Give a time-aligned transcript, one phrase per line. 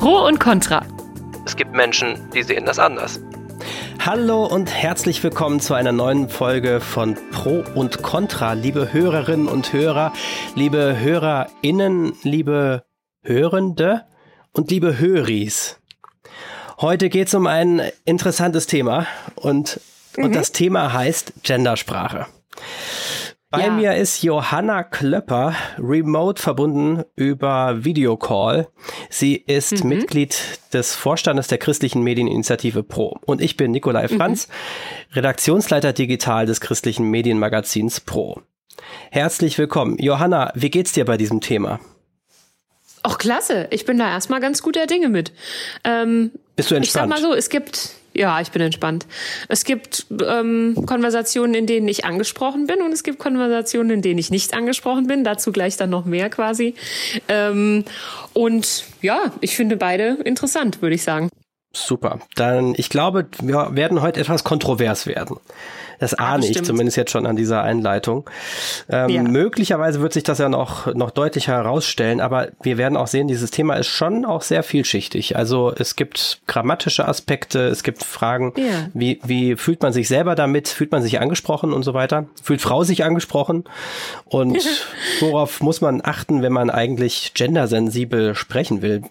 [0.00, 0.82] Pro und Contra.
[1.44, 3.20] Es gibt Menschen, die sehen das anders.
[3.98, 9.74] Hallo und herzlich willkommen zu einer neuen Folge von Pro und Contra, liebe Hörerinnen und
[9.74, 10.14] Hörer,
[10.54, 12.84] liebe HörerInnen, liebe
[13.20, 14.06] Hörende
[14.52, 15.78] und liebe Höris.
[16.80, 19.82] Heute geht es um ein interessantes Thema und,
[20.16, 20.24] mhm.
[20.24, 22.24] und das Thema heißt Gendersprache.
[23.52, 23.72] Bei ja.
[23.72, 28.68] mir ist Johanna Klöpper, remote verbunden über Videocall.
[29.08, 29.88] Sie ist mhm.
[29.88, 33.18] Mitglied des Vorstandes der christlichen Medieninitiative Pro.
[33.26, 34.16] Und ich bin Nikolai mhm.
[34.16, 35.14] Franz, mhm.
[35.14, 38.40] Redaktionsleiter digital des christlichen Medienmagazins Pro.
[39.10, 39.98] Herzlich willkommen.
[39.98, 41.80] Johanna, wie geht's dir bei diesem Thema?
[43.02, 43.66] Ach, klasse.
[43.72, 45.32] Ich bin da erstmal ganz guter Dinge mit.
[45.82, 47.12] Ähm, Bist du entspannt?
[47.12, 49.06] Ich sag mal so, es gibt, ja, ich bin entspannt.
[49.48, 54.18] Es gibt ähm, Konversationen, in denen ich angesprochen bin und es gibt Konversationen, in denen
[54.18, 55.24] ich nicht angesprochen bin.
[55.24, 56.74] Dazu gleich dann noch mehr quasi.
[57.28, 57.86] Ähm,
[58.34, 61.30] und ja, ich finde beide interessant, würde ich sagen.
[61.72, 62.18] Super.
[62.34, 65.38] Dann, ich glaube, wir werden heute etwas kontrovers werden.
[66.00, 68.28] Das ahne ich zumindest jetzt schon an dieser Einleitung.
[68.88, 69.22] Ähm, ja.
[69.22, 73.50] Möglicherweise wird sich das ja noch, noch deutlicher herausstellen, aber wir werden auch sehen, dieses
[73.50, 75.36] Thema ist schon auch sehr vielschichtig.
[75.36, 78.88] Also es gibt grammatische Aspekte, es gibt Fragen, ja.
[78.94, 82.62] wie, wie fühlt man sich selber damit, fühlt man sich angesprochen und so weiter, fühlt
[82.62, 83.64] Frau sich angesprochen
[84.24, 84.58] und
[85.20, 89.02] worauf muss man achten, wenn man eigentlich gendersensibel sprechen will.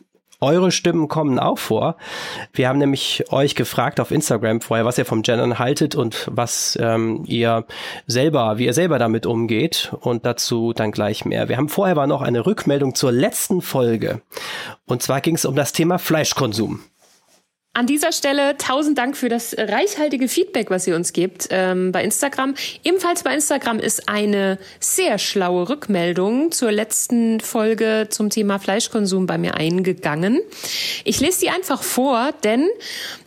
[0.41, 1.97] Eure Stimmen kommen auch vor.
[2.53, 6.77] Wir haben nämlich euch gefragt auf Instagram vorher, was ihr vom Gendern haltet und was
[6.81, 7.65] ähm, ihr
[8.07, 11.49] selber, wie ihr selber damit umgeht und dazu dann gleich mehr.
[11.49, 14.21] Wir haben vorher aber noch eine Rückmeldung zur letzten Folge.
[14.85, 16.79] Und zwar ging es um das Thema Fleischkonsum.
[17.73, 22.03] An dieser Stelle tausend Dank für das reichhaltige Feedback, was ihr uns gebt ähm, bei
[22.03, 22.55] Instagram.
[22.83, 29.37] Ebenfalls bei Instagram ist eine sehr schlaue Rückmeldung zur letzten Folge zum Thema Fleischkonsum bei
[29.37, 30.41] mir eingegangen.
[31.05, 32.67] Ich lese die einfach vor, denn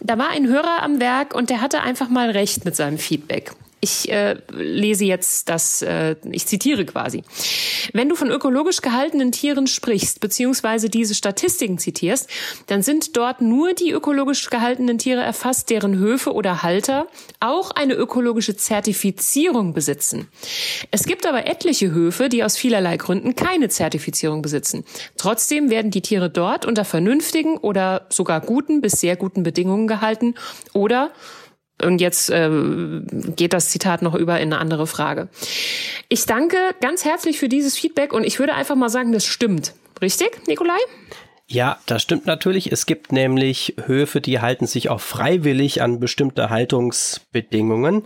[0.01, 3.53] da war ein Hörer am Werk und der hatte einfach mal recht mit seinem Feedback.
[3.85, 7.25] Ich äh, lese jetzt das, äh, ich zitiere quasi.
[7.93, 12.31] Wenn du von ökologisch gehaltenen Tieren sprichst, beziehungsweise diese Statistiken zitierst,
[12.69, 17.09] dann sind dort nur die ökologisch gehaltenen Tiere erfasst, deren Höfe oder Halter
[17.41, 20.29] auch eine ökologische Zertifizierung besitzen.
[20.93, 24.85] Es gibt aber etliche Höfe, die aus vielerlei Gründen keine Zertifizierung besitzen.
[25.17, 30.37] Trotzdem werden die Tiere dort unter vernünftigen oder sogar guten bis sehr guten Bedingungen gehalten
[30.73, 31.11] oder
[31.85, 32.51] und jetzt äh,
[33.37, 35.29] geht das Zitat noch über in eine andere Frage.
[36.09, 39.75] Ich danke ganz herzlich für dieses Feedback und ich würde einfach mal sagen, das stimmt.
[40.01, 40.79] Richtig, Nikolai?
[41.53, 42.73] Ja, das stimmt natürlich.
[42.73, 48.05] Es gibt nämlich Höfe, die halten sich auch freiwillig an bestimmte Haltungsbedingungen.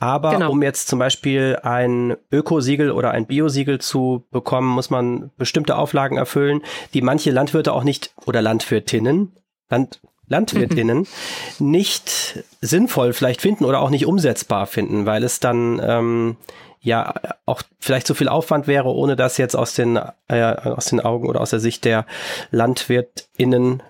[0.00, 0.50] Aber genau.
[0.50, 6.16] um jetzt zum Beispiel ein Ökosiegel oder ein Biosiegel zu bekommen, muss man bestimmte Auflagen
[6.16, 9.36] erfüllen, die manche Landwirte auch nicht oder Landwirtinnen,
[9.68, 11.06] Land, Landwirtinnen
[11.58, 16.36] nicht sinnvoll vielleicht finden oder auch nicht umsetzbar finden, weil es dann ähm,
[16.80, 17.14] ja
[17.44, 21.28] auch vielleicht zu viel Aufwand wäre, ohne das jetzt aus den, äh, aus den Augen
[21.28, 22.06] oder aus der Sicht der
[22.50, 23.82] LandwirtInnen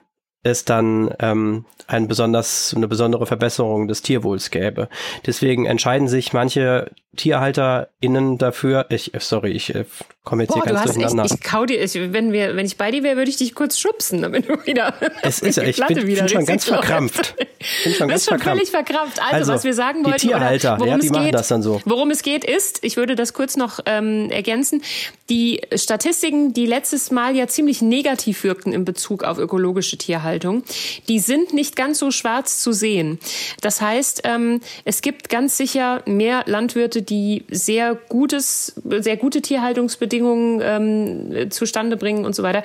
[0.43, 4.89] es dann ähm, ein besonders, eine besondere Verbesserung des Tierwohls gäbe.
[5.27, 8.87] Deswegen entscheiden sich manche TierhalterInnen dafür.
[8.89, 9.85] Ich, sorry, ich äh,
[10.23, 11.25] komme jetzt Boah, hier ganz durcheinander.
[11.25, 13.55] Echt, ich kau dir, ich, wenn, wir, wenn ich bei dir wäre, würde ich dich
[13.55, 14.95] kurz schubsen, damit du wieder.
[15.23, 17.37] Es ist, ich bin, bin schon ganz verkrampft.
[17.85, 18.45] Bin schon ganz schon verkrampft.
[18.45, 19.21] völlig verkrampft.
[19.21, 21.49] Also, also, was wir sagen wollten, die Tierhalter, worum ja, die es machen geht, das
[21.49, 21.81] dann so.
[21.85, 24.83] Worum es geht, ist, ich würde das kurz noch ähm, ergänzen,
[25.29, 30.65] die Statistiken, die letztes Mal ja ziemlich negativ wirkten in Bezug auf ökologische Tierhaltung,
[31.09, 33.19] die sind nicht ganz so schwarz zu sehen.
[33.61, 40.10] Das heißt, ähm, es gibt ganz sicher mehr Landwirte, die sehr gutes, sehr gute Tierhaltungsbedingungen
[40.19, 42.63] ähm, zustande bringen und so weiter.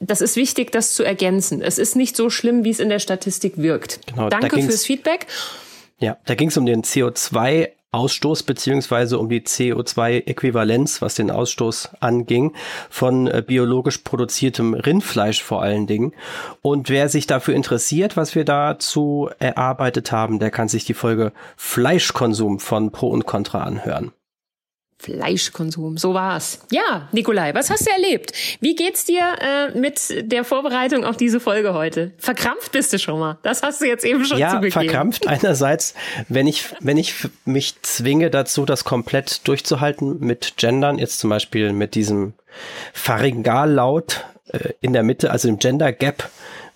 [0.00, 1.62] Das ist wichtig, das zu ergänzen.
[1.62, 4.00] Es ist nicht so schlimm, wie es in der Statistik wirkt.
[4.06, 5.26] Genau, Danke fürs Feedback.
[5.98, 11.90] Ja, da ging es um den CO2 Ausstoß beziehungsweise um die CO2-Äquivalenz, was den Ausstoß
[12.00, 12.52] anging,
[12.90, 16.12] von äh, biologisch produziertem Rindfleisch vor allen Dingen.
[16.60, 21.32] Und wer sich dafür interessiert, was wir dazu erarbeitet haben, der kann sich die Folge
[21.56, 24.12] Fleischkonsum von Pro und Contra anhören.
[25.04, 26.60] Fleischkonsum, so war's.
[26.70, 28.32] Ja, Nikolai, was hast du erlebt?
[28.60, 32.12] Wie geht's dir äh, mit der Vorbereitung auf diese Folge heute?
[32.16, 33.36] Verkrampft bist du schon mal.
[33.42, 34.86] Das hast du jetzt eben schon ja, zugegeben.
[34.86, 35.94] Ja, verkrampft einerseits,
[36.28, 37.14] wenn ich wenn ich
[37.44, 42.32] mich zwinge dazu, das komplett durchzuhalten mit Gendern, jetzt zum Beispiel mit diesem
[42.94, 46.30] Pharyngallaut äh, in der Mitte, also dem Gender Gap,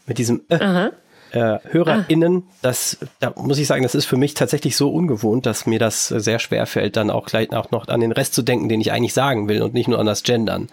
[0.06, 0.90] mit diesem äh,
[1.32, 2.52] äh, HörerInnen, ah.
[2.62, 6.08] das, da muss ich sagen, das ist für mich tatsächlich so ungewohnt, dass mir das
[6.08, 8.92] sehr schwer fällt, dann auch gleich auch noch an den Rest zu denken, den ich
[8.92, 10.68] eigentlich sagen will und nicht nur an das Gendern.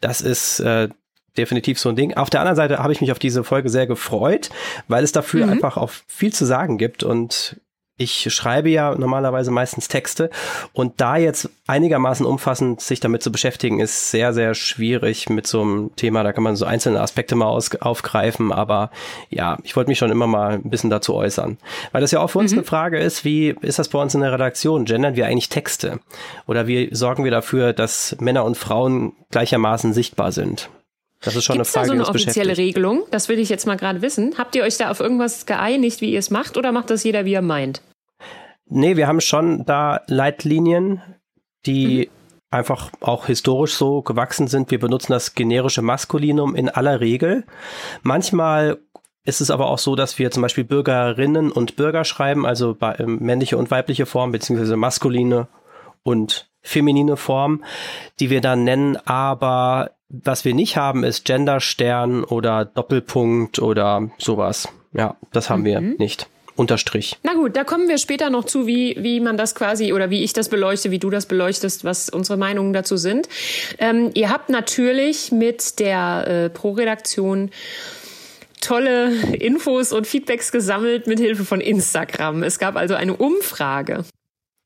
[0.00, 0.88] Das ist, äh,
[1.36, 2.14] definitiv so ein Ding.
[2.14, 4.50] Auf der anderen Seite habe ich mich auf diese Folge sehr gefreut,
[4.88, 5.52] weil es dafür mhm.
[5.52, 7.60] einfach auch viel zu sagen gibt und
[7.96, 10.30] ich schreibe ja normalerweise meistens Texte
[10.72, 15.62] und da jetzt einigermaßen umfassend sich damit zu beschäftigen, ist sehr, sehr schwierig mit so
[15.62, 16.24] einem Thema.
[16.24, 18.90] Da kann man so einzelne Aspekte mal aus, aufgreifen, aber
[19.30, 21.56] ja, ich wollte mich schon immer mal ein bisschen dazu äußern.
[21.92, 22.58] Weil das ja auch für uns mhm.
[22.58, 24.86] eine Frage ist, wie ist das bei uns in der Redaktion?
[24.86, 26.00] Gendern wir eigentlich Texte?
[26.46, 30.68] Oder wie sorgen wir dafür, dass Männer und Frauen gleichermaßen sichtbar sind?
[31.24, 33.04] Das ist schon Gibt's eine Frage, da so eine offizielle Regelung?
[33.10, 34.34] Das will ich jetzt mal gerade wissen.
[34.38, 37.24] Habt ihr euch da auf irgendwas geeinigt, wie ihr es macht, oder macht das jeder,
[37.24, 37.82] wie er meint?
[38.66, 41.02] Nee, wir haben schon da Leitlinien,
[41.66, 42.12] die mhm.
[42.50, 44.70] einfach auch historisch so gewachsen sind.
[44.70, 47.44] Wir benutzen das generische Maskulinum in aller Regel.
[48.02, 48.78] Manchmal
[49.24, 53.18] ist es aber auch so, dass wir zum Beispiel Bürgerinnen und Bürger schreiben, also ähm,
[53.20, 55.48] männliche und weibliche Form, beziehungsweise maskuline
[56.02, 57.64] und feminine Form,
[58.20, 64.68] die wir dann nennen, aber was wir nicht haben, ist Genderstern oder Doppelpunkt oder sowas.
[64.92, 65.66] Ja, das haben mhm.
[65.66, 66.28] wir nicht.
[66.56, 67.16] Unterstrich.
[67.24, 70.22] Na gut, da kommen wir später noch zu, wie, wie man das quasi oder wie
[70.22, 73.28] ich das beleuchte, wie du das beleuchtest, was unsere Meinungen dazu sind.
[73.78, 77.50] Ähm, ihr habt natürlich mit der äh, Pro-Redaktion
[78.60, 82.44] tolle Infos und Feedbacks gesammelt mit Hilfe von Instagram.
[82.44, 84.04] Es gab also eine Umfrage.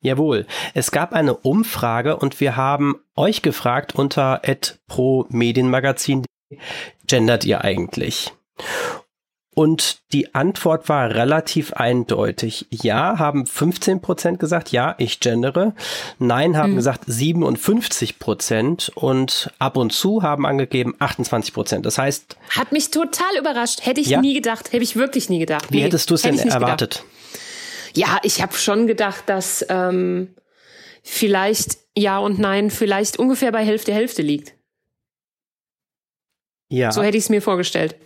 [0.00, 4.41] Jawohl, es gab eine Umfrage und wir haben euch gefragt unter
[4.87, 6.25] pro Medienmagazin,
[7.06, 8.33] gendert ihr eigentlich?
[9.59, 12.67] Und die Antwort war relativ eindeutig.
[12.71, 15.75] Ja, haben 15 Prozent gesagt, ja, ich gendere.
[16.21, 16.77] Nein, haben hm.
[16.77, 18.93] gesagt 57 Prozent.
[18.95, 21.87] Und ab und zu haben angegeben 28 Prozent.
[21.87, 22.37] Das heißt.
[22.50, 23.85] Hat mich total überrascht.
[23.85, 24.21] Hätte ich ja?
[24.21, 24.73] nie gedacht.
[24.73, 25.73] Hätte ich wirklich nie gedacht.
[25.73, 26.99] Wie nee, hättest du es denn erwartet?
[27.00, 27.18] Gedacht.
[27.99, 30.33] Ja, ich habe schon gedacht, dass ähm,
[31.03, 34.55] vielleicht ja und nein vielleicht ungefähr bei Hälfte Hälfte liegt.
[36.69, 36.93] Ja.
[36.93, 37.97] So hätte ich es mir vorgestellt.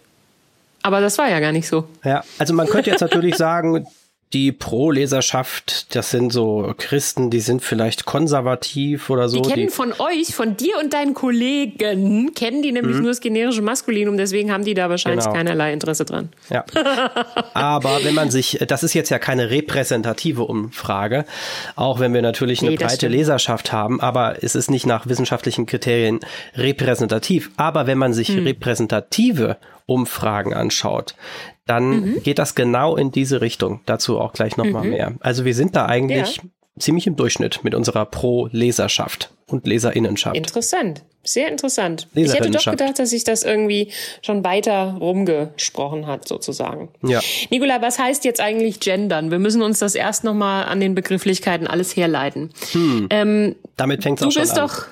[0.83, 1.87] Aber das war ja gar nicht so.
[2.05, 3.87] Ja, also man könnte jetzt natürlich sagen,
[4.33, 9.43] die Pro-Leserschaft, das sind so Christen, die sind vielleicht konservativ oder so.
[9.43, 13.03] Die kennen die von euch, von dir und deinen Kollegen, kennen die nämlich mhm.
[13.03, 15.37] nur das generische Maskulinum, deswegen haben die da wahrscheinlich genau.
[15.37, 16.31] keinerlei Interesse dran.
[16.51, 16.65] Ja.
[17.55, 21.25] Aber wenn man sich, das ist jetzt ja keine repräsentative Umfrage,
[21.77, 23.09] auch wenn wir natürlich eine nee, breite.
[23.09, 26.21] Leserschaft haben, aber es ist nicht nach wissenschaftlichen Kriterien
[26.55, 27.51] repräsentativ.
[27.57, 28.45] Aber wenn man sich mhm.
[28.45, 31.15] repräsentative Umfragen anschaut,
[31.67, 32.23] dann mhm.
[32.23, 33.81] geht das genau in diese Richtung.
[33.87, 34.91] Dazu auch gleich nochmal mhm.
[34.91, 35.13] mehr.
[35.21, 36.43] Also wir sind da eigentlich ja.
[36.79, 40.37] ziemlich im Durchschnitt mit unserer Pro-Leserschaft und Leserinnenschaft.
[40.37, 41.05] Interessant.
[41.25, 42.09] Sehr interessant.
[42.15, 43.93] Ich hätte doch gedacht, dass sich das irgendwie
[44.23, 46.89] schon weiter rumgesprochen hat, sozusagen.
[47.05, 47.21] Ja.
[47.51, 49.31] Nicola, was heißt jetzt eigentlich gendern?
[49.31, 52.51] Wir müssen uns das erst nochmal an den Begrifflichkeiten alles herleiten.
[52.73, 53.07] Hm.
[53.11, 54.67] Ähm, Damit fängt es auch schon bist an.
[54.67, 54.87] Doch,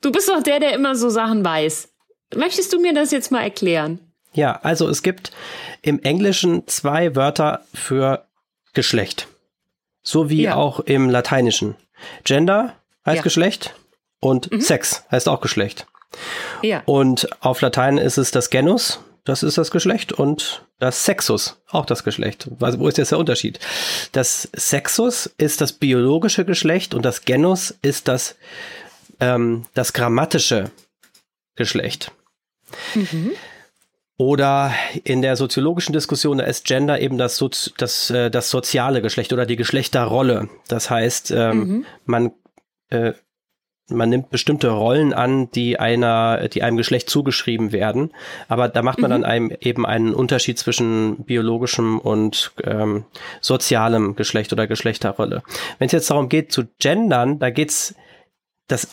[0.00, 1.90] du bist doch der, der immer so Sachen weiß.
[2.34, 4.00] Möchtest du mir das jetzt mal erklären?
[4.32, 5.32] Ja, also es gibt
[5.82, 8.24] im Englischen zwei Wörter für
[8.72, 9.28] Geschlecht.
[10.02, 10.54] So wie ja.
[10.54, 11.76] auch im Lateinischen.
[12.24, 12.74] Gender
[13.06, 13.22] heißt ja.
[13.22, 13.74] Geschlecht
[14.20, 14.60] und mhm.
[14.60, 15.86] Sex heißt auch Geschlecht.
[16.62, 16.82] Ja.
[16.86, 21.86] Und auf Latein ist es das Genus, das ist das Geschlecht, und das Sexus, auch
[21.86, 22.48] das Geschlecht.
[22.60, 23.60] Also, wo ist jetzt der Unterschied?
[24.10, 28.36] Das Sexus ist das biologische Geschlecht und das Genus ist das,
[29.20, 30.70] ähm, das grammatische
[31.54, 32.10] Geschlecht.
[32.94, 33.32] Mhm.
[34.22, 39.32] Oder in der soziologischen Diskussion ist Gender eben das, Sozi das, äh, das soziale Geschlecht
[39.32, 40.48] oder die Geschlechterrolle.
[40.68, 41.86] Das heißt, ähm, mhm.
[42.04, 42.30] man,
[42.90, 43.14] äh,
[43.88, 48.12] man nimmt bestimmte Rollen an, die einer, die einem Geschlecht zugeschrieben werden.
[48.46, 49.14] Aber da macht man mhm.
[49.14, 53.06] dann einem eben einen Unterschied zwischen biologischem und ähm,
[53.40, 55.42] sozialem Geschlecht oder Geschlechterrolle.
[55.80, 57.96] Wenn es jetzt darum geht zu gendern, da geht's
[58.68, 58.86] das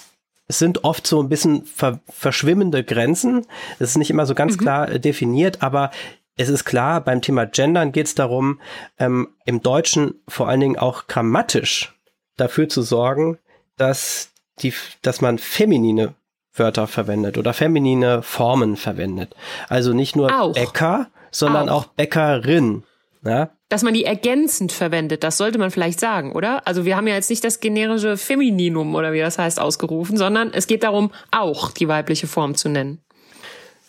[0.50, 3.46] es sind oft so ein bisschen ver verschwimmende Grenzen.
[3.78, 4.62] Es ist nicht immer so ganz mhm.
[4.62, 5.92] klar äh, definiert, aber
[6.36, 8.60] es ist klar, beim Thema Gendern geht es darum,
[8.98, 11.94] ähm, im Deutschen vor allen Dingen auch grammatisch
[12.36, 13.38] dafür zu sorgen,
[13.78, 16.16] dass die, dass man feminine
[16.54, 19.36] Wörter verwendet oder feminine Formen verwendet.
[19.68, 20.54] Also nicht nur auch.
[20.54, 22.84] Bäcker, sondern auch, auch Bäckerin.
[23.24, 23.52] Ja?
[23.70, 26.68] Dass man die ergänzend verwendet, das sollte man vielleicht sagen, oder?
[26.68, 30.52] Also wir haben ja jetzt nicht das generische Femininum oder wie das heißt ausgerufen, sondern
[30.52, 33.00] es geht darum, auch die weibliche Form zu nennen.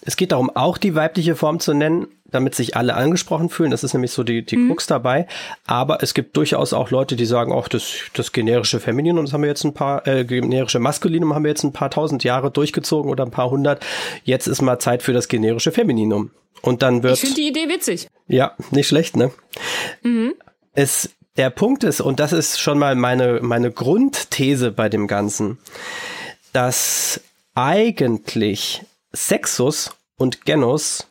[0.03, 3.71] Es geht darum, auch die weibliche Form zu nennen, damit sich alle angesprochen fühlen.
[3.71, 4.69] Das ist nämlich so die, die mhm.
[4.69, 5.27] Krux dabei.
[5.67, 9.43] Aber es gibt durchaus auch Leute, die sagen, auch das, das generische Femininum, das haben
[9.43, 13.11] wir jetzt ein paar, äh, generische Maskulinum haben wir jetzt ein paar tausend Jahre durchgezogen
[13.11, 13.85] oder ein paar hundert.
[14.25, 16.31] Jetzt ist mal Zeit für das generische Femininum.
[16.63, 17.15] Und dann wird.
[17.15, 18.09] Ich finde die Idee witzig.
[18.27, 19.31] Ja, nicht schlecht, ne?
[20.03, 20.35] Mhm.
[20.75, 25.59] Es, der Punkt ist, und das ist schon mal meine, meine Grundthese bei dem Ganzen,
[26.53, 27.21] dass
[27.55, 31.07] eigentlich Sexus und Genus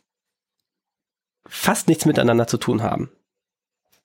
[1.48, 3.10] fast nichts miteinander zu tun haben.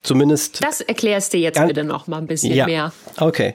[0.05, 0.63] Zumindest.
[0.63, 2.93] Das erklärst du jetzt bitte noch mal ein bisschen ja, mehr.
[3.19, 3.55] Okay.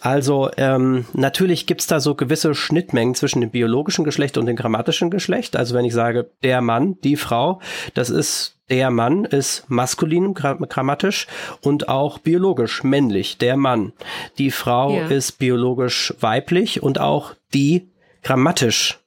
[0.00, 5.10] Also ähm, natürlich gibt's da so gewisse Schnittmengen zwischen dem biologischen Geschlecht und dem grammatischen
[5.10, 5.56] Geschlecht.
[5.56, 7.60] Also wenn ich sage, der Mann, die Frau,
[7.94, 11.28] das ist der Mann ist maskulin grammatisch
[11.62, 13.92] und auch biologisch männlich, der Mann.
[14.38, 15.06] Die Frau ja.
[15.06, 17.88] ist biologisch weiblich und auch die
[18.22, 18.98] grammatisch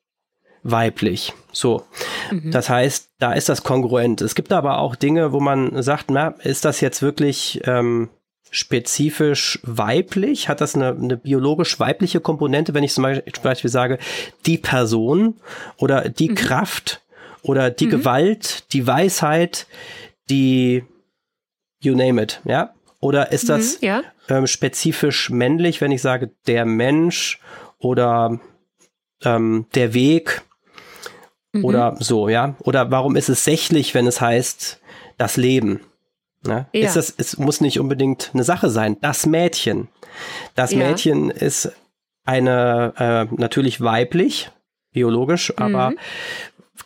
[0.63, 1.34] weiblich.
[1.51, 1.84] So.
[2.32, 2.51] Mhm.
[2.51, 4.22] Das heißt, da ist das kongruent.
[4.22, 8.10] Es gibt aber auch Dinge, wo man sagt, na, ist das jetzt wirklich ähm,
[8.51, 10.50] spezifisch weiblich?
[10.50, 14.00] Hat das eine, eine biologisch weibliche Komponente, wenn ich zum Beispiel sage,
[14.46, 15.36] die Person
[15.78, 16.36] oder die mhm.
[16.36, 17.01] Kraft
[17.42, 17.92] oder die mhm.
[17.92, 19.68] Gewalt, die Weisheit,
[20.30, 20.84] die
[21.82, 22.74] you name it, ja?
[23.01, 24.04] Oder ist das mhm, ja.
[24.28, 27.39] ähm, spezifisch männlich, wenn ich sage, der Mensch
[27.78, 28.39] oder
[29.24, 30.42] ähm, der Weg
[31.53, 31.65] mhm.
[31.65, 32.56] oder so, ja?
[32.60, 34.79] Oder warum ist es sächlich, wenn es heißt
[35.18, 35.82] das Leben?
[36.46, 36.68] Ja?
[36.74, 36.88] ja.
[36.88, 38.98] Ist das, es muss nicht unbedingt eine Sache sein.
[39.01, 39.88] Das Mädchen.
[40.56, 40.79] Das ja.
[40.79, 41.72] Mädchen ist
[42.25, 44.51] eine äh, natürlich weiblich,
[44.91, 45.63] biologisch, mhm.
[45.63, 45.94] aber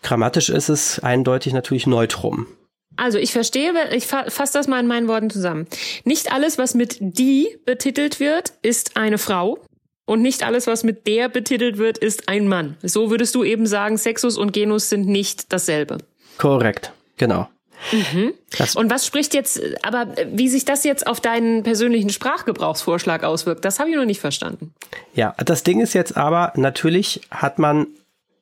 [0.01, 2.47] grammatisch ist es eindeutig natürlich Neutrum.
[2.95, 5.67] Also ich verstehe, ich fasse das mal in meinen Worten zusammen.
[6.03, 9.57] Nicht alles, was mit die betitelt wird, ist eine Frau.
[10.05, 12.75] Und nicht alles, was mit der betitelt wird, ist ein Mann.
[12.83, 15.99] So würdest du eben sagen, Sexus und Genus sind nicht dasselbe.
[16.37, 17.47] Korrekt, genau.
[17.91, 18.33] Mhm.
[18.75, 23.79] Und was spricht jetzt, aber wie sich das jetzt auf deinen persönlichen Sprachgebrauchsvorschlag auswirkt, das
[23.79, 24.73] habe ich noch nicht verstanden.
[25.13, 27.87] Ja, das Ding ist jetzt aber, natürlich hat man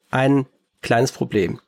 [0.09, 0.45] ein
[0.81, 1.59] kleines Problem.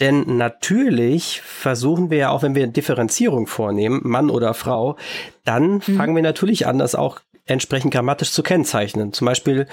[0.00, 4.96] Denn natürlich versuchen wir ja auch, wenn wir Differenzierung vornehmen, Mann oder Frau,
[5.44, 5.96] dann mhm.
[5.96, 9.12] fangen wir natürlich an, das auch entsprechend grammatisch zu kennzeichnen.
[9.12, 9.66] Zum Beispiel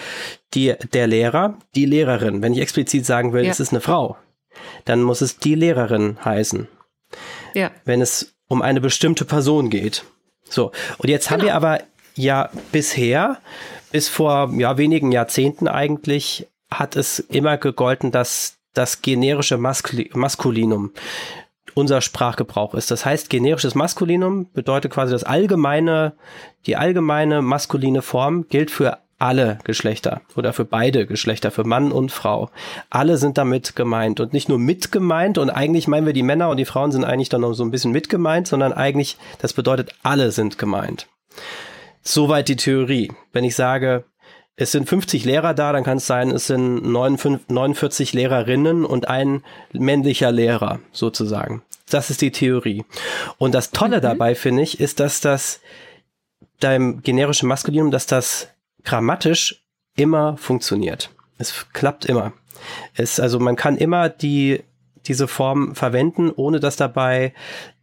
[0.54, 2.42] die, der Lehrer, die Lehrerin.
[2.42, 3.52] Wenn ich explizit sagen will, ja.
[3.52, 4.18] es ist eine Frau,
[4.86, 6.68] dann muss es die Lehrerin heißen.
[7.54, 7.72] Ja.
[7.84, 10.06] Wenn es um eine bestimmte Person geht.
[10.50, 10.72] So.
[10.98, 11.34] Und jetzt genau.
[11.34, 11.58] haben wir genau.
[11.58, 11.84] aber
[12.16, 13.40] ja bisher,
[13.92, 20.92] bis vor ja, wenigen Jahrzehnten eigentlich, hat es immer gegolten, dass das generische Maskul Maskulinum
[21.76, 22.90] unser Sprachgebrauch ist.
[22.90, 26.14] Das heißt, generisches Maskulinum bedeutet quasi das allgemeine,
[26.66, 32.12] die allgemeine maskuline Form gilt für alle Geschlechter oder für beide Geschlechter, für Mann und
[32.12, 32.50] Frau.
[32.90, 36.50] Alle sind damit gemeint und nicht nur mit gemeint und eigentlich meinen wir die Männer
[36.50, 39.54] und die Frauen sind eigentlich dann noch so ein bisschen mit gemeint, sondern eigentlich, das
[39.54, 41.08] bedeutet, alle sind gemeint.
[42.02, 43.12] Soweit die Theorie.
[43.32, 44.06] Wenn ich sage,
[44.58, 49.44] es sind 50 Lehrer da, dann kann es sein, es sind 49 Lehrerinnen und ein
[49.74, 51.62] männlicher Lehrer sozusagen.
[51.90, 52.86] Das ist die Theorie.
[53.38, 54.02] Und das Tolle mhm.
[54.02, 55.60] dabei finde ich, ist, dass das
[56.60, 58.48] deinem generischen Maskulinum, dass das
[58.84, 59.64] grammatisch
[59.98, 61.10] immer funktioniert.
[61.38, 62.32] Es klappt immer.
[62.94, 64.64] Es, also man kann immer die
[65.06, 67.34] diese Form verwenden, ohne dass dabei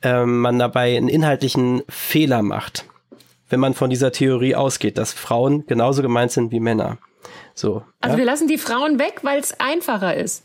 [0.02, 2.84] ähm, man dabei einen inhaltlichen Fehler macht
[3.52, 6.98] wenn man von dieser Theorie ausgeht, dass Frauen genauso gemeint sind wie Männer.
[7.54, 7.84] So.
[8.00, 8.18] Also ja?
[8.18, 10.44] wir lassen die Frauen weg, weil es einfacher ist.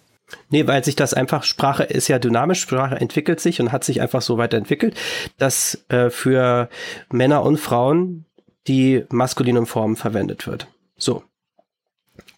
[0.49, 4.01] Nee, weil sich das einfach, Sprache ist ja dynamisch, Sprache entwickelt sich und hat sich
[4.01, 4.95] einfach so weiterentwickelt,
[5.37, 6.69] dass äh, für
[7.09, 8.25] Männer und Frauen
[8.67, 10.67] die maskulinen Formen verwendet wird.
[10.97, 11.23] So.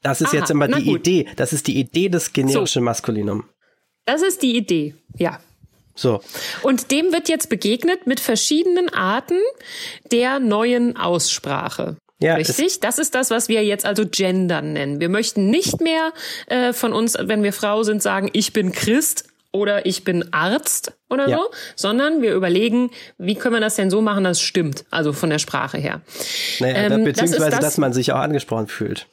[0.03, 1.07] Das ist Aha, jetzt immer die gut.
[1.07, 1.27] Idee.
[1.35, 2.85] Das ist die Idee des generischen so.
[2.85, 3.45] Maskulinum.
[4.05, 5.39] Das ist die Idee, ja.
[5.99, 6.21] So.
[6.63, 9.37] Und dem wird jetzt begegnet mit verschiedenen Arten
[10.11, 11.97] der neuen Aussprache.
[12.21, 12.79] Ja, Richtig?
[12.79, 14.99] Das ist das, was wir jetzt also gendern nennen.
[14.99, 16.11] Wir möchten nicht mehr
[16.47, 20.93] äh, von uns, wenn wir Frau sind, sagen, ich bin Christ oder ich bin Arzt
[21.09, 21.37] oder ja.
[21.37, 21.43] so,
[21.75, 25.29] sondern wir überlegen, wie können wir das denn so machen, dass es stimmt, also von
[25.29, 26.01] der Sprache her.
[26.59, 29.07] Naja, ähm, beziehungsweise, das das, dass man sich auch angesprochen fühlt.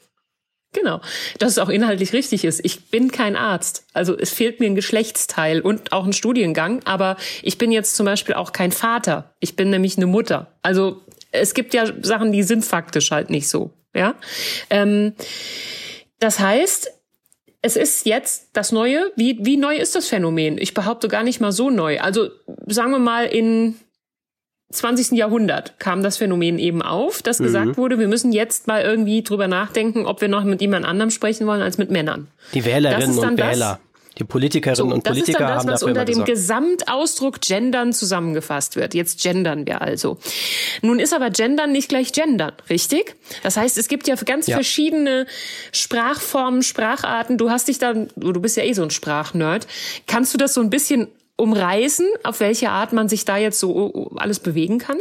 [0.76, 1.00] Genau,
[1.38, 2.60] dass es auch inhaltlich richtig ist.
[2.62, 3.86] Ich bin kein Arzt.
[3.94, 8.04] Also es fehlt mir ein Geschlechtsteil und auch ein Studiengang, aber ich bin jetzt zum
[8.04, 9.34] Beispiel auch kein Vater.
[9.40, 10.52] Ich bin nämlich eine Mutter.
[10.60, 11.00] Also
[11.32, 13.70] es gibt ja Sachen, die sind faktisch halt nicht so.
[13.94, 14.16] Ja.
[14.68, 15.14] Ähm,
[16.18, 16.90] das heißt,
[17.62, 19.12] es ist jetzt das Neue.
[19.16, 20.58] Wie, wie neu ist das Phänomen?
[20.58, 22.00] Ich behaupte gar nicht mal so neu.
[22.00, 22.28] Also
[22.66, 23.76] sagen wir mal in
[24.70, 25.12] 20.
[25.12, 27.44] Jahrhundert kam das Phänomen eben auf, dass mhm.
[27.44, 31.10] gesagt wurde, wir müssen jetzt mal irgendwie drüber nachdenken, ob wir noch mit jemand anderem
[31.10, 32.28] sprechen wollen als mit Männern.
[32.52, 33.80] Die Wählerinnen und Wähler.
[34.18, 36.30] Die Politikerinnen so, und Politiker das ist dann das, was unter dem gesorgt.
[36.30, 38.94] Gesamtausdruck Gendern zusammengefasst wird.
[38.94, 40.16] Jetzt gendern wir also.
[40.80, 43.14] Nun ist aber Gendern nicht gleich Gendern, richtig?
[43.42, 44.54] Das heißt, es gibt ja ganz ja.
[44.54, 45.26] verschiedene
[45.70, 47.36] Sprachformen, Spracharten.
[47.36, 49.66] Du hast dich dann, du bist ja eh so ein Sprachnerd.
[50.06, 54.10] Kannst du das so ein bisschen umreißen, auf welche Art man sich da jetzt so
[54.16, 54.98] alles bewegen kann?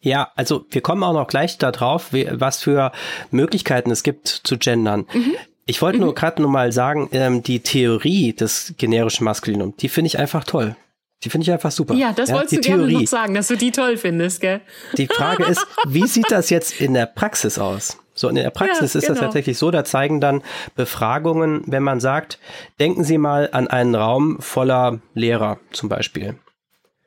[0.00, 2.92] Ja, also wir kommen auch noch gleich darauf, was für
[3.30, 5.06] Möglichkeiten es gibt zu gendern.
[5.12, 5.34] Mhm.
[5.66, 6.04] Ich wollte mhm.
[6.04, 10.44] nur gerade nur mal sagen, ähm, die Theorie des generischen Maskulinum, die finde ich einfach
[10.44, 10.76] toll.
[11.22, 11.94] Die finde ich einfach super.
[11.94, 12.88] Ja, das ja, wolltest du Theorie.
[12.88, 14.60] gerne noch sagen, dass du die toll findest, gell?
[14.98, 17.96] Die Frage ist, wie sieht das jetzt in der Praxis aus?
[18.14, 19.14] So, in der Praxis ja, ist genau.
[19.14, 20.42] das tatsächlich so, da zeigen dann
[20.76, 22.38] Befragungen, wenn man sagt,
[22.78, 26.36] denken Sie mal an einen Raum voller Lehrer zum Beispiel.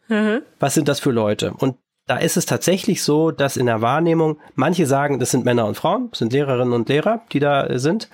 [0.09, 0.41] Mhm.
[0.59, 1.53] Was sind das für Leute?
[1.53, 5.65] Und da ist es tatsächlich so, dass in der Wahrnehmung manche sagen, das sind Männer
[5.65, 8.09] und Frauen, sind Lehrerinnen und Lehrer, die da sind.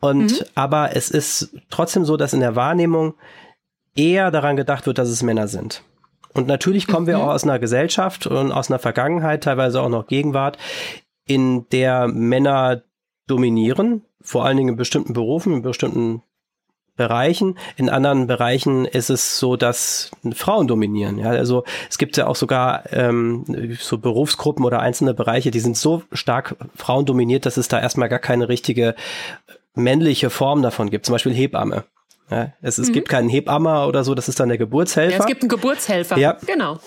[0.00, 0.46] Und mhm.
[0.54, 3.14] aber es ist trotzdem so, dass in der Wahrnehmung
[3.94, 5.82] eher daran gedacht wird, dass es Männer sind.
[6.34, 7.22] Und natürlich kommen wir mhm.
[7.22, 10.58] auch aus einer Gesellschaft und aus einer Vergangenheit, teilweise auch noch Gegenwart,
[11.26, 12.82] in der Männer
[13.26, 16.22] dominieren, vor allen Dingen in bestimmten Berufen, in bestimmten
[16.96, 17.58] Bereichen.
[17.76, 21.18] In anderen Bereichen ist es so, dass Frauen dominieren.
[21.18, 23.44] Ja, also es gibt ja auch sogar ähm,
[23.80, 28.18] so Berufsgruppen oder einzelne Bereiche, die sind so stark frauendominiert, dass es da erstmal gar
[28.18, 28.94] keine richtige
[29.74, 31.06] männliche Form davon gibt.
[31.06, 31.84] Zum Beispiel Hebamme.
[32.30, 32.92] Ja, es, es mhm.
[32.92, 35.16] gibt keinen Hebammer oder so, das ist dann der Geburtshelfer.
[35.16, 36.18] Ja, es gibt einen Geburtshelfer.
[36.18, 36.36] Ja.
[36.46, 36.78] Genau.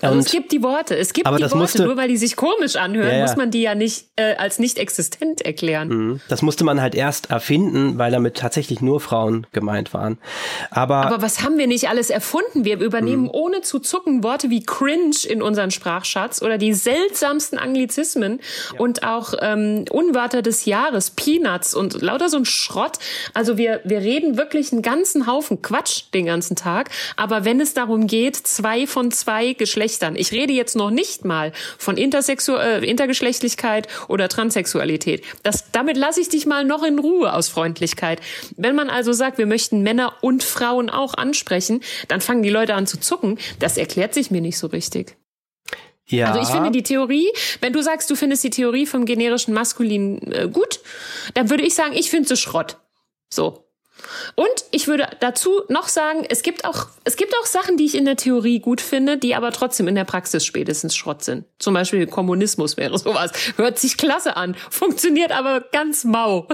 [0.00, 0.96] Also und, es gibt die Worte.
[0.96, 3.22] Es gibt die Worte, musste, nur weil die sich komisch anhören, ja, ja.
[3.22, 5.88] muss man die ja nicht äh, als nicht existent erklären.
[5.88, 6.20] Mhm.
[6.28, 10.18] Das musste man halt erst erfinden, weil damit tatsächlich nur Frauen gemeint waren.
[10.70, 12.64] Aber, Aber was haben wir nicht alles erfunden?
[12.64, 13.30] Wir übernehmen mhm.
[13.32, 18.40] ohne zu zucken Worte wie cringe in unseren Sprachschatz oder die seltsamsten Anglizismen
[18.72, 18.80] ja.
[18.80, 22.98] und auch ähm, Unwörter des Jahres, Peanuts und lauter so ein Schrott.
[23.34, 26.90] Also wir, wir reden wirklich einen ganzen Haufen Quatsch den ganzen Tag.
[27.16, 30.16] Aber wenn es darum geht, zwei von zwei Geschlechter Geschlechtern.
[30.16, 35.24] Ich rede jetzt noch nicht mal von Intersexu äh, Intergeschlechtlichkeit oder Transsexualität.
[35.44, 38.20] Das, damit lasse ich dich mal noch in Ruhe aus Freundlichkeit.
[38.56, 42.74] Wenn man also sagt, wir möchten Männer und Frauen auch ansprechen, dann fangen die Leute
[42.74, 43.38] an zu zucken.
[43.60, 45.16] Das erklärt sich mir nicht so richtig.
[46.06, 46.32] Ja.
[46.32, 47.28] Also ich finde die Theorie,
[47.60, 50.80] wenn du sagst, du findest die Theorie vom generischen Maskulin äh, gut,
[51.34, 52.78] dann würde ich sagen, ich finde sie Schrott.
[53.32, 53.67] So.
[54.34, 57.96] Und ich würde dazu noch sagen, es gibt auch, es gibt auch Sachen, die ich
[57.96, 61.44] in der Theorie gut finde, die aber trotzdem in der Praxis spätestens Schrott sind.
[61.58, 63.32] Zum Beispiel Kommunismus wäre sowas.
[63.56, 66.48] Hört sich klasse an, funktioniert aber ganz mau.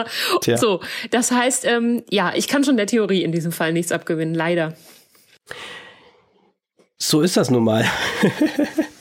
[0.56, 0.80] so,
[1.10, 4.74] das heißt, ähm, ja, ich kann schon der Theorie in diesem Fall nichts abgewinnen, leider.
[6.98, 7.84] So ist das nun mal.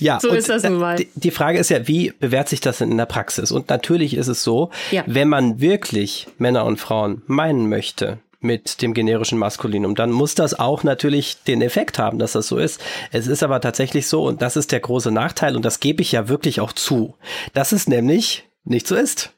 [0.00, 1.04] ja, so ist das nun mal.
[1.14, 3.52] Die Frage ist ja, wie bewährt sich das denn in der Praxis?
[3.52, 5.04] Und natürlich ist es so, ja.
[5.06, 10.58] wenn man wirklich Männer und Frauen meinen möchte, mit dem generischen Maskulinum, dann muss das
[10.58, 12.80] auch natürlich den Effekt haben, dass das so ist.
[13.12, 16.12] Es ist aber tatsächlich so, und das ist der große Nachteil, und das gebe ich
[16.12, 17.16] ja wirklich auch zu,
[17.52, 19.34] dass es nämlich nicht so ist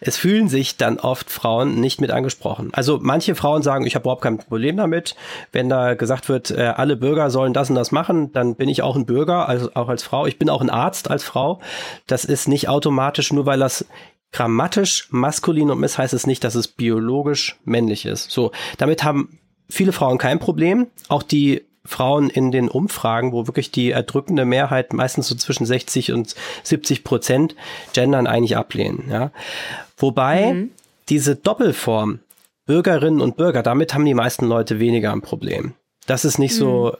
[0.00, 2.70] es fühlen sich dann oft Frauen nicht mit angesprochen.
[2.72, 5.16] Also manche Frauen sagen, ich habe überhaupt kein Problem damit.
[5.52, 8.82] Wenn da gesagt wird, äh, alle Bürger sollen das und das machen, dann bin ich
[8.82, 10.26] auch ein Bürger, also auch als Frau.
[10.26, 11.60] Ich bin auch ein Arzt als Frau.
[12.06, 13.86] Das ist nicht automatisch, nur weil das
[14.32, 18.30] grammatisch maskulin ist, heißt es nicht, dass es biologisch männlich ist.
[18.30, 20.88] So, damit haben viele Frauen kein Problem.
[21.08, 26.12] Auch die Frauen in den Umfragen, wo wirklich die erdrückende Mehrheit meistens so zwischen 60
[26.12, 27.54] und 70 Prozent
[27.92, 29.08] Gendern eigentlich ablehnen.
[29.10, 29.30] Ja.
[29.96, 30.70] Wobei mhm.
[31.08, 32.20] diese Doppelform
[32.66, 35.74] Bürgerinnen und Bürger, damit haben die meisten Leute weniger ein Problem.
[36.06, 36.58] Das ist nicht mhm.
[36.58, 36.96] so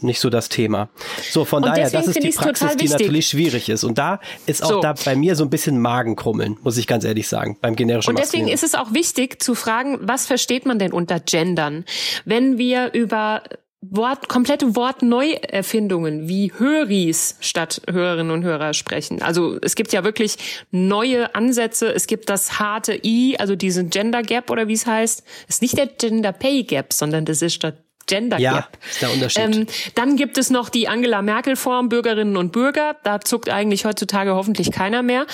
[0.00, 0.88] nicht so das Thema.
[1.30, 3.84] So, von und daher, das ist die Praxis, die natürlich schwierig ist.
[3.84, 4.80] Und da ist auch so.
[4.80, 8.18] da bei mir so ein bisschen Magenkrummeln, muss ich ganz ehrlich sagen, beim generischen Und
[8.18, 11.84] deswegen ist es auch wichtig zu fragen, was versteht man denn unter Gendern?
[12.24, 13.42] Wenn wir über
[13.90, 19.22] Wort, komplette Wortneuerfindungen wie Höris statt Hörerinnen und Hörer sprechen.
[19.22, 20.36] Also es gibt ja wirklich
[20.70, 21.92] neue Ansätze.
[21.92, 25.22] Es gibt das harte I, also diesen Gender Gap oder wie es heißt.
[25.48, 27.74] ist nicht der Gender Pay Gap, sondern das ist der
[28.06, 28.42] Gender Gap.
[28.42, 29.42] Ja, ist der Unterschied.
[29.42, 32.96] Ähm, dann gibt es noch die Angela Merkel Form Bürgerinnen und Bürger.
[33.02, 35.26] Da zuckt eigentlich heutzutage hoffentlich keiner mehr.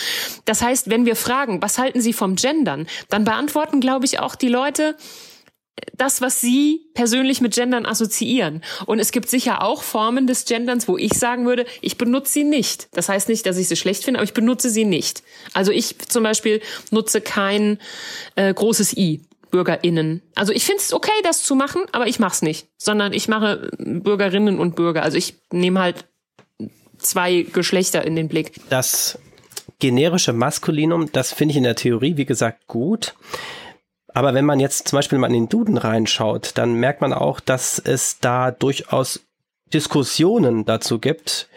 [0.44, 4.34] Das heißt, wenn wir fragen, was halten Sie vom Gendern, dann beantworten, glaube ich, auch
[4.34, 4.96] die Leute,
[5.96, 8.62] das, was Sie persönlich mit Gendern assoziieren.
[8.86, 12.44] Und es gibt sicher auch Formen des Genderns, wo ich sagen würde, ich benutze sie
[12.44, 12.88] nicht.
[12.92, 15.22] Das heißt nicht, dass ich sie schlecht finde, aber ich benutze sie nicht.
[15.52, 17.78] Also ich zum Beispiel nutze kein
[18.36, 19.20] äh, großes I.
[19.50, 20.22] BürgerInnen.
[20.36, 23.26] Also ich finde es okay, das zu machen, aber ich mache es nicht, sondern ich
[23.26, 25.02] mache Bürgerinnen und Bürger.
[25.02, 26.04] Also ich nehme halt
[26.98, 28.52] zwei Geschlechter in den Blick.
[28.70, 29.18] Das
[29.80, 33.14] generische Maskulinum, das finde ich in der Theorie, wie gesagt, gut.
[34.14, 37.40] Aber wenn man jetzt zum Beispiel mal in den Duden reinschaut, dann merkt man auch,
[37.40, 39.20] dass es da durchaus
[39.72, 41.48] Diskussionen dazu gibt,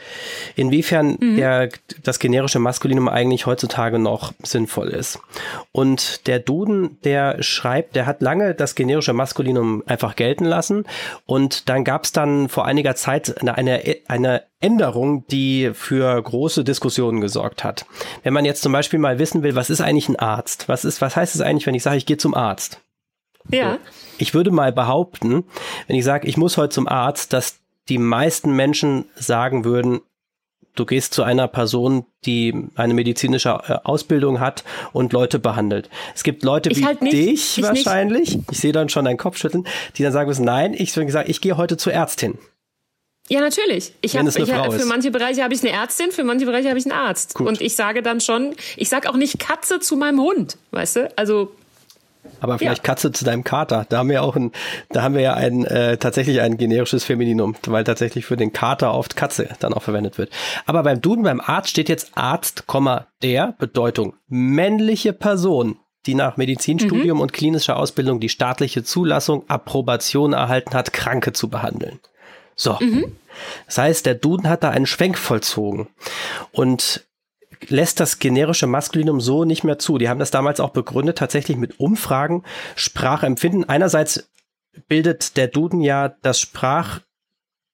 [0.55, 1.37] inwiefern mhm.
[1.37, 1.69] der,
[2.03, 5.19] das generische Maskulinum eigentlich heutzutage noch sinnvoll ist.
[5.71, 10.85] Und der Duden, der schreibt, der hat lange das generische Maskulinum einfach gelten lassen
[11.25, 16.63] und dann gab es dann vor einiger Zeit eine, eine, eine Änderung, die für große
[16.63, 17.85] Diskussionen gesorgt hat.
[18.21, 20.69] Wenn man jetzt zum Beispiel mal wissen will, was ist eigentlich ein Arzt?
[20.69, 22.79] Was ist, was heißt es eigentlich, wenn ich sage, ich gehe zum Arzt?
[23.49, 23.77] Ja.
[24.17, 25.43] Ich würde mal behaupten,
[25.87, 30.01] wenn ich sage, ich muss heute zum Arzt, dass die meisten Menschen sagen würden,
[30.75, 35.89] du gehst zu einer Person, die eine medizinische äh, Ausbildung hat und Leute behandelt.
[36.15, 38.51] Es gibt Leute ich wie halt dich ich wahrscheinlich, nicht.
[38.51, 39.65] ich sehe dann schon deinen Kopfschütteln,
[39.95, 42.37] die dann sagen müssen, nein, ich würde sagen, ich gehe heute zur Ärztin.
[43.29, 43.93] Ja, natürlich.
[44.01, 46.77] Ich hab, ich, hab, für manche Bereiche habe ich eine Ärztin, für manche Bereiche habe
[46.77, 47.35] ich einen Arzt.
[47.35, 47.47] Gut.
[47.47, 51.17] Und ich sage dann schon, ich sage auch nicht Katze zu meinem Hund, weißt du?
[51.17, 51.53] Also
[52.39, 52.83] aber vielleicht ja.
[52.83, 53.85] Katze zu deinem Kater.
[53.89, 54.51] Da haben wir auch ein,
[54.89, 58.93] da haben wir ja ein äh, tatsächlich ein generisches Femininum, weil tatsächlich für den Kater
[58.93, 60.29] oft Katze dann auch verwendet wird.
[60.65, 62.65] Aber beim Duden, beim Arzt steht jetzt Arzt,
[63.21, 67.21] der Bedeutung männliche Person, die nach Medizinstudium mhm.
[67.21, 71.99] und klinischer Ausbildung die staatliche Zulassung, Approbation erhalten hat, Kranke zu behandeln.
[72.55, 72.77] So.
[72.79, 73.15] Mhm.
[73.65, 75.87] Das heißt, der Duden hat da einen Schwenk vollzogen.
[76.51, 77.05] Und
[77.69, 79.97] lässt das generische Maskulinum so nicht mehr zu.
[79.97, 82.43] Die haben das damals auch begründet, tatsächlich mit Umfragen,
[82.75, 83.67] Sprachempfinden.
[83.67, 84.29] Einerseits
[84.87, 87.01] bildet der Duden ja das Sprach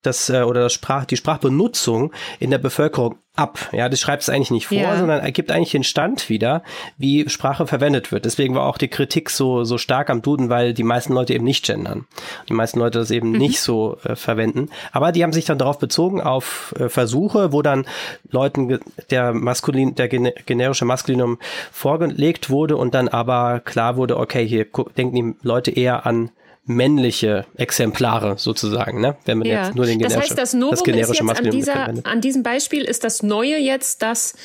[0.02, 3.70] das äh, oder das Sprach, die Sprachbenutzung in der Bevölkerung ab.
[3.72, 4.98] Ja, das schreibt es eigentlich nicht vor, ja.
[4.98, 6.62] sondern ergibt eigentlich den Stand wieder,
[6.98, 8.26] wie Sprache verwendet wird.
[8.26, 11.46] Deswegen war auch die Kritik so so stark am Duden, weil die meisten Leute eben
[11.46, 12.06] nicht gendern.
[12.50, 13.38] Die meisten Leute das eben mhm.
[13.38, 14.70] nicht so äh, verwenden.
[14.92, 17.86] Aber die haben sich dann darauf bezogen auf äh, Versuche, wo dann
[18.30, 21.40] Leuten der maskulin, der generische Maskulinum
[21.72, 24.66] vorgelegt wurde und dann aber klar wurde, okay, hier
[24.98, 26.32] denken die Leute eher an
[26.70, 29.18] männliche Exemplare sozusagen, ne?
[29.26, 29.66] wenn man ja.
[29.66, 32.22] jetzt nur den generische, das heißt, das Novum das generische ist jetzt an, dieser, an
[32.22, 34.36] diesem Beispiel ist das Neue jetzt, dass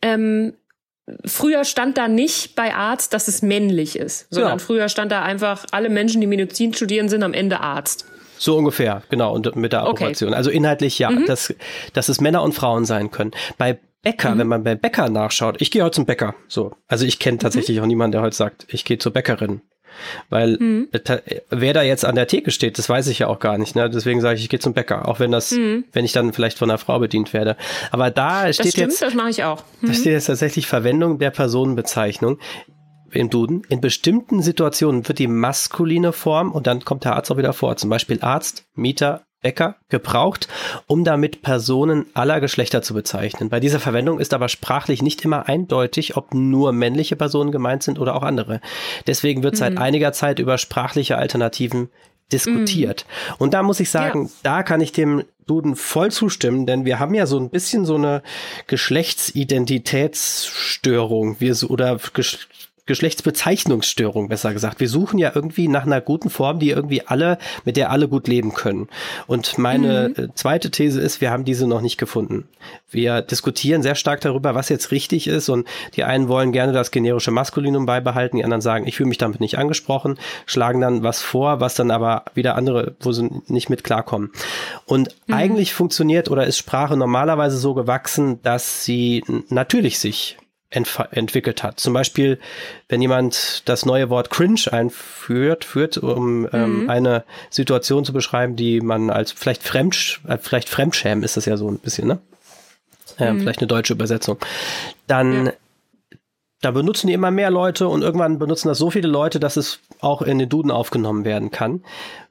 [0.00, 0.54] ähm,
[1.26, 4.58] früher stand da nicht bei Arzt, dass es männlich ist, sondern ja.
[4.58, 8.06] früher stand da einfach, alle Menschen, die Medizin studieren, sind am Ende Arzt.
[8.38, 10.30] So ungefähr, genau, und mit der Operation.
[10.30, 10.36] Okay.
[10.36, 11.26] Also inhaltlich ja, mhm.
[11.26, 11.54] dass,
[11.92, 13.32] dass es Männer und Frauen sein können.
[13.58, 14.38] Bei Bäcker, mhm.
[14.38, 16.34] wenn man bei Bäcker nachschaut, ich gehe heute zum Bäcker.
[16.48, 16.72] So.
[16.86, 17.40] Also ich kenne mhm.
[17.40, 17.82] tatsächlich mhm.
[17.82, 19.60] auch niemanden, der heute sagt, ich gehe zur Bäckerin.
[20.30, 20.88] Weil mhm.
[21.50, 23.76] wer da jetzt an der Theke steht, das weiß ich ja auch gar nicht.
[23.76, 23.88] Ne?
[23.90, 25.84] Deswegen sage ich, ich gehe zum Bäcker, auch wenn das, mhm.
[25.92, 27.56] wenn ich dann vielleicht von einer Frau bedient werde.
[27.90, 29.62] Aber da steht das stimmt, jetzt, das mache ich auch.
[29.80, 29.88] Mhm.
[29.88, 32.38] Da steht jetzt tatsächlich Verwendung der Personenbezeichnung
[33.12, 33.62] im Duden.
[33.68, 37.76] In bestimmten Situationen wird die maskuline Form und dann kommt der Arzt auch wieder vor.
[37.76, 40.48] Zum Beispiel Arzt, Mieter, Bäcker gebraucht,
[40.86, 43.50] um damit Personen aller Geschlechter zu bezeichnen.
[43.50, 47.98] Bei dieser Verwendung ist aber sprachlich nicht immer eindeutig, ob nur männliche Personen gemeint sind
[47.98, 48.62] oder auch andere.
[49.06, 49.58] Deswegen wird mhm.
[49.58, 51.90] seit einiger Zeit über sprachliche Alternativen
[52.32, 53.04] diskutiert.
[53.06, 53.34] Mhm.
[53.38, 54.30] Und da muss ich sagen, ja.
[54.42, 57.96] da kann ich dem Duden voll zustimmen, denn wir haben ja so ein bisschen so
[57.96, 58.22] eine
[58.66, 61.98] Geschlechtsidentitätsstörung, wir so, oder
[62.86, 64.78] Geschlechtsbezeichnungsstörung, besser gesagt.
[64.78, 68.28] Wir suchen ja irgendwie nach einer guten Form, die irgendwie alle, mit der alle gut
[68.28, 68.88] leben können.
[69.26, 70.24] Und meine mhm.
[70.24, 72.46] Äh, zweite These ist, wir haben diese noch nicht gefunden.
[72.90, 75.66] Wir diskutieren sehr stark darüber, was jetzt richtig ist und
[75.96, 79.40] die einen wollen gerne das generische Maskulinum beibehalten, die anderen sagen, ich fühle mich damit
[79.40, 83.82] nicht angesprochen, schlagen dann was vor, was dann aber wieder andere, wo sie nicht mit
[83.82, 84.30] klarkommen.
[84.84, 85.34] Und mhm.
[85.34, 90.36] eigentlich funktioniert oder ist Sprache normalerweise so gewachsen, dass sie natürlich sich
[90.74, 91.80] entwickelt hat.
[91.80, 92.38] Zum Beispiel,
[92.88, 96.90] wenn jemand das neue Wort cringe einführt, führt, um ähm, mhm.
[96.90, 101.56] eine Situation zu beschreiben, die man als vielleicht fremd, äh, vielleicht Fremdschämen ist das ja
[101.56, 102.18] so ein bisschen, ne?
[103.18, 103.40] Äh, mhm.
[103.40, 104.38] Vielleicht eine deutsche Übersetzung.
[105.06, 105.52] Dann, ja.
[106.60, 109.80] da benutzen die immer mehr Leute und irgendwann benutzen das so viele Leute, dass es
[110.00, 111.84] auch in den Duden aufgenommen werden kann.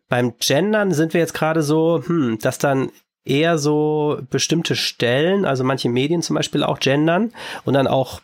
[0.10, 2.92] Beim Gendern sind wir jetzt gerade so, hm, dass dann
[3.26, 7.32] eher so bestimmte Stellen, also manche Medien zum Beispiel auch gendern
[7.64, 8.22] und dann auch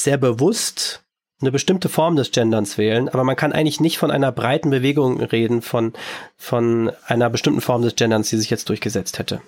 [0.00, 1.02] sehr bewusst
[1.40, 5.20] eine bestimmte Form des Genderns wählen, aber man kann eigentlich nicht von einer breiten Bewegung
[5.20, 5.92] reden, von,
[6.36, 9.40] von einer bestimmten Form des Genderns, die sich jetzt durchgesetzt hätte.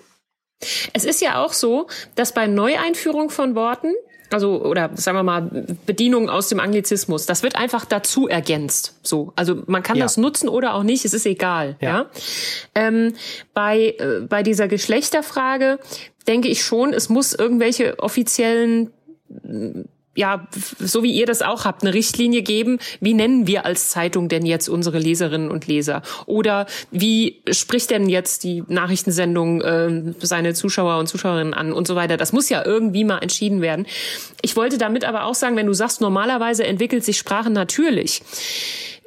[0.93, 3.93] Es ist ja auch so, dass bei Neueinführung von Worten,
[4.29, 8.97] also oder sagen wir mal Bedienung aus dem Anglizismus, das wird einfach dazu ergänzt.
[9.01, 10.05] So, also man kann ja.
[10.05, 11.75] das nutzen oder auch nicht, es ist egal.
[11.81, 11.89] Ja.
[11.89, 12.09] ja?
[12.75, 13.15] Ähm,
[13.53, 15.79] bei äh, bei dieser Geschlechterfrage
[16.27, 18.91] denke ich schon, es muss irgendwelche offiziellen
[20.13, 20.45] ja,
[20.79, 22.79] so wie ihr das auch habt, eine Richtlinie geben.
[22.99, 26.01] Wie nennen wir als Zeitung denn jetzt unsere Leserinnen und Leser?
[26.25, 31.95] Oder wie spricht denn jetzt die Nachrichtensendung äh, seine Zuschauer und Zuschauerinnen an und so
[31.95, 32.17] weiter?
[32.17, 33.85] Das muss ja irgendwie mal entschieden werden.
[34.41, 38.21] Ich wollte damit aber auch sagen, wenn du sagst, normalerweise entwickelt sich Sprache natürlich,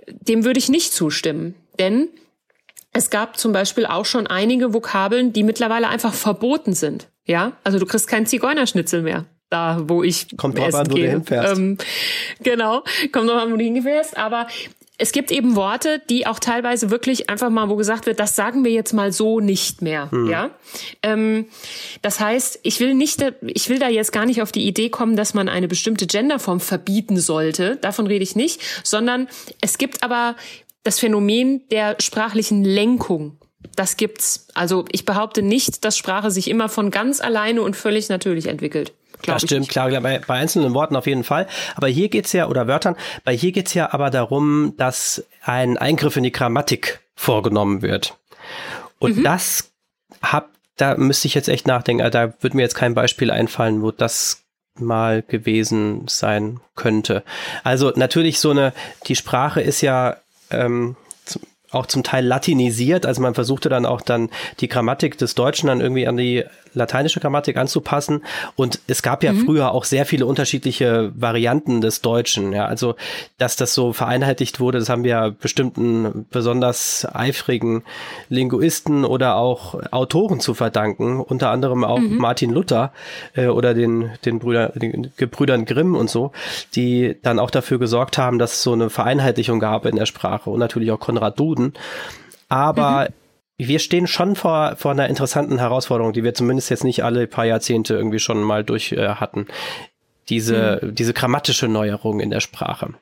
[0.09, 1.55] dem würde ich nicht zustimmen.
[1.79, 2.09] Denn
[2.95, 7.09] es gab zum Beispiel auch schon einige Vokabeln, die mittlerweile einfach verboten sind.
[7.27, 11.07] Ja, also du kriegst kein Zigeunerschnitzel mehr da, wo ich kommt drauf an, wo gehe.
[11.07, 11.57] du hinfährst.
[11.57, 11.79] Ähm,
[12.43, 14.17] genau, kommt drauf an, wo du hingefährst.
[14.17, 14.49] Aber
[14.99, 18.65] es gibt eben Worte, die auch teilweise wirklich einfach mal, wo gesagt wird, das sagen
[18.65, 20.11] wir jetzt mal so nicht mehr.
[20.11, 20.29] Hm.
[20.29, 20.51] Ja,
[21.03, 21.47] ähm,
[22.03, 25.17] das heißt, ich will nicht, ich will da jetzt gar nicht auf die Idee kommen,
[25.17, 27.77] dass man eine bestimmte Genderform verbieten sollte.
[27.77, 29.29] Davon rede ich nicht, sondern
[29.61, 30.37] es gibt aber
[30.83, 33.39] das Phänomen der sprachlichen Lenkung.
[33.75, 34.49] Das gibt's.
[34.55, 38.93] Also ich behaupte nicht, dass Sprache sich immer von ganz alleine und völlig natürlich entwickelt.
[39.27, 41.47] Das stimmt, klar, bei, bei einzelnen Worten auf jeden Fall.
[41.77, 46.17] Aber hier geht's ja, oder Wörtern, bei hier geht's ja aber darum, dass ein Eingriff
[46.17, 48.17] in die Grammatik vorgenommen wird.
[48.99, 49.23] Und mhm.
[49.23, 49.71] das
[50.23, 53.83] hab, da müsste ich jetzt echt nachdenken, also da wird mir jetzt kein Beispiel einfallen,
[53.83, 54.45] wo das
[54.79, 57.23] mal gewesen sein könnte.
[57.63, 58.73] Also natürlich so eine,
[59.07, 60.17] die Sprache ist ja
[60.51, 60.97] ähm,
[61.71, 63.07] auch zum Teil latinisiert.
[63.07, 67.21] Also man versuchte dann auch dann die Grammatik des Deutschen dann irgendwie an die lateinische
[67.21, 68.23] Grammatik anzupassen.
[68.57, 69.45] Und es gab ja mhm.
[69.45, 72.53] früher auch sehr viele unterschiedliche Varianten des Deutschen.
[72.53, 72.95] Ja, also,
[73.39, 77.83] dass das so vereinheitlicht wurde, das haben wir bestimmten besonders eifrigen
[78.29, 81.21] Linguisten oder auch Autoren zu verdanken.
[81.21, 82.17] Unter anderem auch mhm.
[82.17, 82.93] Martin Luther
[83.35, 86.33] äh, oder den, den Brüder, den Gebrüdern Grimm und so,
[86.75, 90.51] die dann auch dafür gesorgt haben, dass es so eine Vereinheitlichung gab in der Sprache
[90.51, 91.75] und natürlich auch Konrad Duden.
[92.49, 93.24] Aber mhm
[93.57, 97.45] wir stehen schon vor, vor einer interessanten Herausforderung, die wir zumindest jetzt nicht alle paar
[97.45, 99.47] Jahrzehnte irgendwie schon mal durch äh, hatten.
[100.31, 100.95] Diese, mhm.
[100.95, 102.95] diese grammatische Neuerung in der Sprache.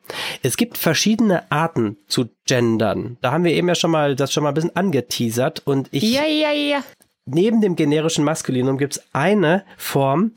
[0.43, 3.17] Es gibt verschiedene Arten zu gendern.
[3.21, 6.03] Da haben wir eben ja schon mal das schon mal ein bisschen angeteasert und ich.
[6.03, 6.83] Ja, ja, ja.
[7.25, 10.33] Neben dem generischen Maskulinum gibt es eine Form,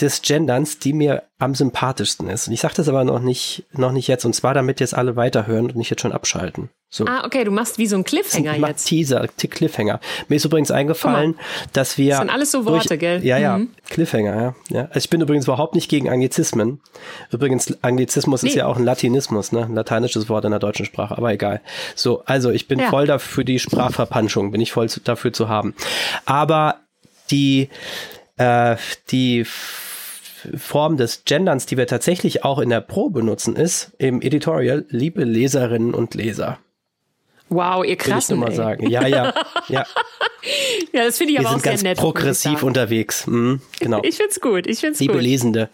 [0.00, 2.48] des Genderns, die mir am sympathischsten ist.
[2.48, 4.24] Und ich sage das aber noch nicht, noch nicht jetzt.
[4.24, 6.68] Und zwar, damit jetzt alle weiterhören und nicht jetzt schon abschalten.
[6.88, 7.04] So.
[7.06, 8.84] Ah, okay, du machst wie so ein Cliffhanger so, jetzt.
[8.84, 10.00] Teaser, Cliffhanger.
[10.28, 11.36] Mir ist übrigens eingefallen,
[11.72, 12.10] dass wir.
[12.10, 13.24] Das sind alles so Worte, durch, gell?
[13.24, 13.70] Ja, ja, mhm.
[13.88, 14.54] Cliffhanger, ja.
[14.68, 14.84] ja.
[14.86, 16.80] Also ich bin übrigens überhaupt nicht gegen Anglizismen.
[17.32, 18.50] Übrigens, Anglizismus nee.
[18.50, 19.64] ist ja auch ein Latinismus, ne?
[19.64, 21.60] Ein lateinisches Wort in der deutschen Sprache, aber egal.
[21.94, 22.88] So, also ich bin ja.
[22.88, 25.74] voll dafür die Sprachverpanschung, bin ich voll dafür zu haben.
[26.24, 26.76] Aber
[27.30, 27.68] die,
[28.36, 28.76] äh,
[29.10, 34.84] die Form des Genderns, die wir tatsächlich auch in der Pro benutzen, ist im Editorial,
[34.88, 36.58] liebe Leserinnen und Leser.
[37.48, 38.90] Wow, ihr krassen, Will ich nur mal sagen.
[38.90, 39.32] Ja, ja,
[39.68, 39.86] ja.
[40.92, 41.74] ja, das finde ich wir aber auch sehr nett.
[41.74, 43.26] Wir sind ganz progressiv unterwegs.
[43.26, 44.00] Mhm, genau.
[44.02, 44.66] Ich find's gut.
[44.66, 45.22] Ich find's Liebe gut.
[45.22, 45.68] Lesende.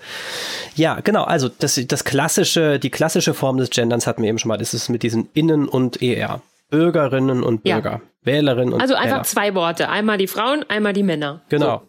[0.76, 1.24] Ja, genau.
[1.24, 4.58] Also das, das klassische, die klassische Form des Genderns hatten wir eben schon mal.
[4.58, 6.42] Das ist mit diesen Innen und ER.
[6.68, 7.90] Bürgerinnen und Bürger.
[7.90, 8.00] Ja.
[8.24, 9.24] Wählerinnen und Also einfach Wähler.
[9.24, 9.88] zwei Worte.
[9.88, 11.42] Einmal die Frauen, einmal die Männer.
[11.48, 11.78] Genau.
[11.78, 11.88] So.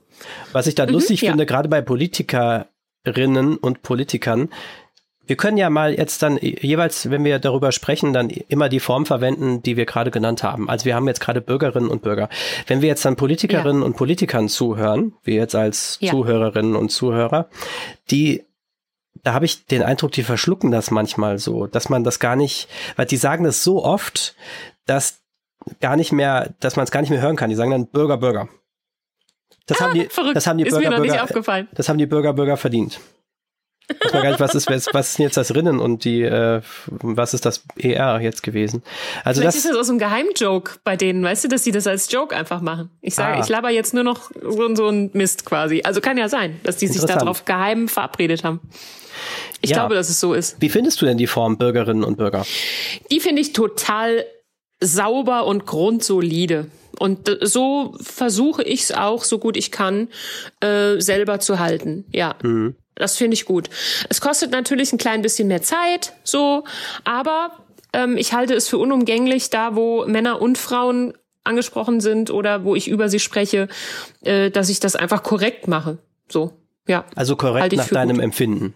[0.52, 1.32] Was ich da mhm, lustig ja.
[1.32, 4.50] finde, gerade bei Politikerinnen und Politikern,
[5.26, 9.06] wir können ja mal jetzt dann jeweils, wenn wir darüber sprechen, dann immer die Form
[9.06, 10.70] verwenden, die wir gerade genannt haben.
[10.70, 12.28] Also wir haben jetzt gerade Bürgerinnen und Bürger.
[12.68, 13.86] Wenn wir jetzt dann Politikerinnen ja.
[13.86, 16.12] und Politikern zuhören, wie jetzt als ja.
[16.12, 17.50] Zuhörerinnen und Zuhörer,
[18.12, 18.44] die
[19.24, 22.68] da habe ich den Eindruck, die verschlucken das manchmal so, dass man das gar nicht,
[22.98, 24.36] weil die sagen das so oft,
[24.86, 25.22] dass
[25.80, 27.50] gar nicht mehr, dass man es gar nicht mehr hören kann.
[27.50, 28.50] Die sagen dann Bürger, Bürger.
[29.66, 30.36] Das ah, haben die, verrückt.
[30.36, 33.00] das haben die Bürger, Bürger, das haben die Bürger, Bürger verdient.
[33.90, 36.62] Ich weiß gar nicht, was ist, was ist denn jetzt das Rinnen und die, äh,
[36.88, 38.82] was ist das ER jetzt gewesen?
[39.24, 41.86] Also Vielleicht das ist das aus einem Geheimjoke bei denen, weißt du, dass die das
[41.86, 42.90] als Joke einfach machen.
[43.02, 43.42] Ich sage, ah.
[43.42, 45.82] ich laber jetzt nur noch so, so ein Mist quasi.
[45.84, 48.62] Also kann ja sein, dass die sich darauf geheim verabredet haben.
[49.62, 49.78] Ich ja.
[49.78, 50.62] glaube, dass es so ist.
[50.62, 52.46] Wie findest du denn die Form Bürgerinnen und Bürger?
[53.12, 54.26] Die finde ich total
[54.84, 56.68] sauber und grundsolide.
[57.00, 60.10] Und so versuche ich es auch, so gut ich kann,
[60.60, 62.06] äh, selber zu halten.
[62.12, 62.36] Ja.
[62.44, 62.76] Mhm.
[62.96, 63.70] Das finde ich gut.
[64.10, 66.64] Es kostet natürlich ein klein bisschen mehr Zeit, so,
[67.04, 67.52] aber
[67.92, 72.76] ähm, ich halte es für unumgänglich, da wo Männer und Frauen angesprochen sind oder wo
[72.76, 73.68] ich über sie spreche,
[74.22, 75.98] äh, dass ich das einfach korrekt mache.
[76.30, 76.54] So,
[76.88, 77.06] ja.
[77.16, 78.24] Also korrekt nach deinem gut.
[78.24, 78.74] Empfinden.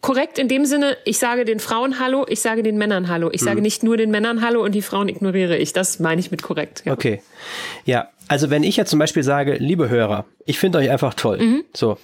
[0.00, 3.30] Korrekt in dem Sinne, ich sage den Frauen Hallo, ich sage den Männern Hallo.
[3.32, 3.46] Ich mhm.
[3.46, 5.72] sage nicht nur den Männern Hallo und die Frauen ignoriere ich.
[5.72, 6.82] Das meine ich mit korrekt.
[6.84, 6.92] Ja.
[6.92, 7.22] Okay.
[7.84, 11.38] Ja, also wenn ich jetzt zum Beispiel sage, liebe Hörer, ich finde euch einfach toll.
[11.38, 11.64] Mhm.
[11.74, 11.98] So.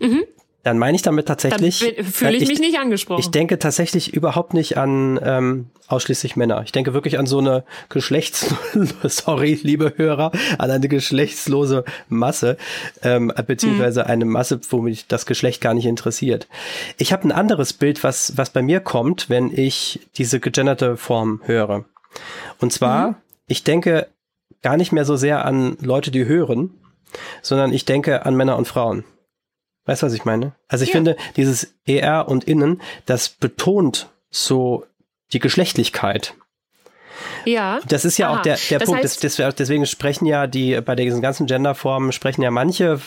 [0.00, 0.24] Mhm
[0.68, 1.78] dann meine ich damit tatsächlich.
[1.78, 3.20] Dann fühle ich, ich, mich nicht angesprochen.
[3.20, 6.60] Ich denke tatsächlich überhaupt nicht an ähm, ausschließlich Männer.
[6.62, 8.54] Ich denke wirklich an so eine geschlechts,
[9.04, 12.58] sorry, liebe Hörer, an eine geschlechtslose Masse,
[13.02, 14.10] ähm, beziehungsweise hm.
[14.10, 16.48] eine Masse, wo mich das Geschlecht gar nicht interessiert.
[16.98, 21.40] Ich habe ein anderes Bild, was, was bei mir kommt, wenn ich diese gegenderte Form
[21.46, 21.86] höre.
[22.60, 23.14] Und zwar, mhm.
[23.46, 24.06] ich denke
[24.60, 26.74] gar nicht mehr so sehr an Leute, die hören,
[27.40, 29.04] sondern ich denke an Männer und Frauen.
[29.88, 30.52] Weißt du, was ich meine?
[30.68, 30.96] Also ich ja.
[30.96, 34.84] finde, dieses ER und Innen, das betont so
[35.32, 36.34] die Geschlechtlichkeit.
[37.46, 37.80] Ja.
[37.88, 38.36] Das ist ja Aha.
[38.36, 39.02] auch der, der Punkt.
[39.02, 43.00] Heißt, das, das, deswegen sprechen ja die, bei diesen ganzen Genderformen sprechen ja manche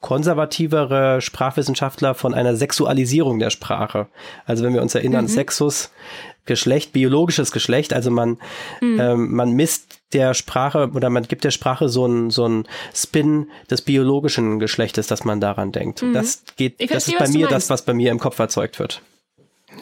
[0.00, 4.08] konservativere Sprachwissenschaftler von einer Sexualisierung der Sprache.
[4.46, 5.28] Also wenn wir uns erinnern, mhm.
[5.28, 5.92] Sexus,
[6.44, 8.38] Geschlecht, biologisches Geschlecht, also man,
[8.80, 9.00] mhm.
[9.00, 13.50] ähm, man misst der Sprache oder man gibt der Sprache so ein so ein Spin
[13.70, 16.02] des biologischen Geschlechtes, dass man daran denkt.
[16.02, 16.12] Mhm.
[16.12, 19.02] Das geht, ich das ist bei mir das, was bei mir im Kopf erzeugt wird.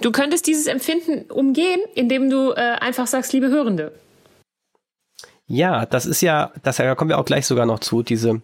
[0.00, 3.92] Du könntest dieses Empfinden umgehen, indem du äh, einfach sagst, liebe Hörende.
[5.46, 8.40] Ja, das ist ja, das da kommen wir auch gleich sogar noch zu, diese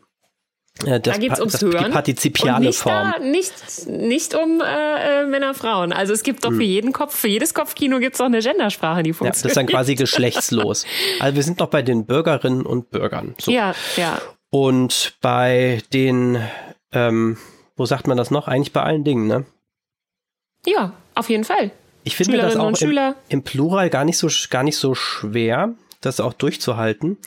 [0.85, 1.85] das, da geht es ums das, Hören.
[1.87, 3.13] Die partizipiale und nicht Form.
[3.13, 3.53] Da, nicht,
[3.87, 5.93] nicht um äh, äh, Männer, Frauen.
[5.93, 9.03] Also es gibt doch für jeden Kopf, für jedes Kopfkino gibt es doch eine Gendersprache,
[9.03, 9.37] die funktioniert.
[9.37, 10.87] Ja, das ist dann quasi geschlechtslos.
[11.21, 13.35] Also wir sind noch bei den Bürgerinnen und Bürgern.
[13.39, 13.51] So.
[13.51, 14.21] Ja, ja.
[14.51, 16.39] Und bei den,
[16.93, 17.37] ähm,
[17.77, 18.49] wo sagt man das noch?
[18.49, 19.45] Eigentlich bei allen Dingen, ne?
[20.67, 21.71] Ja, auf jeden Fall.
[22.05, 26.21] Ich finde das auch im, im, Plural gar nicht so gar nicht so schwer, das
[26.21, 27.19] auch durchzuhalten.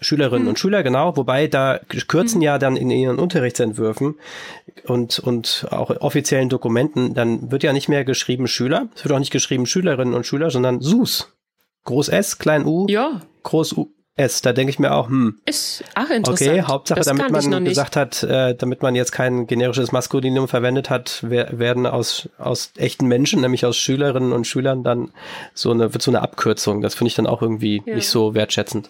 [0.00, 0.50] Schülerinnen mhm.
[0.50, 2.42] und Schüler, genau, wobei da kürzen mhm.
[2.42, 4.16] ja dann in ihren Unterrichtsentwürfen
[4.86, 9.18] und, und auch offiziellen Dokumenten, dann wird ja nicht mehr geschrieben Schüler, es wird auch
[9.18, 11.30] nicht geschrieben Schülerinnen und Schüler, sondern SUS.
[11.84, 13.20] Groß S, klein U, ja.
[13.42, 14.42] Groß U, S.
[14.42, 15.40] Da denke ich mir auch, hm.
[15.44, 16.50] Ist auch interessant.
[16.50, 20.88] Okay, Hauptsache, das damit man gesagt hat, äh, damit man jetzt kein generisches Maskulinum verwendet
[20.88, 25.10] hat, wer, werden aus, aus echten Menschen, nämlich aus Schülerinnen und Schülern, dann
[25.52, 26.80] so eine, wird so eine Abkürzung.
[26.80, 27.96] Das finde ich dann auch irgendwie ja.
[27.96, 28.88] nicht so wertschätzend.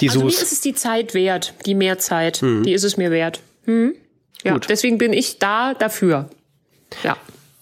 [0.00, 0.36] Die also SUS.
[0.36, 2.40] mir ist es die Zeit wert, die Mehrzeit.
[2.40, 2.62] Mhm.
[2.62, 3.40] Die ist es mir wert.
[3.66, 3.94] Hm?
[4.42, 4.70] Ja, Gut.
[4.70, 6.30] deswegen bin ich da dafür.
[7.02, 7.16] Ja.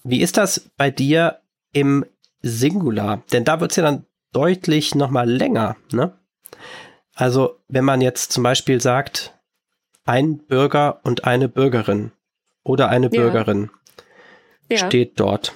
[0.05, 1.41] Wie ist das bei dir
[1.73, 2.05] im
[2.41, 3.25] Singular?
[3.33, 6.18] Denn da wird es ja dann deutlich nochmal länger, ne?
[7.19, 9.35] Also wenn man jetzt zum Beispiel sagt,
[10.05, 12.13] ein Bürger und eine Bürgerin
[12.63, 13.21] oder eine ja.
[13.21, 13.71] Bürgerin
[14.71, 14.87] ja.
[14.87, 15.53] steht dort.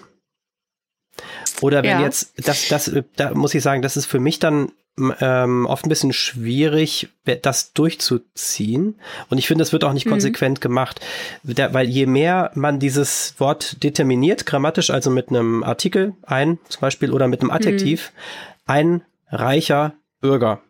[1.61, 2.03] Oder wenn ja.
[2.03, 4.73] jetzt, das, das, da muss ich sagen, das ist für mich dann
[5.21, 7.11] ähm, oft ein bisschen schwierig,
[7.43, 8.97] das durchzuziehen.
[9.31, 10.11] Und ich finde, das wird auch nicht mhm.
[10.11, 11.01] konsequent gemacht,
[11.45, 16.81] der, weil je mehr man dieses Wort determiniert, grammatisch, also mit einem Artikel ein, zum
[16.81, 18.63] Beispiel, oder mit einem Adjektiv, mhm.
[18.67, 20.61] ein reicher Bürger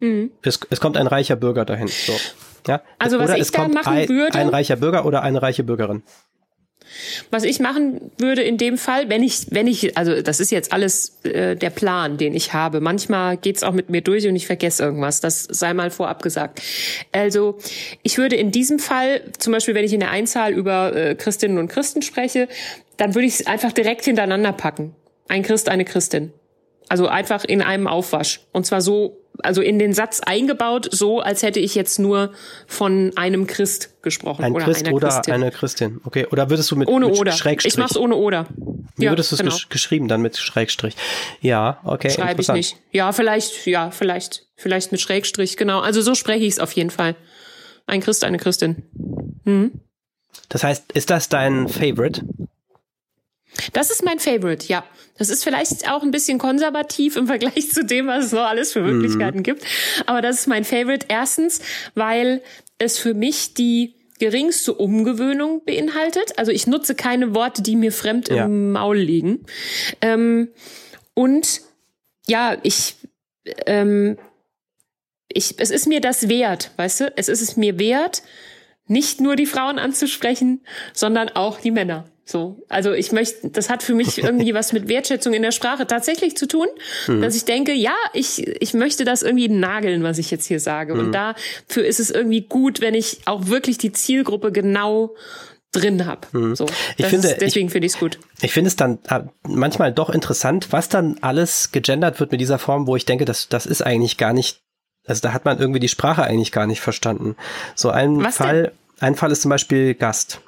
[0.00, 0.32] Mhm.
[0.42, 1.88] Es, es kommt ein reicher Bürger dahin.
[1.88, 2.14] So.
[2.66, 2.82] Ja?
[2.98, 5.62] Also was oder ich es da machen ein, würde, ein reicher Bürger oder eine reiche
[5.62, 6.02] Bürgerin.
[7.30, 10.72] Was ich machen würde in dem Fall, wenn ich, wenn ich, also das ist jetzt
[10.72, 12.80] alles äh, der Plan, den ich habe.
[12.80, 15.20] Manchmal geht's auch mit mir durch und ich vergesse irgendwas.
[15.20, 16.60] Das sei mal vorab gesagt.
[17.12, 17.58] Also
[18.02, 21.58] ich würde in diesem Fall, zum Beispiel, wenn ich in der Einzahl über äh, Christinnen
[21.58, 22.48] und Christen spreche,
[22.96, 24.94] dann würde ich es einfach direkt hintereinander packen.
[25.28, 26.32] Ein Christ, eine Christin.
[26.88, 28.40] Also einfach in einem Aufwasch.
[28.52, 32.32] Und zwar so, also in den Satz eingebaut, so als hätte ich jetzt nur
[32.66, 34.44] von einem Christ gesprochen.
[34.44, 35.34] Ein oder Christ einer oder Christin.
[35.34, 36.00] eine Christin.
[36.04, 36.26] Okay.
[36.30, 37.32] Oder würdest du mit, ohne mit oder.
[37.32, 37.74] Schrägstrich?
[37.74, 38.46] Ich mach's ohne oder.
[38.96, 39.52] Wie ja, würdest du es genau.
[39.52, 40.96] gesch geschrieben dann mit Schrägstrich?
[41.40, 42.10] Ja, okay.
[42.10, 42.76] Schreibe ich nicht.
[42.92, 45.80] Ja, vielleicht, ja, vielleicht, vielleicht mit Schrägstrich, genau.
[45.80, 47.16] Also so spreche ich es auf jeden Fall.
[47.86, 48.82] Ein Christ, eine Christin.
[49.44, 49.80] Mhm.
[50.48, 52.22] Das heißt, ist das dein Favorite?
[53.72, 54.84] Das ist mein Favorite, ja.
[55.18, 58.72] Das ist vielleicht auch ein bisschen konservativ im Vergleich zu dem, was es noch alles
[58.72, 59.42] für Möglichkeiten mhm.
[59.42, 59.64] gibt.
[60.06, 61.06] Aber das ist mein Favorite.
[61.08, 61.60] Erstens,
[61.94, 62.42] weil
[62.78, 66.38] es für mich die geringste Umgewöhnung beinhaltet.
[66.38, 68.44] Also ich nutze keine Worte, die mir fremd ja.
[68.44, 69.46] im Maul liegen.
[70.00, 70.48] Ähm,
[71.14, 71.62] und
[72.26, 72.96] ja, ich,
[73.66, 74.16] ähm,
[75.28, 77.12] ich, es ist mir das wert, weißt du?
[77.16, 78.22] Es ist es mir wert,
[78.86, 80.60] nicht nur die Frauen anzusprechen,
[80.92, 82.04] sondern auch die Männer.
[82.30, 85.86] So, also ich möchte, das hat für mich irgendwie was mit Wertschätzung in der Sprache
[85.86, 86.66] tatsächlich zu tun,
[87.08, 87.20] mhm.
[87.20, 90.94] dass ich denke, ja, ich ich möchte das irgendwie nageln, was ich jetzt hier sage.
[90.94, 91.00] Mhm.
[91.00, 95.16] Und dafür ist es irgendwie gut, wenn ich auch wirklich die Zielgruppe genau
[95.72, 96.26] drin habe.
[96.32, 96.54] Mhm.
[96.54, 96.66] So,
[96.96, 98.18] ich finde, ist, deswegen finde ich es gut.
[98.42, 102.58] Ich finde es dann äh, manchmal doch interessant, was dann alles gegendert wird mit dieser
[102.58, 104.62] Form, wo ich denke, das das ist eigentlich gar nicht,
[105.06, 107.34] also da hat man irgendwie die Sprache eigentlich gar nicht verstanden.
[107.74, 108.72] So ein was Fall, denn?
[109.00, 110.40] ein Fall ist zum Beispiel Gast.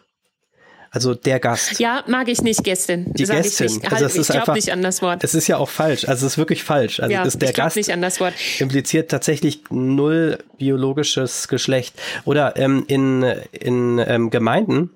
[0.94, 1.80] Also der Gast.
[1.80, 3.14] Ja, mag ich nicht Gästin.
[3.14, 3.66] Die Gästin.
[3.66, 5.24] Ich, also halt, ich glaube nicht an das Wort.
[5.24, 6.06] Es ist ja auch falsch.
[6.06, 7.00] Also es ist wirklich falsch.
[7.00, 8.34] Also ja, das, der ich Gast nicht an das Wort.
[8.58, 11.94] impliziert tatsächlich null biologisches Geschlecht.
[12.26, 14.90] Oder ähm, in, in ähm, Gemeinden,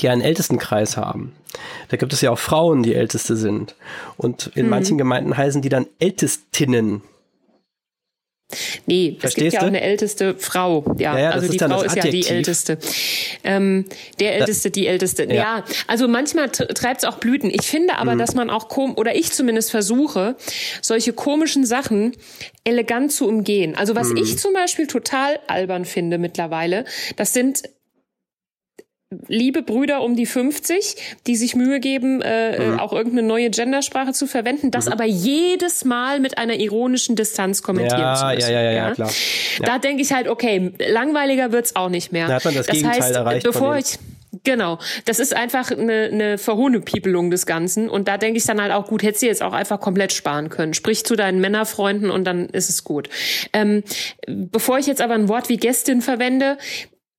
[0.00, 1.32] die einen Ältestenkreis haben.
[1.90, 3.76] Da gibt es ja auch Frauen, die Älteste sind.
[4.16, 4.70] Und in mhm.
[4.70, 7.02] manchen Gemeinden heißen die dann Ältestinnen.
[8.86, 10.84] Nee, Verstehst es gibt ja auch eine älteste Frau.
[10.98, 12.78] Ja, ja, ja also die Frau ist ja die älteste.
[13.42, 13.86] Ähm,
[14.20, 15.24] der älteste, die älteste.
[15.24, 17.50] Ja, ja also manchmal treibt es auch Blüten.
[17.50, 18.18] Ich finde aber, mhm.
[18.18, 20.36] dass man auch kom oder ich zumindest versuche,
[20.82, 22.12] solche komischen Sachen
[22.64, 23.74] elegant zu umgehen.
[23.76, 24.18] Also was mhm.
[24.18, 26.84] ich zum Beispiel total albern finde mittlerweile,
[27.16, 27.62] das sind
[29.28, 30.96] liebe Brüder um die 50,
[31.26, 32.80] die sich Mühe geben, äh, mhm.
[32.80, 34.92] auch irgendeine neue Gendersprache zu verwenden, das mhm.
[34.92, 38.52] aber jedes Mal mit einer ironischen Distanz kommentieren ja, zu müssen.
[38.52, 39.10] Ja, ja, ja, ja, klar.
[39.58, 39.66] Ja.
[39.66, 42.28] Da denke ich halt, okay, langweiliger wird's auch nicht mehr.
[42.28, 43.44] Da hat man das, das Gegenteil heißt, erreicht.
[43.44, 43.98] Bevor ich
[44.42, 47.88] Genau, das ist einfach eine, eine Verhohnepiepelung des Ganzen.
[47.88, 50.48] Und da denke ich dann halt auch, gut, hättest du jetzt auch einfach komplett sparen
[50.48, 50.74] können.
[50.74, 53.08] Sprich zu deinen Männerfreunden und dann ist es gut.
[53.52, 53.84] Ähm,
[54.26, 56.58] bevor ich jetzt aber ein Wort wie Gästin verwende,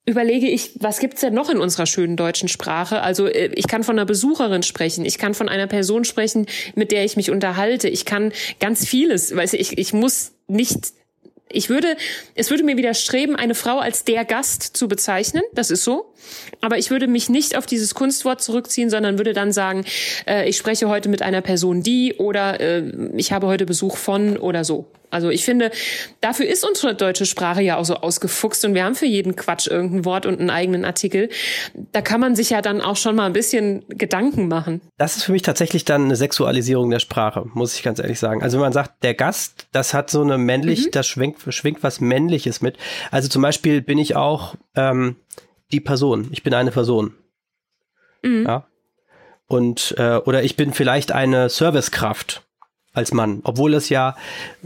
[0.05, 3.01] überlege ich, was gibt's denn noch in unserer schönen deutschen Sprache?
[3.01, 6.45] Also äh, ich kann von einer Besucherin sprechen, ich kann von einer Person sprechen,
[6.75, 10.93] mit der ich mich unterhalte, ich kann ganz vieles, weil ich, ich muss nicht
[11.51, 11.95] ich würde,
[12.33, 15.43] es würde mir widerstreben, eine Frau als der Gast zu bezeichnen.
[15.53, 16.13] Das ist so.
[16.59, 19.85] Aber ich würde mich nicht auf dieses Kunstwort zurückziehen, sondern würde dann sagen,
[20.27, 22.83] äh, ich spreche heute mit einer Person die oder äh,
[23.15, 24.87] ich habe heute Besuch von oder so.
[25.15, 25.71] Also ich finde,
[26.19, 29.67] dafür ist unsere deutsche Sprache ja auch so ausgefuchst und wir haben für jeden Quatsch
[29.67, 31.29] irgendein Wort und einen eigenen Artikel.
[31.93, 34.81] Da kann man sich ja dann auch schon mal ein bisschen Gedanken machen.
[34.97, 38.43] Das ist für mich tatsächlich dann eine Sexualisierung der Sprache, muss ich ganz ehrlich sagen.
[38.43, 40.91] Also wenn man sagt, der Gast, das hat so eine männlich, mhm.
[40.91, 42.75] das schwingt, schwingt was Männliches mit.
[43.09, 45.15] Also zum Beispiel bin ich auch ähm,
[45.71, 46.27] die Person.
[46.31, 47.13] Ich bin eine Person.
[48.21, 48.43] Mhm.
[48.45, 48.67] Ja.
[49.47, 52.41] Und äh, oder ich bin vielleicht eine Servicekraft
[52.95, 54.15] als Mann, obwohl es ja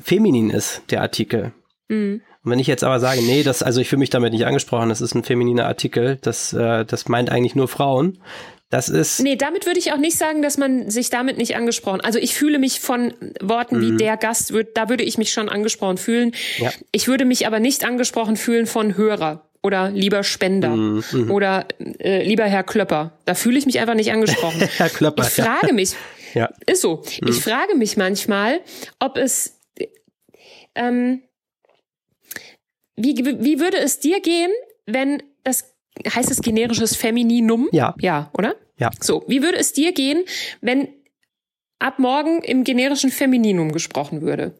[0.02, 1.52] feminin ist, der Artikel.
[1.88, 2.22] Mhm.
[2.44, 4.90] Und wenn ich jetzt aber sage, nee, das, also ich fühle mich damit nicht angesprochen,
[4.90, 8.20] das ist ein femininer Artikel, das, äh, das meint eigentlich nur Frauen.
[8.70, 9.20] Das ist.
[9.20, 12.02] Nee, damit würde ich auch nicht sagen, dass man sich damit nicht angesprochen.
[12.02, 13.82] Also ich fühle mich von Worten mhm.
[13.82, 16.34] wie der Gast, würd, da würde ich mich schon angesprochen fühlen.
[16.60, 16.72] Ja.
[16.92, 21.04] Ich würde mich aber nicht angesprochen fühlen von Hörer oder lieber Spender mhm.
[21.12, 21.32] mhm.
[21.32, 21.66] oder
[22.00, 23.12] äh, lieber Herr Klöpper.
[23.26, 24.62] Da fühle ich mich einfach nicht angesprochen.
[24.78, 25.24] Herr Klöpper.
[25.24, 25.74] Ich frage ja.
[25.74, 25.96] mich,
[26.34, 26.50] ja.
[26.66, 27.04] ist so.
[27.22, 27.28] Mhm.
[27.30, 28.62] Ich frage mich manchmal,
[29.00, 29.60] ob es
[30.76, 31.24] ähm,
[32.96, 34.52] wie, wie würde es dir gehen,
[34.86, 35.76] wenn das
[36.08, 37.70] heißt es generisches Femininum?
[37.72, 37.96] Ja.
[38.00, 38.56] Ja, oder?
[38.78, 38.90] Ja.
[39.00, 40.24] So, wie würde es dir gehen,
[40.62, 40.90] wenn
[41.80, 44.54] ab morgen im generischen Femininum gesprochen würde?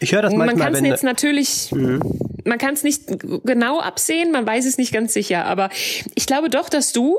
[0.00, 2.00] Ich höre das manchmal, Man kann es jetzt natürlich, mhm.
[2.48, 3.02] Man kann es nicht
[3.44, 5.70] genau absehen, man weiß es nicht ganz sicher, aber
[6.14, 7.18] ich glaube doch, dass du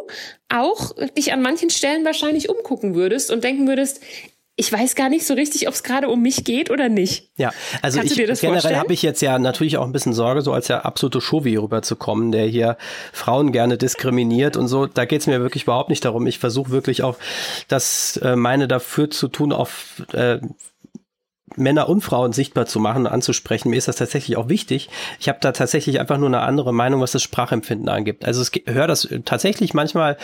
[0.50, 4.02] auch dich an manchen Stellen wahrscheinlich umgucken würdest und denken würdest,
[4.60, 7.30] ich weiß gar nicht so richtig, ob es gerade um mich geht oder nicht.
[7.38, 7.52] Ja,
[7.82, 10.86] also ich, generell habe ich jetzt ja natürlich auch ein bisschen Sorge, so als der
[10.86, 12.76] absolute Chauvi rüberzukommen, der hier
[13.14, 14.86] Frauen gerne diskriminiert und so.
[14.86, 16.28] Da geht es mir wirklich überhaupt nicht darum.
[16.28, 17.16] Ich versuche wirklich auch
[17.70, 20.40] das äh, meine dafür zu tun, auf äh,
[21.56, 23.70] Männer und Frauen sichtbar zu machen und anzusprechen.
[23.70, 24.90] Mir ist das tatsächlich auch wichtig.
[25.20, 28.26] Ich habe da tatsächlich einfach nur eine andere Meinung, was das Sprachempfinden angibt.
[28.26, 30.18] Also ich höre das tatsächlich manchmal,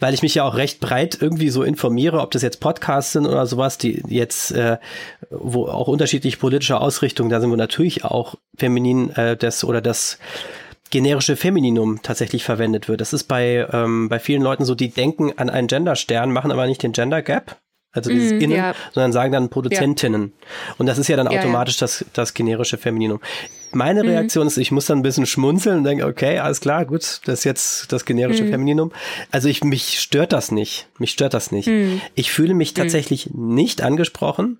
[0.00, 3.26] weil ich mich ja auch recht breit irgendwie so informiere, ob das jetzt Podcasts sind
[3.26, 4.78] oder sowas, die jetzt, äh,
[5.30, 10.18] wo auch unterschiedliche politische Ausrichtungen, da sind wir natürlich auch feminin äh, das oder das
[10.90, 13.00] generische Femininum tatsächlich verwendet wird.
[13.00, 16.66] Das ist bei, ähm, bei vielen Leuten so, die denken an einen Genderstern, machen aber
[16.66, 17.58] nicht den Gender Gap
[17.92, 18.74] also dieses mm, Innen, ja.
[18.92, 20.32] sondern sagen dann Produzentinnen.
[20.34, 20.74] Ja.
[20.78, 23.20] Und das ist ja dann automatisch ja, Das, das generische Femininum.
[23.72, 24.10] Meine mhm.
[24.10, 27.40] Reaktion ist, ich muss dann ein bisschen schmunzeln und denke, okay, alles klar, gut, das
[27.40, 28.50] ist jetzt das generische mhm.
[28.50, 28.92] Femininum.
[29.30, 30.88] Also ich, mich stört das nicht.
[30.98, 31.68] Mich stört das nicht.
[31.68, 32.00] Mhm.
[32.14, 32.76] Ich fühle mich mhm.
[32.76, 34.58] tatsächlich nicht angesprochen,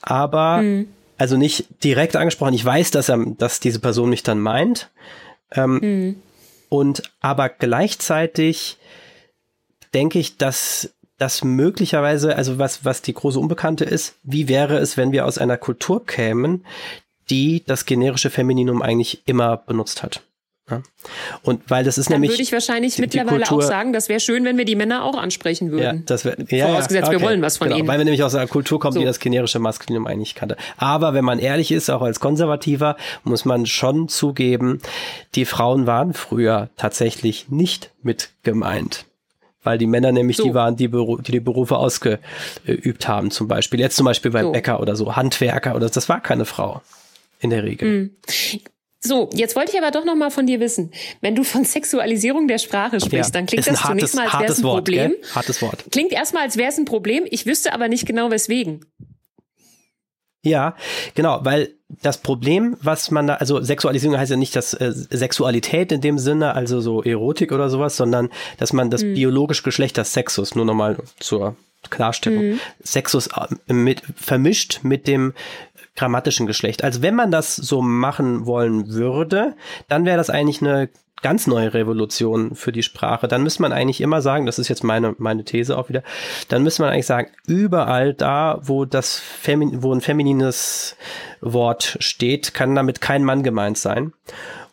[0.00, 0.88] aber, mhm.
[1.18, 2.54] also nicht direkt angesprochen.
[2.54, 4.90] Ich weiß, dass er, dass diese Person mich dann meint.
[5.52, 6.16] Ähm, mhm.
[6.68, 8.78] und aber gleichzeitig
[9.92, 14.96] denke ich, dass dass möglicherweise, also was, was die große Unbekannte ist, wie wäre es,
[14.96, 16.64] wenn wir aus einer Kultur kämen,
[17.28, 20.22] die das generische Femininum eigentlich immer benutzt hat?
[20.70, 20.82] Ja.
[21.42, 22.30] Und weil das ist Dann nämlich.
[22.30, 25.04] würde ich wahrscheinlich die, mittlerweile die auch sagen, das wäre schön, wenn wir die Männer
[25.04, 25.96] auch ansprechen würden.
[25.98, 27.18] Ja, das wär, ja, Vorausgesetzt, okay.
[27.18, 27.88] wir wollen was von genau, ihnen.
[27.88, 29.00] Weil wir nämlich aus einer Kultur kommen, so.
[29.00, 30.56] die das generische Maskulinum eigentlich kannte.
[30.78, 34.80] Aber wenn man ehrlich ist, auch als Konservativer, muss man schon zugeben,
[35.34, 39.04] die Frauen waren früher tatsächlich nicht mit gemeint
[39.62, 40.44] weil die Männer nämlich so.
[40.44, 43.80] die waren, die, Beru die die Berufe ausgeübt haben, zum Beispiel.
[43.80, 44.52] Jetzt zum Beispiel beim so.
[44.52, 46.82] Bäcker oder so, Handwerker oder das war keine Frau
[47.40, 47.88] in der Regel.
[47.88, 48.10] Mhm.
[49.02, 50.92] So, jetzt wollte ich aber doch noch mal von dir wissen,
[51.22, 54.34] wenn du von Sexualisierung der Sprache sprichst, ja, dann klingt das hartes, zunächst mal, als
[54.34, 55.10] wäre es ein Wort, Problem.
[55.12, 55.20] Gell?
[55.34, 55.84] Hartes Wort.
[55.90, 57.24] Klingt erstmal, als wäre es ein Problem.
[57.30, 58.84] Ich wüsste aber nicht genau weswegen.
[60.42, 60.76] Ja,
[61.14, 65.92] genau, weil das Problem, was man da, also Sexualisierung heißt ja nicht dass äh, Sexualität
[65.92, 69.14] in dem Sinne, also so Erotik oder sowas, sondern dass man das mhm.
[69.14, 71.56] biologische Geschlecht des Sexus, nur nochmal zur
[71.88, 72.60] Klarstellung, mhm.
[72.82, 75.32] Sexus äh, mit, vermischt mit dem
[75.96, 76.84] grammatischen Geschlecht.
[76.84, 79.54] Also wenn man das so machen wollen würde,
[79.88, 80.88] dann wäre das eigentlich eine
[81.22, 83.28] ganz neue Revolution für die Sprache.
[83.28, 86.02] Dann müsste man eigentlich immer sagen, das ist jetzt meine, meine These auch wieder,
[86.48, 90.96] dann müsste man eigentlich sagen, überall da, wo das Femin, wo ein feminines
[91.40, 94.12] Wort steht, kann damit kein Mann gemeint sein.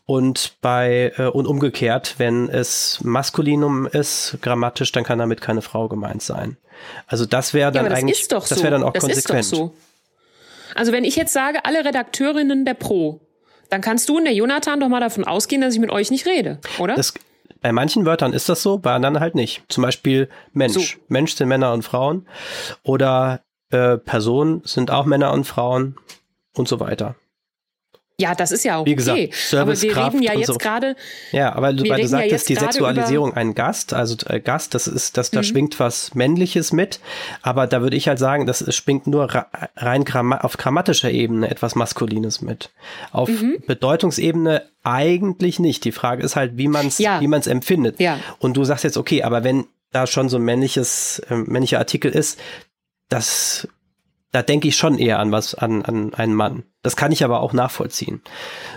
[0.06, 5.90] Und bei äh, und umgekehrt, wenn es Maskulinum ist, grammatisch, dann kann damit keine Frau
[5.90, 6.56] gemeint sein.
[7.08, 9.46] Also das wäre dann ja, das eigentlich, doch das wäre dann auch das konsequent.
[9.46, 9.74] So.
[10.76, 13.20] Also wenn ich jetzt sage, alle Redakteurinnen der Pro,
[13.70, 16.26] dann kannst du und der Jonathan doch mal davon ausgehen, dass ich mit euch nicht
[16.26, 16.96] rede, oder?
[16.96, 17.14] Das,
[17.62, 19.64] bei manchen Wörtern ist das so, bei anderen halt nicht.
[19.70, 20.94] Zum Beispiel Mensch.
[20.94, 21.00] So.
[21.08, 22.28] Mensch sind Männer und Frauen.
[22.84, 25.98] Oder äh, Personen sind auch Männer und Frauen
[26.56, 27.16] und so weiter.
[28.20, 29.30] Ja, das ist ja auch Wie gesagt, okay.
[29.32, 30.56] Service, aber wir Kraft reden ja jetzt so.
[30.56, 30.96] gerade.
[31.32, 34.74] Ja, aber du, weil du ja sagtest, jetzt die Sexualisierung ein Gast, also äh, Gast,
[34.74, 35.44] das ist, das, da Mhm.
[35.44, 37.00] schwingt was Männliches mit,
[37.44, 39.28] aber da würde ich halt sagen, das schwingt nur
[39.76, 42.72] rein gramma auf grammatischer Ebene etwas Maskulines mit.
[43.12, 43.58] Auf Mhm.
[43.68, 45.86] Bedeutungsebene eigentlich nicht.
[45.86, 47.22] Die Frage ist halt, wie man es Ja.
[47.22, 48.00] wie man es empfindet.
[48.00, 48.20] Ja.
[48.40, 52.12] Und du sagst jetzt, okay, aber wenn da schon so ein männliches, äh, männlicher Artikel
[52.12, 52.40] ist,
[53.10, 53.68] das,
[54.32, 56.64] da denke ich schon eher an was, an, an einen Mann.
[56.84, 58.22] Das kann ich aber auch nachvollziehen.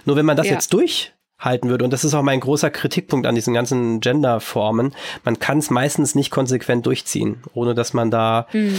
[0.04, 0.52] Nur wenn man das Ja.
[0.52, 4.94] jetzt durchhalten würde, und das ist auch mein großer Kritikpunkt an diesen ganzen Gender-Formen,
[5.24, 8.76] man kann es meistens nicht konsequent durchziehen, ohne dass man da Hm.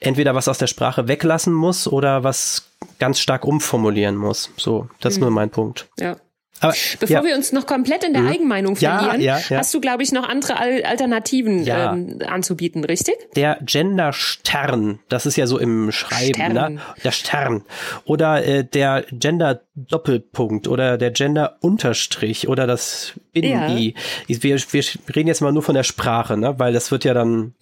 [0.00, 4.50] entweder was aus der Sprache weglassen muss oder was ganz stark umformulieren muss.
[4.56, 5.88] So, das ist nur mein Punkt.
[5.98, 6.16] Ja.
[6.64, 8.28] Aber, Bevor ja, wir uns noch komplett in der Mhm.
[8.28, 13.14] Eigenmeinung Ja, verlieren, ja, hast du, glaube ich, noch andere Al Alternativen ähm, anzubieten, richtig?
[13.36, 16.52] der Gender-Stern, das ist ja so im Schreiben, Stern.
[16.74, 16.80] ne?
[17.02, 17.62] Der Stern.
[18.04, 23.94] Oder äh, der Gender-Doppelpunkt oder der Gender-Unterstrich oder das Binnen-I.
[24.28, 24.84] Wir, wir
[25.14, 26.58] reden jetzt mal nur von der Sprache, ne?
[26.58, 27.54] Weil das wird ja dann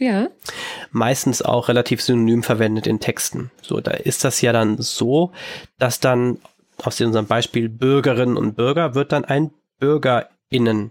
[0.91, 3.51] meistens auch relativ synonym verwendet in Texten.
[3.63, 5.33] So, da ist das ja dann so,
[5.79, 6.39] dass dann
[6.85, 10.91] aus unserem Beispiel Bürgerinnen und Bürger wird dann ein BürgerInnen.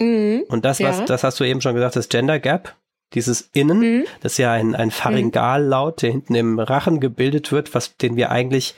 [0.00, 0.44] Mhm.
[0.48, 1.04] Und das, was, Ja.
[1.04, 2.74] das hast du eben schon gesagt, das Gender Gap,
[3.14, 4.04] dieses Innen, Mhm.
[4.20, 8.30] das ist ja ein, ein Pharyngallaut, der hinten im Rachen gebildet wird, was, den wir
[8.30, 8.74] eigentlich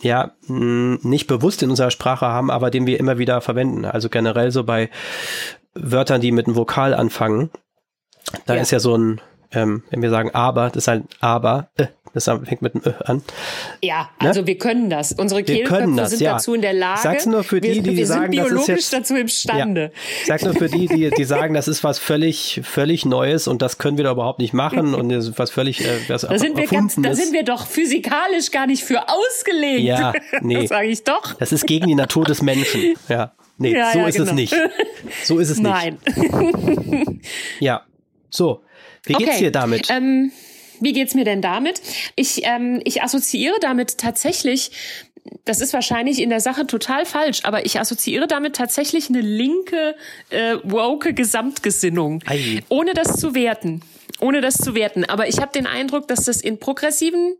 [0.00, 3.84] ja nicht bewusst in unserer Sprache haben, aber den wir immer wieder verwenden.
[3.84, 4.90] Also generell so bei
[5.74, 7.50] Wörtern, die mit einem Vokal anfangen,
[8.46, 8.62] da Ja.
[8.62, 9.20] ist ja so ein,
[9.52, 12.92] ähm, wenn wir sagen aber, das ist ein aber, äh, das fängt mit einem Ö
[13.06, 13.22] an.
[13.82, 15.12] Ja, also wir können das.
[15.12, 15.46] Unsere Ne?
[15.46, 16.32] Kehlköpfe sind ja.
[16.34, 17.00] dazu in der Lage.
[17.02, 19.92] Sag's nur für die, wir, die wir sagen, sind das ist biologisch jetzt- dazu imstande.
[20.20, 23.62] Ich sag's nur für die, die, die sagen, das ist was völlig, völlig Neues und
[23.62, 26.38] das können wir doch überhaupt nicht machen und das ist was völlig, äh, was Da
[26.38, 29.80] sind wir ganz, da sind wir doch physikalisch gar nicht für ausgelegt.
[29.84, 30.60] Ja, nee.
[30.60, 31.32] Das sage ich doch.
[31.38, 32.94] Das ist gegen die Natur des Menschen.
[33.08, 33.32] Ja.
[33.56, 34.34] Nee, Ja, so ja, ist es genau.
[34.34, 34.54] nicht.
[35.24, 35.72] So ist es nicht.
[35.72, 35.98] Nein.
[37.60, 37.82] Ja.
[38.28, 38.62] So.
[39.04, 39.38] Wie geht's Okay.
[39.44, 39.88] dir damit?
[39.90, 40.32] Ähm,
[40.80, 41.80] wie geht's mir denn damit?
[42.16, 44.72] Ich, ähm, ich assoziiere damit tatsächlich,
[45.44, 49.94] das ist wahrscheinlich in der Sache total falsch, aber ich assoziiere damit tatsächlich eine linke,
[50.30, 52.22] äh, woke Gesamtgesinnung.
[52.26, 52.60] Ei.
[52.68, 53.82] Ohne das zu werten.
[54.20, 55.04] Ohne das zu werten.
[55.04, 57.36] Aber ich habe den Eindruck, dass das in progressiven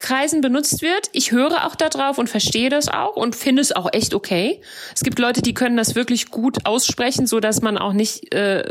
[0.00, 1.08] Kreisen benutzt wird.
[1.12, 4.60] Ich höre auch darauf und verstehe das auch und finde es auch echt okay.
[4.94, 8.62] Es gibt Leute, die können das wirklich gut aussprechen, so dass man auch nicht äh,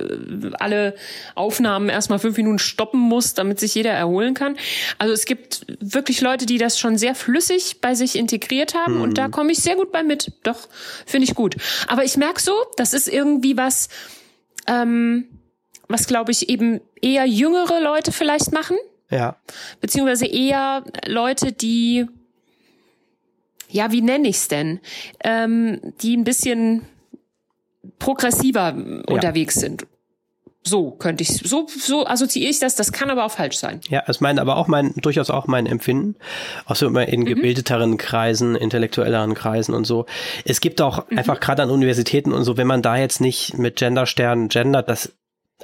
[0.60, 0.94] alle
[1.34, 4.58] Aufnahmen erstmal fünf Minuten stoppen muss, damit sich jeder erholen kann.
[5.00, 9.18] Also es gibt wirklich Leute, die das schon sehr flüssig bei sich integriert haben und
[9.18, 10.34] da komme ich sehr gut bei mit.
[10.44, 10.68] Doch,
[11.06, 11.56] finde ich gut.
[11.88, 13.90] Aber ich merke so, das ist irgendwie was,
[14.68, 15.28] ähm,
[15.88, 18.78] was glaube ich eben eher jüngere Leute vielleicht machen
[19.14, 19.36] ja.
[19.82, 22.06] beziehungsweise eher Leute, die,
[23.70, 24.80] ja, wie nenne ich's denn,
[25.24, 26.82] ähm, die ein bisschen
[28.00, 28.76] progressiver
[29.08, 29.86] unterwegs sind.
[30.66, 32.76] So könnte ich, so, so assoziiere ich das.
[32.76, 33.82] Das kann aber auch falsch sein.
[33.90, 36.16] Ja, es mein, aber auch mein, durchaus auch mein Empfinden.
[36.66, 37.08] Auch so immer Mhm.
[37.14, 40.06] in gebildeteren Kreisen, intellektuelleren Kreisen und so.
[40.46, 41.18] Es gibt auch Mhm.
[41.18, 45.12] einfach gerade an Universitäten und so, wenn man da jetzt nicht mit Gendersternen gendert, das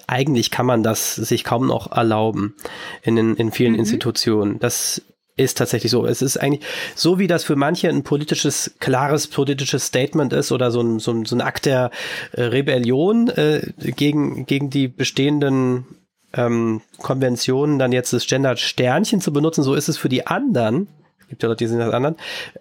[0.07, 2.55] eigentlich kann man das sich kaum noch erlauben
[3.01, 3.79] in, den, in vielen Mhm.
[3.79, 4.59] Institutionen.
[4.59, 5.01] Das
[5.37, 6.05] ist tatsächlich so.
[6.05, 10.69] Es ist eigentlich so, wie das für manche ein politisches, klares politisches Statement ist oder
[10.69, 11.91] so ein, so ein, so ein Akt der
[12.33, 15.85] äh, Rebellion äh, gegen, gegen die bestehenden
[16.33, 20.87] ähm, Konventionen, dann jetzt das Gender-Sternchen zu benutzen, so ist es für die anderen,
[21.29, 22.15] gibt ja Leute, die sind das anderen,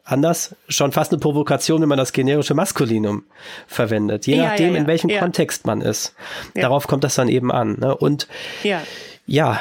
[0.04, 3.24] anders schon fast eine Provokation, wenn man das generische Maskulinum
[3.66, 4.26] verwendet.
[4.26, 4.78] Je Ja, nachdem, ja, ja.
[4.80, 5.10] in welchem.
[5.18, 6.14] Kontext man ist.
[6.54, 7.78] Darauf kommt das dann eben an.
[7.80, 7.96] Ne?
[7.96, 8.28] Und
[8.62, 8.82] Ja.
[9.26, 9.60] ja,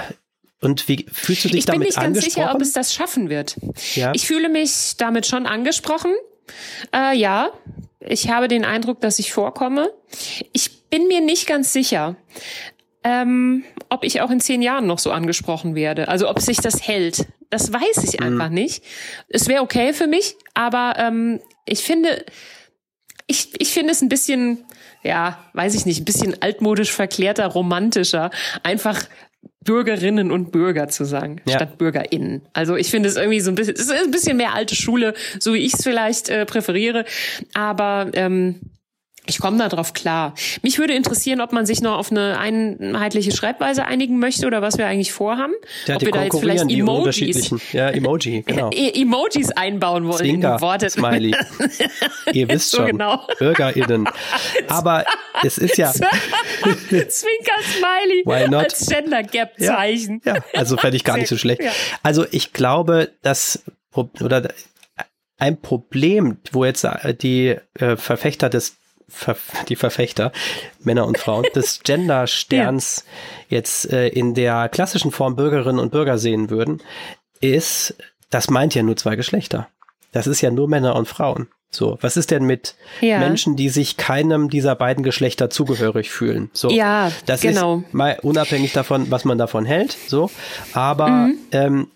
[0.62, 2.32] und wie fühlst du dich Ich bin damit nicht ganz angesprochen?
[2.32, 3.56] sicher, ob es das schaffen wird.
[3.96, 4.12] Ja.
[4.16, 6.12] Ich fühle mich damit schon angesprochen.
[6.96, 7.52] Äh, ja,
[8.00, 9.92] ich habe den Eindruck, dass ich vorkomme.
[10.54, 12.16] Ich bin mir nicht ganz sicher,
[13.04, 16.08] ähm, ob ich auch in zehn Jahren noch so angesprochen werde.
[16.08, 17.28] Also ob sich das hält.
[17.50, 18.84] Das weiß ich einfach nicht.
[19.30, 22.26] Es wäre okay für mich, aber ähm, ich finde,
[23.28, 24.66] ich, ich finde es ein bisschen,
[25.04, 28.32] ja, weiß ich nicht, ein bisschen altmodisch verklärter, romantischer,
[28.64, 29.06] einfach
[29.64, 31.58] Bürgerinnen und Bürger zu sagen, ja.
[31.58, 32.42] statt BürgerInnen.
[32.54, 35.14] Also ich finde es irgendwie so ein bisschen, es ist ein bisschen mehr alte Schule,
[35.40, 37.04] so wie ich es vielleicht äh, präferiere.
[37.54, 38.62] Aber ähm,
[39.28, 40.34] ich komme da drauf klar.
[40.62, 44.78] Mich würde interessieren, ob man sich noch auf eine einheitliche Schreibweise einigen möchte oder was
[44.78, 45.54] wir eigentlich vorhaben.
[45.86, 48.70] Ja, ob wir da jetzt vielleicht Emojis, ja, Emoji, genau.
[48.72, 50.18] E Emojis einbauen wollen.
[50.18, 50.90] Zwinker, Worte.
[50.90, 51.36] Smiley.
[52.34, 53.28] Ihr wisst so schon, genau.
[53.40, 54.08] BürgerInnen.
[54.68, 55.06] Aber
[55.44, 56.08] es ist ja Zwinker
[57.10, 58.64] Smiley Why not?
[58.64, 60.22] als Gender Gap Zeichen.
[60.26, 60.44] Ja, ja.
[60.54, 61.62] also fände ich gar nicht so schlecht.
[61.62, 61.72] Ja.
[62.04, 63.64] Also ich glaube, dass
[64.22, 64.50] oder
[65.38, 66.88] ein Problem, wo jetzt
[67.22, 68.78] die äh, Verfechter des
[69.70, 70.32] die Verfechter,
[70.80, 73.06] Männer und Frauen, des Gender-Sterns
[73.50, 73.58] ja.
[73.58, 76.82] jetzt äh, in der klassischen Form Bürgerinnen und Bürger sehen würden,
[77.40, 77.96] ist,
[78.30, 79.68] das meint ja nur zwei Geschlechter.
[80.12, 81.48] Das ist ja nur Männer und Frauen.
[81.70, 83.20] So, was ist denn mit ja.
[83.20, 86.50] Menschen, die sich keinem dieser beiden Geschlechter zugehörig fühlen?
[86.54, 87.80] So, ja, das genau.
[87.80, 89.98] ist mal unabhängig davon, was man davon hält.
[90.08, 90.32] So,
[90.72, 91.38] aber mhm.
[91.52, 91.88] ähm,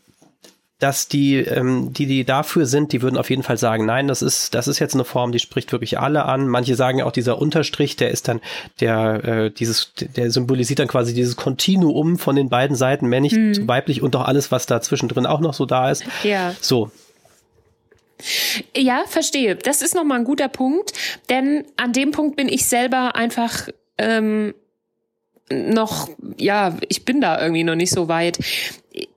[0.82, 4.24] dass die, ähm, die, die dafür sind, die würden auf jeden Fall sagen, nein, das
[4.24, 6.48] ist, das ist jetzt eine Form, die spricht wirklich alle an.
[6.48, 8.42] Manche sagen ja auch, dieser Unterstrich, der ist dann,
[8.80, 13.54] der, äh, dieses, der symbolisiert dann quasi dieses Kontinuum von den beiden Seiten, männlich mhm.
[13.54, 16.04] zu weiblich und doch alles, was da zwischendrin auch noch so da ist.
[16.24, 16.56] Ja.
[16.60, 16.90] So.
[18.76, 19.56] Ja, verstehe.
[19.56, 20.94] Das ist nochmal ein guter Punkt,
[21.30, 23.68] denn an dem Punkt bin ich selber einfach
[24.00, 24.56] ähm,
[25.52, 28.40] noch, ja, ich bin da irgendwie noch nicht so weit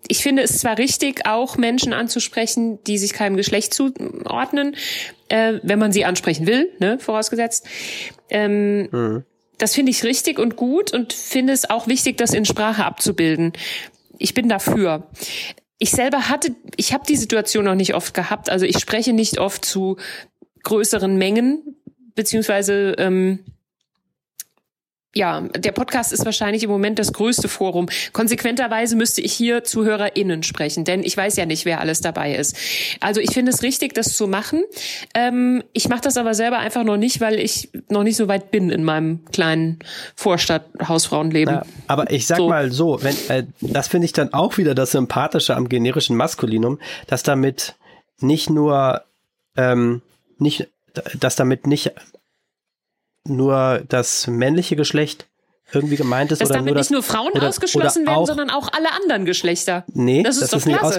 [0.09, 4.77] ich finde es zwar richtig, auch Menschen anzusprechen, die sich keinem Geschlecht zuordnen,
[5.29, 7.67] äh, wenn man sie ansprechen will, ne, vorausgesetzt.
[8.29, 9.25] Ähm, mhm.
[9.59, 13.53] Das finde ich richtig und gut und finde es auch wichtig, das in Sprache abzubilden.
[14.19, 15.09] Ich bin dafür.
[15.79, 18.51] Ich selber hatte, ich habe die Situation noch nicht oft gehabt.
[18.51, 19.97] Also ich spreche nicht oft zu
[20.65, 21.77] größeren Mengen,
[22.15, 23.45] beziehungsweise ähm,
[25.15, 27.89] ja, der Podcast ist wahrscheinlich im Moment das größte Forum.
[28.13, 32.57] Konsequenterweise müsste ich hier ZuhörerInnen sprechen, denn ich weiß ja nicht, wer alles dabei ist.
[33.01, 34.65] Also ich finde es richtig, das zu machen.
[35.15, 38.51] Ähm, ich mache das aber selber einfach noch nicht, weil ich noch nicht so weit
[38.51, 39.79] bin in meinem kleinen
[40.17, 41.61] Vorstadt-Hausfrauenleben.
[41.87, 42.49] Aber ich sag so.
[42.49, 46.81] mal so, wenn äh, das finde ich dann auch wieder das Sympathische am generischen Maskulinum,
[47.07, 47.75] dass damit
[48.21, 49.03] nicht nur
[49.57, 50.03] ähm,
[50.39, 50.69] nicht
[51.19, 51.93] dass damit nicht
[53.27, 55.27] nur das männliche Geschlecht
[55.73, 58.27] irgendwie gemeint ist dass oder damit nur nicht nur Frauen oder, ausgeschlossen oder werden, auch,
[58.27, 59.85] sondern auch alle anderen Geschlechter.
[59.93, 60.99] Nee, das ist, das ist nicht aus,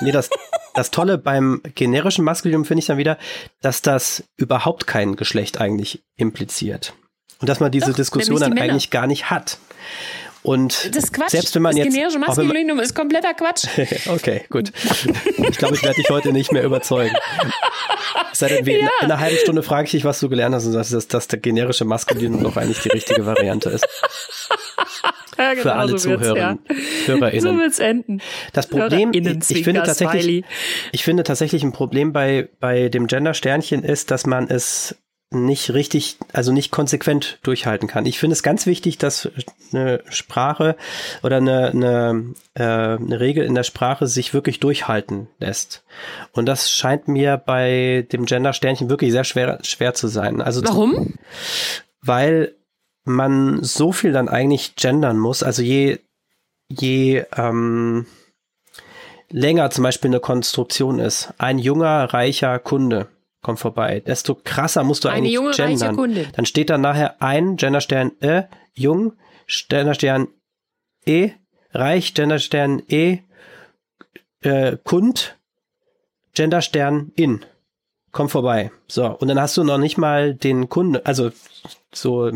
[0.00, 0.30] Nee, das
[0.74, 3.16] das Tolle beim generischen Maskulinum finde ich dann wieder,
[3.62, 6.94] dass das überhaupt kein Geschlecht eigentlich impliziert.
[7.40, 9.58] Und dass man diese Doch, Diskussion dann eigentlich gar nicht hat.
[10.44, 11.94] Und selbst wenn man das jetzt.
[11.94, 13.64] generische Maskulinum ist kompletter Quatsch.
[14.08, 14.72] okay, gut.
[15.38, 17.16] Ich glaube, ich werde dich heute nicht mehr überzeugen.
[18.42, 18.74] Denn, ja.
[18.74, 21.28] in, einer halben Stunde frage ich dich, was du gelernt hast und sagst, dass, dass
[21.28, 23.86] der generische Maskulinum doch eigentlich die richtige Variante ist.
[25.36, 26.58] Ja, genau, Für alle so Zuhörer, ja.
[27.06, 27.40] HörerInnen.
[27.40, 28.20] So wird's enden.
[28.52, 30.44] Das Problem, ich, ich finde tatsächlich,
[30.92, 34.94] ich finde tatsächlich ein Problem bei, bei dem Gender-Sternchen ist, dass man es
[35.34, 38.06] nicht richtig, also nicht konsequent durchhalten kann.
[38.06, 39.28] Ich finde es ganz wichtig, dass
[39.72, 40.76] eine Sprache
[41.22, 45.84] oder eine, eine, äh, eine Regel in der Sprache sich wirklich durchhalten lässt.
[46.32, 50.40] Und das scheint mir bei dem Gender-Sternchen wirklich sehr schwer, schwer zu sein.
[50.40, 51.14] Also Warum?
[52.00, 52.54] Weil
[53.04, 55.42] man so viel dann eigentlich gendern muss.
[55.42, 55.98] Also je,
[56.68, 58.06] je ähm,
[59.30, 63.08] länger zum Beispiel eine Konstruktion ist, ein junger, reicher Kunde,
[63.44, 64.00] komm vorbei.
[64.00, 65.94] Desto krasser musst du Eine eigentlich junge, gendern.
[65.94, 66.26] Kunde.
[66.34, 69.12] Dann steht da nachher ein Genderstern äh, jung,
[69.68, 70.28] Genderstern
[71.06, 71.30] e,
[71.72, 73.18] reich, Genderstern e,
[74.40, 75.36] äh, Kund,
[76.32, 77.44] Genderstern in.
[78.12, 78.72] Komm vorbei.
[78.88, 81.30] So, und dann hast du noch nicht mal den Kunden, also
[81.92, 82.30] so,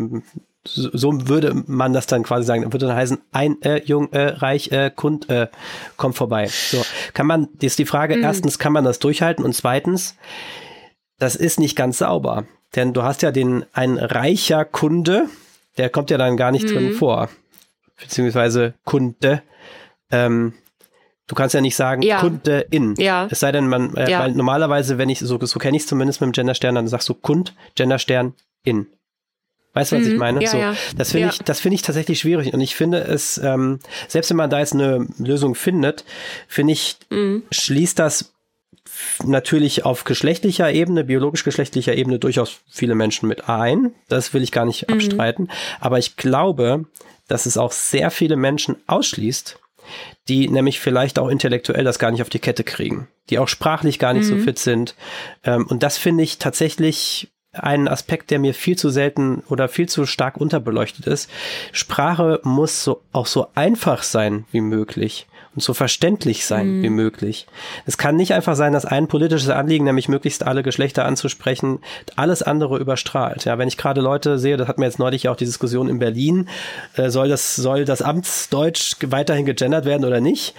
[0.64, 2.70] so würde man das dann quasi sagen.
[2.70, 5.48] Würde dann heißen, ein äh, jung, äh, reich, äh, Kund, äh,
[5.96, 6.48] komm vorbei.
[6.48, 6.84] So,
[7.14, 8.24] kann man, das ist die Frage, mhm.
[8.24, 10.16] erstens, kann man das durchhalten und zweitens,
[11.18, 12.44] das ist nicht ganz sauber.
[12.76, 15.26] Denn du hast ja den, ein reicher Kunde,
[15.76, 16.74] der kommt ja dann gar nicht mhm.
[16.74, 17.28] drin vor.
[18.00, 19.42] Beziehungsweise Kunde.
[20.10, 20.54] Ähm,
[21.26, 22.20] du kannst ja nicht sagen ja.
[22.20, 22.94] Kunde in.
[22.96, 23.28] Ja.
[23.30, 24.20] Es sei denn, man, äh, ja.
[24.20, 27.08] weil normalerweise, wenn ich, so, so kenne ich es zumindest mit dem Genderstern, dann sagst
[27.08, 28.86] du Kund, Genderstern in.
[29.74, 30.12] Weißt du, was mhm.
[30.12, 30.42] ich meine?
[30.42, 30.74] Ja, so, ja.
[30.96, 31.32] Das finde ja.
[31.32, 32.52] ich, das finde ich tatsächlich schwierig.
[32.52, 36.04] Und ich finde es, ähm, selbst wenn man da jetzt eine Lösung findet,
[36.48, 37.44] finde ich, mhm.
[37.50, 38.32] schließt das
[39.24, 43.92] natürlich auf geschlechtlicher Ebene, biologisch-geschlechtlicher Ebene durchaus viele Menschen mit ein.
[44.08, 44.94] Das will ich gar nicht mhm.
[44.94, 45.48] abstreiten.
[45.80, 46.84] Aber ich glaube,
[47.26, 49.58] dass es auch sehr viele Menschen ausschließt,
[50.28, 53.98] die nämlich vielleicht auch intellektuell das gar nicht auf die Kette kriegen, die auch sprachlich
[53.98, 54.38] gar nicht mhm.
[54.38, 54.94] so fit sind.
[55.44, 59.88] Ähm, und das finde ich tatsächlich einen Aspekt, der mir viel zu selten oder viel
[59.88, 61.30] zu stark unterbeleuchtet ist.
[61.72, 65.26] Sprache muss so, auch so einfach sein wie möglich
[65.58, 66.82] und so verständlich sein mhm.
[66.84, 67.48] wie möglich.
[67.84, 71.80] Es kann nicht einfach sein, dass ein politisches Anliegen, nämlich möglichst alle Geschlechter anzusprechen,
[72.14, 73.44] alles andere überstrahlt.
[73.44, 75.98] Ja, wenn ich gerade Leute sehe, das hat mir jetzt neulich auch die Diskussion in
[75.98, 76.48] Berlin,
[76.94, 80.54] äh, soll das soll das Amtsdeutsch weiterhin gegendert werden oder nicht?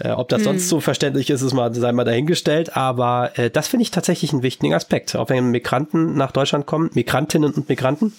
[0.00, 0.44] Äh, ob das mhm.
[0.44, 2.76] sonst so verständlich ist, ist mal sei mal dahingestellt.
[2.76, 5.14] Aber äh, das finde ich tatsächlich einen wichtigen Aspekt.
[5.14, 8.12] Auch wenn Migranten nach Deutschland kommen, Migrantinnen und Migranten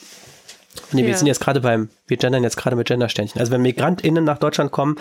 [0.92, 1.08] Nee, ja.
[1.08, 3.40] wir sind jetzt gerade beim, wir gendern jetzt gerade mit Gendersternchen.
[3.40, 4.98] Also wenn MigrantInnen nach Deutschland kommen,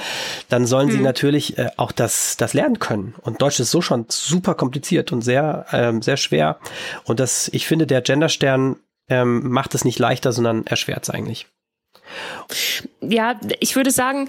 [0.48, 0.92] dann sollen mhm.
[0.92, 3.14] sie natürlich äh, auch das, das lernen können.
[3.22, 6.58] Und Deutsch ist so schon super kompliziert und sehr, ähm, sehr schwer.
[7.04, 8.76] Und das, ich finde, der Genderstern
[9.08, 11.46] ähm, macht es nicht leichter, sondern erschwert es eigentlich.
[13.00, 14.28] Ja, ich würde sagen,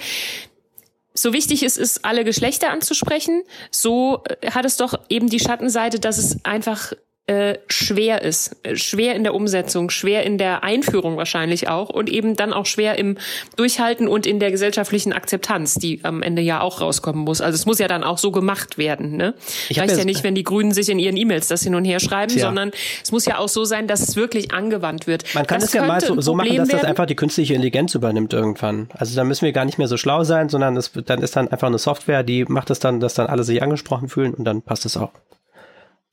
[1.14, 6.00] so wichtig es ist, alle Geschlechter anzusprechen, so äh, hat es doch eben die Schattenseite,
[6.00, 6.94] dass es einfach
[7.26, 8.58] äh, schwer ist.
[8.74, 12.98] Schwer in der Umsetzung, schwer in der Einführung wahrscheinlich auch und eben dann auch schwer
[12.98, 13.18] im
[13.56, 17.40] Durchhalten und in der gesellschaftlichen Akzeptanz, die am Ende ja auch rauskommen muss.
[17.40, 19.16] Also es muss ja dann auch so gemacht werden.
[19.16, 19.36] Ne?
[19.70, 22.02] Ich Reicht ja nicht, wenn die Grünen sich in ihren E-Mails das hin und her
[22.02, 22.48] schreiben, tja.
[22.48, 22.72] sondern
[23.02, 25.24] es muss ja auch so sein, dass es wirklich angewandt wird.
[25.34, 26.82] Man kann das es ja mal so, so machen, dass werden.
[26.82, 28.90] das einfach die künstliche Intelligenz übernimmt irgendwann.
[28.94, 31.48] Also da müssen wir gar nicht mehr so schlau sein, sondern es, dann ist dann
[31.48, 34.62] einfach eine Software, die macht es dann, dass dann alle sich angesprochen fühlen und dann
[34.62, 35.12] passt es auch.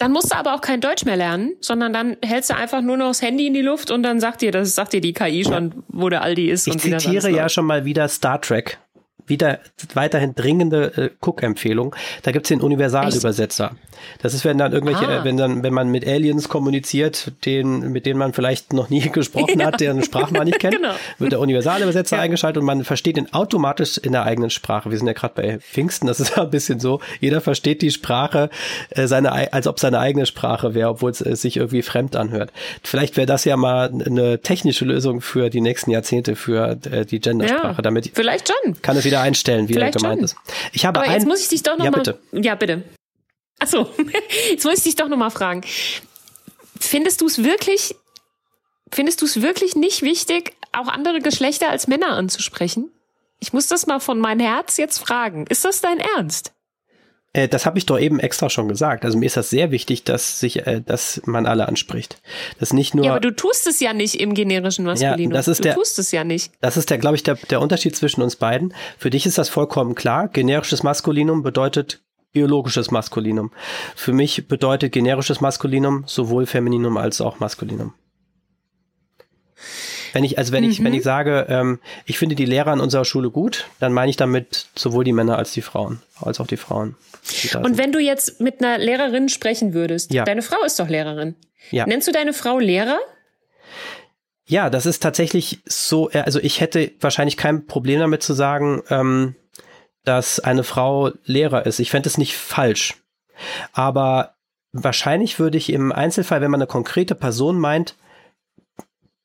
[0.00, 2.96] Dann musst du aber auch kein Deutsch mehr lernen, sondern dann hältst du einfach nur
[2.96, 5.44] noch das Handy in die Luft und dann sagt dir, das sagt dir die KI
[5.44, 6.66] schon, wo der Aldi ist.
[6.66, 8.78] Ich und zitiere ja schon mal wieder Star Trek
[9.30, 9.60] wieder
[9.94, 11.96] weiterhin dringende äh, Cook-Empfehlung.
[12.22, 13.72] Da gibt's den Universalübersetzer.
[14.22, 15.20] Das ist, wenn dann irgendwelche, ah.
[15.20, 19.00] äh, wenn dann, wenn man mit Aliens kommuniziert, den, mit denen man vielleicht noch nie
[19.12, 20.92] gesprochen hat, deren Sprache man nicht kennt, genau.
[21.18, 22.22] wird der Universalübersetzer ja.
[22.22, 24.90] eingeschaltet und man versteht ihn automatisch in der eigenen Sprache.
[24.90, 27.00] Wir sind ja gerade bei Pfingsten, das ist ja ein bisschen so.
[27.20, 28.50] Jeder versteht die Sprache,
[28.90, 32.52] äh, seine, als ob seine eigene Sprache wäre, obwohl es äh, sich irgendwie fremd anhört.
[32.82, 37.20] Vielleicht wäre das ja mal eine technische Lösung für die nächsten Jahrzehnte für äh, die
[37.20, 37.76] Gendersprache.
[37.76, 38.80] Ja, damit vielleicht schon.
[38.82, 40.24] Kann es wieder einstellen, wie Vielleicht er gemeint schon.
[40.24, 40.36] ist.
[40.72, 42.18] Ich habe Aber ein, jetzt muss ich dich doch noch ja, mal, bitte.
[42.32, 42.82] Ja, bitte.
[43.58, 43.90] Achso,
[44.50, 45.62] jetzt muss ich dich doch noch mal fragen.
[46.78, 47.94] Findest du es wirklich,
[48.90, 52.90] findest du es wirklich nicht wichtig, auch andere Geschlechter als Männer anzusprechen?
[53.38, 55.46] Ich muss das mal von meinem Herz jetzt fragen.
[55.46, 56.52] Ist das dein Ernst?
[57.32, 59.04] Äh, das habe ich doch eben extra schon gesagt.
[59.04, 62.20] Also mir ist das sehr wichtig, dass sich, äh, dass man alle anspricht.
[62.58, 63.04] Das nicht nur.
[63.04, 65.32] Ja, aber du tust es ja nicht im generischen Maskulinum.
[65.32, 66.52] Ja, das ist du der, tust es ja nicht.
[66.60, 68.74] Das ist der, glaube ich, der, der Unterschied zwischen uns beiden.
[68.98, 70.28] Für dich ist das vollkommen klar.
[70.28, 72.02] Generisches Maskulinum bedeutet
[72.32, 73.52] biologisches Maskulinum.
[73.94, 77.94] Für mich bedeutet generisches Maskulinum sowohl Femininum als auch Maskulinum.
[80.12, 80.70] Wenn ich, also wenn mhm.
[80.70, 84.10] ich, wenn ich sage, ähm, ich finde die Lehrer an unserer Schule gut, dann meine
[84.10, 86.96] ich damit sowohl die Männer als die Frauen, als auch die Frauen.
[87.42, 90.24] Die Und wenn du jetzt mit einer Lehrerin sprechen würdest, ja.
[90.24, 91.34] deine Frau ist doch Lehrerin.
[91.70, 91.86] Ja.
[91.86, 92.98] Nennst du deine Frau Lehrer?
[94.46, 98.82] Ja, das ist tatsächlich so, äh, also ich hätte wahrscheinlich kein Problem damit zu sagen,
[98.90, 99.36] ähm,
[100.04, 101.78] dass eine Frau Lehrer ist.
[101.78, 102.96] Ich fände es nicht falsch.
[103.72, 104.34] Aber
[104.72, 107.94] wahrscheinlich würde ich im Einzelfall, wenn man eine konkrete Person meint,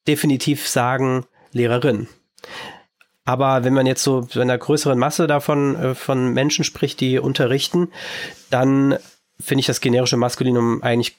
[0.07, 2.07] definitiv sagen Lehrerin.
[3.25, 7.17] Aber wenn man jetzt so in einer größeren Masse davon äh, von Menschen spricht, die
[7.17, 7.89] unterrichten,
[8.51, 8.97] dann
[9.39, 11.17] finde ich das generische Maskulinum eigentlich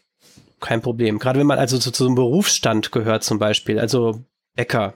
[0.61, 1.19] kein Problem.
[1.19, 4.25] Gerade wenn man also zu, zu einem Berufsstand gehört zum Beispiel, also
[4.55, 4.95] Bäcker.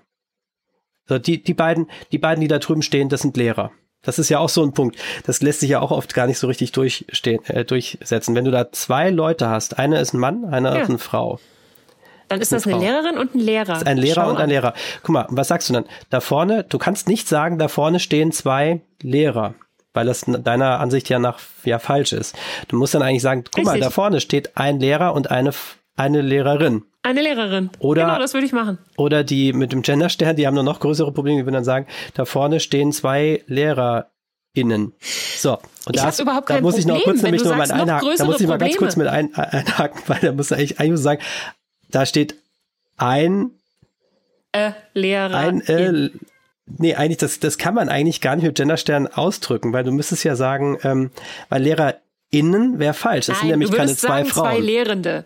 [1.07, 3.73] So die, die beiden, die beiden, die da drüben stehen, das sind Lehrer.
[4.03, 4.97] Das ist ja auch so ein Punkt.
[5.27, 8.35] Das lässt sich ja auch oft gar nicht so richtig durchstehen, äh, durchsetzen.
[8.35, 10.83] Wenn du da zwei Leute hast, einer ist ein Mann, einer ja.
[10.83, 11.39] ist eine Frau,
[12.31, 13.65] dann ist das eine, eine Lehrerin und ein Lehrer.
[13.65, 14.49] Das ist ein Lehrer Schau und ein an.
[14.51, 14.75] Lehrer.
[15.03, 15.85] Guck mal, was sagst du dann?
[16.11, 19.55] Da vorne, du kannst nicht sagen, da vorne stehen zwei Lehrer,
[19.93, 22.37] weil das deiner Ansicht ja nach ja falsch ist.
[22.69, 23.65] Du musst dann eigentlich sagen, guck Richtig.
[23.65, 25.53] mal, da vorne steht ein Lehrer und eine
[25.97, 26.85] eine Lehrerin.
[27.03, 27.71] Eine Lehrerin.
[27.79, 28.79] Oder, genau, das würde ich machen.
[28.97, 31.87] Oder die mit dem Genderstern, die haben noch, noch größere Probleme, die würden dann sagen,
[32.15, 34.93] da vorne stehen zwei LehrerInnen.
[35.37, 38.09] So, und ich das, überhaupt da muss ich noch kurz nämlich noch mal einhaken.
[38.17, 41.21] Da muss ich mal ganz kurz mit ein, einhaken, weil da muss eigentlich, eigentlich sagen,
[41.91, 42.37] da steht
[42.97, 43.51] ein
[44.53, 45.37] äh, Lehrer.
[45.37, 46.11] Ein, äh,
[46.67, 50.25] nee, eigentlich, das, das kann man eigentlich gar nicht mit Genderstern ausdrücken, weil du müsstest
[50.25, 51.11] ja sagen, ähm,
[51.49, 53.27] weil LehrerInnen wäre falsch.
[53.27, 54.51] Das Nein, sind nämlich keine zwei sagen, Frauen.
[54.51, 55.25] Zwei Lehrende.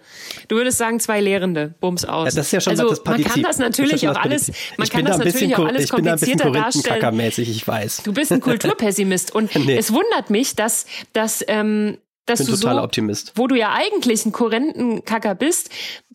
[0.48, 1.74] Du würdest sagen zwei Lehrende.
[1.80, 2.26] Bums aus.
[2.34, 4.88] Ja, das ist ja schon also, das Man kann das natürlich das auch alles, man
[4.88, 7.32] kann das natürlich auch alles komplizierter darstellen.
[7.36, 8.02] ich weiß.
[8.04, 9.76] Du bist ein Kulturpessimist und nee.
[9.76, 11.96] es wundert mich, dass, dass, ähm,
[12.26, 13.32] dass bin du total so, Optimist.
[13.36, 15.70] wo du ja eigentlich ein Korrentenkacker bist,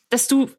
[0.09, 0.49] dass du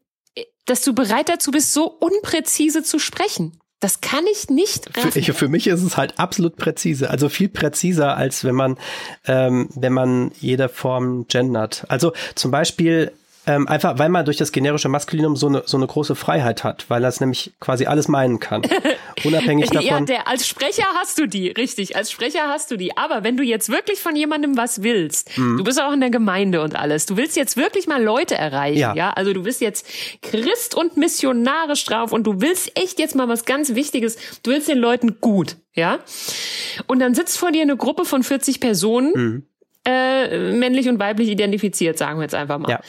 [0.66, 3.58] dass du bereit dazu bist, so unpräzise zu sprechen.
[3.80, 7.48] Das kann ich nicht Für, ich, für mich ist es halt absolut präzise, also viel
[7.48, 8.78] präziser als wenn man
[9.24, 11.86] ähm, wenn man jede Form gendert.
[11.88, 13.12] Also zum Beispiel
[13.46, 16.84] Ähm, einfach, weil man durch das generische Maskulinum so eine, so eine große Freiheit hat,
[16.88, 18.62] weil das nämlich quasi alles meinen kann.
[19.24, 19.86] Unabhängig davon.
[19.86, 22.96] Ja, der, als Sprecher hast du die, richtig, als Sprecher hast du die.
[22.98, 25.56] Aber wenn du jetzt wirklich von jemandem was willst, mhm.
[25.56, 28.78] du bist auch in der Gemeinde und alles, du willst jetzt wirklich mal Leute erreichen,
[28.78, 28.94] ja.
[28.94, 29.10] ja?
[29.10, 29.86] Also du bist jetzt
[30.20, 34.68] Christ und missionarisch drauf und du willst echt jetzt mal was ganz Wichtiges, du willst
[34.68, 36.00] den Leuten gut, ja?
[36.86, 39.42] Und dann sitzt vor dir eine Gruppe von 40 Personen, mhm
[39.84, 42.70] äh, männlich und weiblich identifiziert, sagen wir jetzt einfach mal.
[42.70, 42.80] Ja.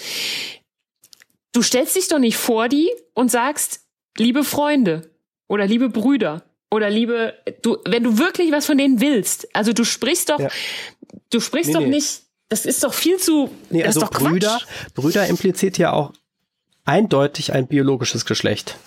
[1.53, 3.81] Du stellst dich doch nicht vor die und sagst,
[4.17, 5.11] liebe Freunde
[5.47, 9.83] oder liebe Brüder oder liebe, du, wenn du wirklich was von denen willst, also du
[9.83, 10.49] sprichst doch, ja.
[11.29, 11.89] du sprichst nee, doch nee.
[11.89, 14.93] nicht, das ist doch viel zu, nee, also Brüder, Quatsch.
[14.93, 16.13] Brüder impliziert ja auch
[16.85, 18.77] eindeutig ein biologisches Geschlecht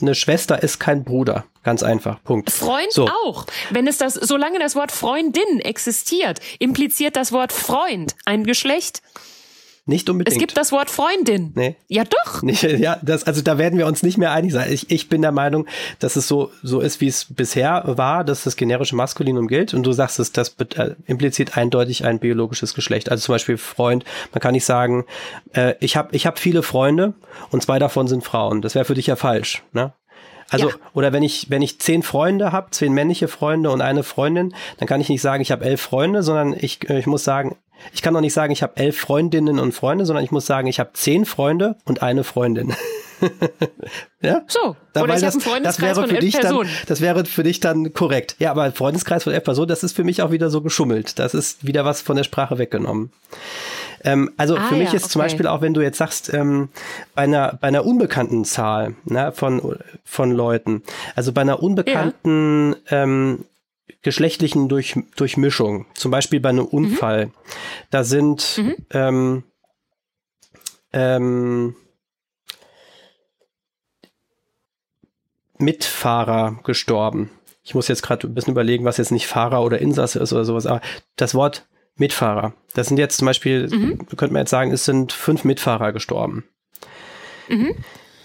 [0.00, 1.44] eine Schwester ist kein Bruder.
[1.62, 2.22] Ganz einfach.
[2.24, 2.50] Punkt.
[2.50, 3.08] Freund so.
[3.24, 3.46] auch.
[3.70, 9.02] Wenn es das, solange das Wort Freundin existiert, impliziert das Wort Freund ein Geschlecht.
[9.90, 10.32] Nicht unbedingt.
[10.32, 11.50] Es gibt das Wort Freundin.
[11.56, 11.74] Nee.
[11.88, 12.42] Ja, doch.
[12.44, 14.72] Nicht, ja, das, also da werden wir uns nicht mehr einig sein.
[14.72, 15.66] Ich, ich bin der Meinung,
[15.98, 19.74] dass es so, so ist, wie es bisher war, dass das generische Maskulinum gilt.
[19.74, 23.10] Und du sagst es, das äh, impliziert eindeutig ein biologisches Geschlecht.
[23.10, 24.04] Also zum Beispiel Freund.
[24.32, 25.06] Man kann nicht sagen,
[25.54, 27.14] äh, ich habe ich hab viele Freunde
[27.50, 28.62] und zwei davon sind Frauen.
[28.62, 29.64] Das wäre für dich ja falsch.
[29.72, 29.92] Ne?
[30.50, 30.74] Also, ja.
[30.94, 34.86] oder wenn ich, wenn ich zehn Freunde habe, zehn männliche Freunde und eine Freundin, dann
[34.86, 37.56] kann ich nicht sagen, ich habe elf Freunde, sondern ich, äh, ich muss sagen,
[37.92, 40.66] ich kann doch nicht sagen, ich habe elf Freundinnen und Freunde, sondern ich muss sagen,
[40.68, 42.74] ich habe zehn Freunde und eine Freundin.
[44.22, 44.42] ja?
[44.46, 44.76] So.
[44.92, 46.68] Da, Oder ich Freundeskreis das von elf Personen.
[46.68, 48.36] Dann, das wäre für dich dann korrekt.
[48.38, 51.18] Ja, aber Freundeskreis von elf Personen, das ist für mich auch wieder so geschummelt.
[51.18, 53.12] Das ist wieder was von der Sprache weggenommen.
[54.02, 55.12] Ähm, also ah, für mich ja, ist okay.
[55.12, 56.70] zum Beispiel auch, wenn du jetzt sagst, ähm,
[57.14, 60.82] bei einer bei einer unbekannten Zahl ne, von von Leuten,
[61.16, 63.02] also bei einer unbekannten ja.
[63.02, 63.44] ähm,
[64.02, 67.32] geschlechtlichen Durch, Durchmischung, zum Beispiel bei einem Unfall, mhm.
[67.90, 68.76] da sind mhm.
[68.90, 69.42] ähm,
[70.92, 71.76] ähm,
[75.58, 77.30] Mitfahrer gestorben.
[77.62, 80.44] Ich muss jetzt gerade ein bisschen überlegen, was jetzt nicht Fahrer oder Insasse ist oder
[80.44, 80.80] sowas, aber
[81.16, 84.06] das Wort Mitfahrer, das sind jetzt zum Beispiel, mhm.
[84.16, 86.44] könnte man jetzt sagen, es sind fünf Mitfahrer gestorben.
[87.48, 87.74] Mhm.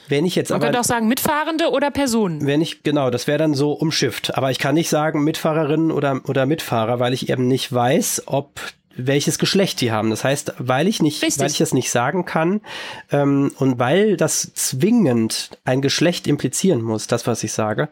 [0.07, 2.45] Wenn ich jetzt Man aber, könnte auch sagen Mitfahrende oder Personen.
[2.45, 4.37] Wenn ich, genau, das wäre dann so umschifft.
[4.37, 8.59] Aber ich kann nicht sagen Mitfahrerinnen oder, oder Mitfahrer, weil ich eben nicht weiß, ob
[8.97, 10.09] welches Geschlecht die haben.
[10.09, 11.39] Das heißt, weil ich nicht, Richtig.
[11.41, 12.61] weil ich das nicht sagen kann
[13.11, 17.89] ähm, und weil das zwingend ein Geschlecht implizieren muss, das was ich sage,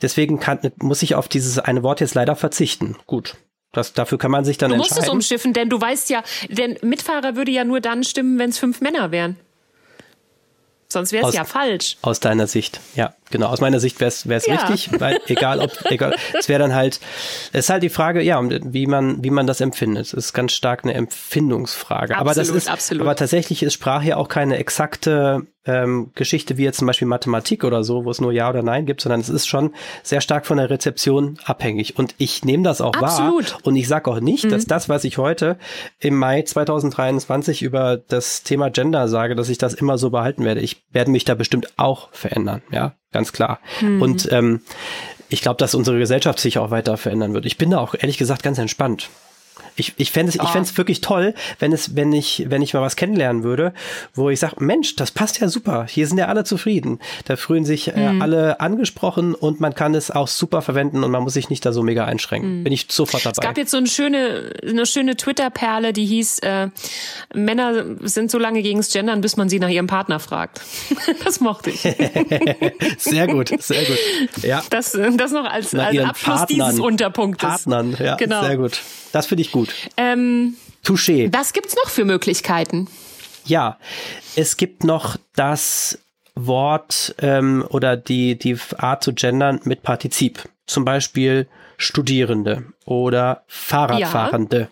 [0.00, 2.96] deswegen kann, muss ich auf dieses eine Wort jetzt leider verzichten.
[3.06, 3.36] Gut.
[3.72, 4.88] Das, dafür kann man sich dann entscheiden.
[4.88, 8.38] Du musst es umschiffen, denn du weißt ja, denn Mitfahrer würde ja nur dann stimmen,
[8.38, 9.36] wenn es fünf Männer wären.
[10.90, 11.96] Sonst wäre es ja falsch.
[12.02, 13.48] Aus deiner Sicht, ja, genau.
[13.48, 14.54] Aus meiner Sicht wäre es ja.
[14.54, 17.00] richtig, weil egal ob, egal, es wäre dann halt,
[17.52, 20.06] es ist halt die Frage, ja, wie man, wie man das empfindet.
[20.06, 22.14] Es ist ganz stark eine Empfindungsfrage.
[22.14, 23.02] Absolut, aber das ist, absolut.
[23.02, 27.62] aber tatsächlich ist Sprache ja auch keine exakte ähm, Geschichte wie jetzt zum Beispiel Mathematik
[27.62, 30.46] oder so, wo es nur Ja oder Nein gibt, sondern es ist schon sehr stark
[30.46, 31.98] von der Rezeption abhängig.
[31.98, 33.52] Und ich nehme das auch Absolut.
[33.52, 33.60] wahr.
[33.64, 34.50] Und ich sage auch nicht, mhm.
[34.50, 35.58] dass das, was ich heute
[36.00, 40.62] im Mai 2023 über das Thema Gender sage, dass ich das immer so behalten werde.
[40.62, 43.60] Ich werde mich da bestimmt auch verändern, ja, ganz klar.
[43.80, 44.02] Mhm.
[44.02, 44.60] Und ähm,
[45.28, 47.46] ich glaube, dass unsere Gesellschaft sich auch weiter verändern wird.
[47.46, 49.10] Ich bin da auch ehrlich gesagt ganz entspannt.
[49.76, 52.82] Ich, ich fände es ich fänd's wirklich toll, wenn es, wenn ich, wenn ich mal
[52.82, 53.72] was kennenlernen würde,
[54.14, 55.86] wo ich sage, Mensch, das passt ja super.
[55.88, 56.98] Hier sind ja alle zufrieden.
[57.26, 58.22] Da fühlen sich äh, mhm.
[58.22, 61.72] alle angesprochen und man kann es auch super verwenden und man muss sich nicht da
[61.72, 62.60] so mega einschränken.
[62.60, 62.64] Mhm.
[62.64, 63.36] Bin ich sofort dabei.
[63.36, 66.68] Es gab jetzt so eine schöne, eine schöne Twitter-Perle, die hieß, äh,
[67.34, 70.60] Männer sind so lange gegens Gendern, bis man sie nach ihrem Partner fragt.
[71.24, 71.80] das mochte ich.
[72.98, 73.98] sehr gut, sehr gut.
[74.42, 74.62] Ja.
[74.70, 77.48] Das, das noch als, als Abschluss Partnern, dieses Unterpunktes.
[77.48, 78.42] Partnern, ja, genau.
[78.42, 78.80] sehr gut.
[79.12, 79.74] Das finde ich gut.
[79.96, 81.32] Ähm, Touché.
[81.32, 82.88] Was gibt's noch für Möglichkeiten?
[83.44, 83.78] Ja,
[84.36, 85.98] es gibt noch das
[86.34, 90.48] Wort ähm, oder die, die Art zu gendern mit Partizip.
[90.66, 94.60] Zum Beispiel Studierende oder Fahrradfahrende.
[94.60, 94.68] Ja.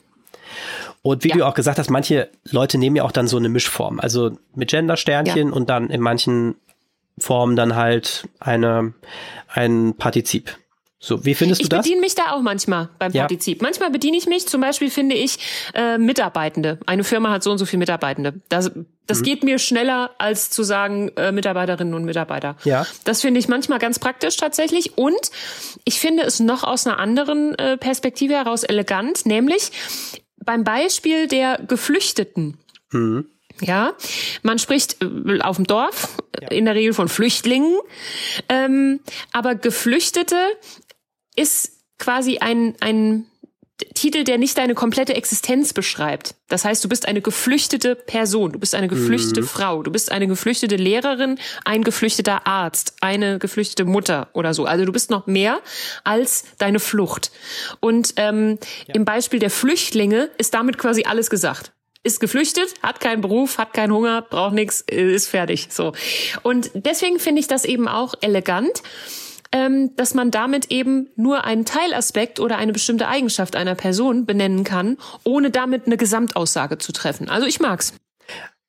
[1.03, 1.37] Und wie ja.
[1.37, 4.01] du auch gesagt hast, manche Leute nehmen ja auch dann so eine Mischform.
[4.01, 5.55] Also mit Gendersternchen ja.
[5.55, 6.57] und dann in manchen
[7.18, 8.93] Formen dann halt eine,
[9.49, 10.57] ein Partizip.
[11.07, 11.86] So, wie findest du das?
[11.86, 13.22] Ich bediene mich da auch manchmal beim ja.
[13.22, 13.62] Partizip.
[13.62, 15.38] Manchmal bediene ich mich, zum Beispiel finde ich
[15.72, 16.80] äh, Mitarbeitende.
[16.84, 18.40] Eine Firma hat so und so viele Mitarbeitende.
[18.48, 18.72] Das,
[19.07, 19.22] das mhm.
[19.22, 22.57] geht mir schneller, als zu sagen äh, Mitarbeiterinnen und Mitarbeiter.
[22.64, 22.88] Ja.
[23.04, 24.98] Das finde ich manchmal ganz praktisch tatsächlich.
[24.98, 25.30] Und
[25.84, 29.70] ich finde es noch aus einer anderen äh, Perspektive heraus elegant, nämlich
[30.44, 32.59] beim Beispiel der Geflüchteten.
[32.90, 33.26] Mhm.
[33.61, 33.94] Ja,
[34.42, 36.48] man spricht äh, auf dem Dorf ja.
[36.48, 37.78] in der Regel von Flüchtlingen,
[38.48, 39.00] ähm,
[39.32, 40.36] aber Geflüchtete
[41.37, 43.26] ist quasi ein, ein
[43.95, 46.34] Titel, der nicht deine komplette Existenz beschreibt.
[46.49, 49.47] Das heißt, du bist eine geflüchtete Person, du bist eine geflüchtete mhm.
[49.47, 54.64] Frau, du bist eine geflüchtete Lehrerin, ein geflüchteter Arzt, eine geflüchtete Mutter oder so.
[54.64, 55.61] Also du bist noch mehr
[56.05, 57.30] als deine Flucht.
[57.80, 58.95] Und ähm, ja.
[58.95, 61.72] im Beispiel der Flüchtlinge ist damit quasi alles gesagt
[62.03, 65.66] ist geflüchtet, hat keinen Beruf, hat keinen Hunger, braucht nichts, ist fertig.
[65.70, 65.93] So.
[66.45, 68.80] Und deswegen finde ich das eben auch elegant
[69.53, 74.64] ähm, dass man damit eben nur einen Teilaspekt oder eine bestimmte Eigenschaft einer Person benennen
[74.64, 77.28] kann, ohne damit eine Gesamtaussage zu treffen.
[77.28, 77.94] Also ich mag's.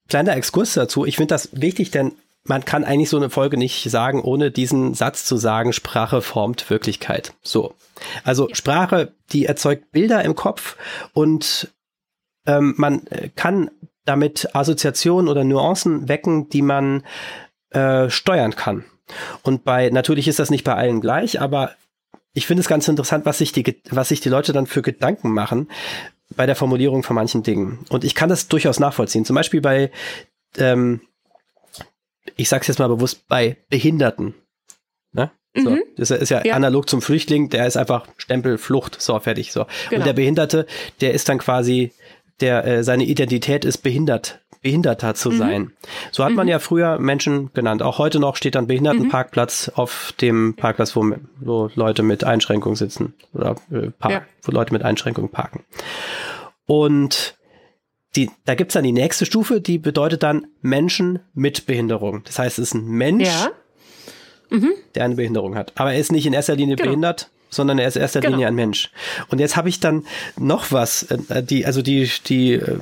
[0.07, 1.05] Kleiner Exkurs dazu.
[1.05, 2.13] Ich finde das wichtig, denn
[2.43, 6.69] man kann eigentlich so eine Folge nicht sagen, ohne diesen Satz zu sagen, Sprache formt
[6.69, 7.33] Wirklichkeit.
[7.41, 7.73] So.
[8.23, 10.77] Also Sprache, die erzeugt Bilder im Kopf
[11.13, 11.73] und
[12.45, 13.01] ähm, man
[13.35, 13.69] kann
[14.05, 17.03] damit Assoziationen oder Nuancen wecken, die man
[17.71, 18.85] äh, steuern kann.
[19.43, 21.71] Und bei, natürlich ist das nicht bei allen gleich, aber
[22.33, 25.33] ich finde es ganz interessant, was sich die, was sich die Leute dann für Gedanken
[25.33, 25.69] machen
[26.35, 27.79] bei der Formulierung von manchen Dingen.
[27.89, 29.25] Und ich kann das durchaus nachvollziehen.
[29.25, 29.91] Zum Beispiel bei,
[30.57, 31.01] ähm,
[32.35, 34.35] ich sag's jetzt mal bewusst, bei Behinderten.
[35.13, 35.31] Ne?
[35.55, 35.83] So, mhm.
[35.95, 39.65] Das ist ja, ja, analog zum Flüchtling, der ist einfach Stempel, Flucht, so, fertig, so.
[39.89, 40.01] Genau.
[40.01, 40.67] Und der Behinderte,
[41.01, 41.91] der ist dann quasi,
[42.39, 45.37] der, äh, seine Identität ist behindert Behinderter zu mhm.
[45.37, 45.71] sein.
[46.11, 46.37] So hat mhm.
[46.37, 47.81] man ja früher Menschen genannt.
[47.81, 49.73] Auch heute noch steht ein Behindertenparkplatz mhm.
[49.75, 54.21] auf dem Parkplatz, wo, wo Leute mit Einschränkungen sitzen oder äh, park, ja.
[54.43, 55.63] wo Leute mit Einschränkungen parken.
[56.65, 57.37] Und
[58.15, 62.23] die, da gibt's dann die nächste Stufe, die bedeutet dann Menschen mit Behinderung.
[62.25, 63.51] Das heißt, es ist ein Mensch, ja.
[64.49, 64.71] mhm.
[64.95, 65.71] der eine Behinderung hat.
[65.75, 66.89] Aber er ist nicht in erster Linie genau.
[66.89, 68.33] behindert, sondern er ist in erster genau.
[68.33, 68.91] Linie ein Mensch.
[69.29, 70.05] Und jetzt habe ich dann
[70.37, 72.77] noch was, äh, die, also die, die äh,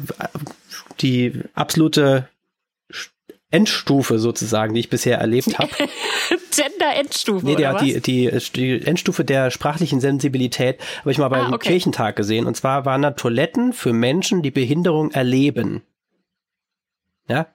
[1.02, 2.30] die absolute
[3.52, 5.70] Endstufe sozusagen, die ich bisher erlebt habe.
[6.52, 7.46] Gender-Endstufe.
[7.46, 11.70] Nee, der, die, die, die Endstufe der sprachlichen Sensibilität habe ich mal beim ah, okay.
[11.70, 12.48] Kirchentag gesehen.
[12.48, 15.84] Und zwar waren da Toiletten für Menschen, die Behinderung erleben.
[17.30, 17.48] Ja,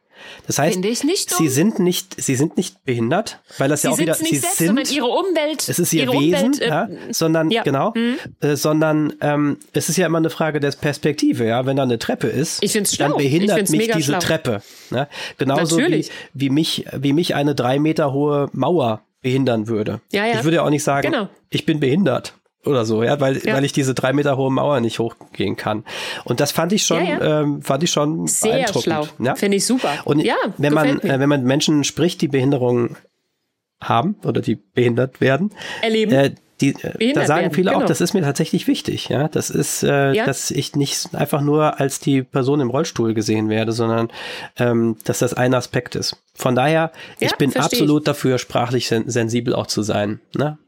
[0.47, 4.15] das heißt, sie sind nicht, sie sind nicht behindert, weil das sie ja auch wieder,
[4.15, 7.63] sie selbst, sind, ihre Umwelt, es ist ihr Wesen, Umwelt, äh, ja, sondern ja.
[7.63, 8.17] genau, mhm.
[8.41, 11.99] äh, sondern ähm, es ist ja immer eine Frage des Perspektive, ja, wenn da eine
[11.99, 12.63] Treppe ist,
[12.99, 14.19] dann behindert mich diese schlau.
[14.19, 15.09] Treppe, ne?
[15.39, 20.01] genauso wie, wie mich, wie mich eine drei Meter hohe Mauer behindern würde.
[20.13, 20.39] Ja, ja.
[20.39, 21.29] Ich würde ja auch nicht sagen, genau.
[21.51, 23.55] ich bin behindert oder so, ja, weil, ja.
[23.55, 25.85] weil ich diese drei Meter hohe Mauer nicht hochgehen kann.
[26.25, 27.41] Und das fand ich schon, ja, ja.
[27.41, 29.09] Ähm, fand ich schon sehr schlau.
[29.19, 29.35] Ja?
[29.35, 29.91] Finde ich super.
[30.05, 32.97] Und ja, wenn man, äh, wenn man Menschen spricht, die Behinderungen
[33.81, 36.13] haben oder die behindert werden, erleben.
[36.13, 37.55] Äh, die, äh, da sagen werden.
[37.55, 37.83] viele genau.
[37.83, 39.29] auch, das ist mir tatsächlich wichtig, ja.
[39.29, 40.27] Das ist, äh, ja.
[40.27, 44.09] dass ich nicht einfach nur als die Person im Rollstuhl gesehen werde, sondern
[44.59, 46.23] ähm, dass das ein Aspekt ist.
[46.35, 48.05] Von daher, ja, ich bin absolut ich.
[48.05, 50.21] dafür, sprachlich sen sensibel auch zu sein.
[50.37, 50.59] Ne?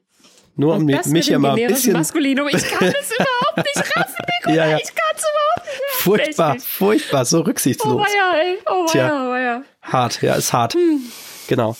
[0.55, 1.95] Nur um mich ja mal ein bisschen.
[1.95, 2.49] Maskulinum.
[2.49, 4.55] Ich kann es überhaupt nicht raffen, Nicola.
[4.55, 4.77] Ja, ja.
[4.77, 6.03] Ich kann es überhaupt nicht.
[6.03, 7.95] Furchtbar, furchtbar, so rücksichtslos.
[7.95, 8.59] Oh weia, ey.
[8.67, 9.65] Oh weia, oh weia.
[9.83, 10.75] Hart, ja, ist hart.
[10.75, 11.01] Hm.
[11.49, 11.77] Genau.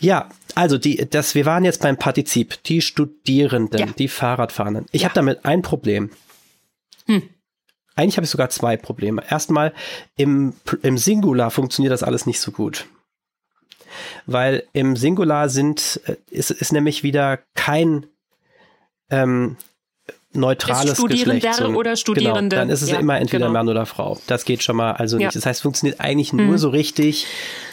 [0.00, 3.86] Ja, also die, das, wir waren jetzt beim Partizip, die Studierenden, ja.
[3.86, 4.86] die Fahrradfahrenden.
[4.90, 5.08] Ich ja.
[5.08, 6.10] habe damit ein Problem.
[7.06, 7.22] Hm.
[7.94, 9.22] Eigentlich habe ich sogar zwei Probleme.
[9.28, 9.72] Erstmal,
[10.16, 12.86] im, im Singular funktioniert das alles nicht so gut
[14.26, 18.06] weil im Singular sind, äh, ist, ist nämlich wieder kein
[19.10, 19.56] ähm,
[20.32, 21.54] neutrales Geschlecht.
[21.54, 22.56] So, oder Studierende.
[22.56, 23.58] Genau, dann ist es ja, immer entweder genau.
[23.58, 24.18] Mann oder Frau.
[24.26, 25.26] Das geht schon mal also ja.
[25.26, 25.36] nicht.
[25.36, 26.58] Das heißt, es funktioniert eigentlich nur hm.
[26.58, 27.26] so richtig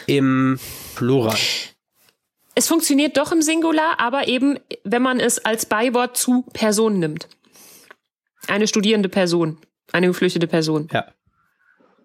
[0.06, 0.58] im
[0.94, 1.38] Plural.
[2.54, 7.28] Es funktioniert doch im Singular, aber eben, wenn man es als Beiwort zu Person nimmt.
[8.48, 9.58] Eine studierende Person,
[9.92, 10.88] eine geflüchtete Person.
[10.92, 11.06] Ja.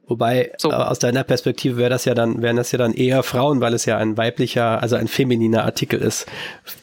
[0.07, 0.69] Wobei so.
[0.69, 3.73] äh, aus deiner Perspektive wäre das ja dann, wären das ja dann eher Frauen, weil
[3.73, 6.25] es ja ein weiblicher, also ein femininer Artikel ist.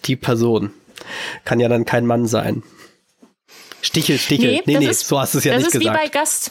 [0.05, 0.71] Die Person
[1.45, 2.63] kann ja dann kein Mann sein.
[3.81, 4.53] Stichel, Stichel.
[4.53, 5.85] Nee, nee, nee ist, so hast du es ja nicht gesagt.
[5.85, 6.51] Das ist wie bei Gast.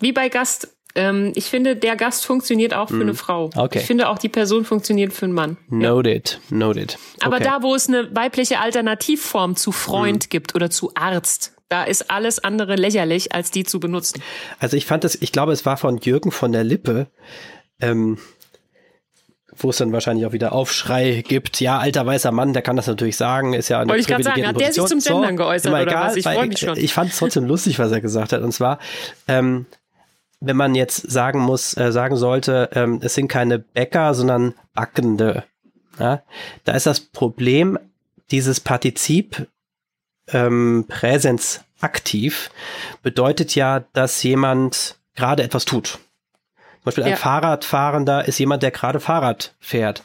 [0.00, 0.68] Wie bei Gast.
[0.94, 3.02] Ähm, ich finde, der Gast funktioniert auch für mm.
[3.02, 3.50] eine Frau.
[3.56, 3.78] Okay.
[3.78, 5.56] Ich finde auch, die Person funktioniert für einen Mann.
[5.68, 6.56] Noted, ja.
[6.56, 6.98] noted.
[7.16, 7.26] Okay.
[7.26, 10.28] Aber da, wo es eine weibliche Alternativform zu Freund mm.
[10.28, 14.22] gibt oder zu Arzt, da ist alles andere lächerlich, als die zu benutzen.
[14.58, 17.06] Also ich fand das, ich glaube, es war von Jürgen von der Lippe,
[17.80, 18.18] ähm,
[19.56, 21.60] wo es dann wahrscheinlich auch wieder Aufschrei gibt.
[21.60, 24.22] Ja, alter weißer Mann, der kann das natürlich sagen, ist ja eine Wollte ich gerade
[24.22, 26.16] sagen, hat der sich zum Gendern so, geäußert oder egal, was?
[26.16, 26.76] Ich freue mich schon.
[26.76, 28.42] Ich fand es trotzdem lustig, was er gesagt hat.
[28.42, 28.78] Und zwar,
[29.26, 29.64] ähm,
[30.40, 35.44] wenn man jetzt sagen muss, äh, sagen sollte, ähm, es sind keine Bäcker, sondern Backende.
[35.98, 36.22] Ja?
[36.64, 37.78] Da ist das Problem,
[38.30, 39.46] dieses Partizip
[40.32, 42.50] ähm, Präsens aktiv
[43.02, 45.98] bedeutet ja, dass jemand gerade etwas tut.
[46.82, 47.16] Zum Beispiel ein ja.
[47.16, 50.02] Fahrradfahrender ist jemand, der gerade Fahrrad fährt.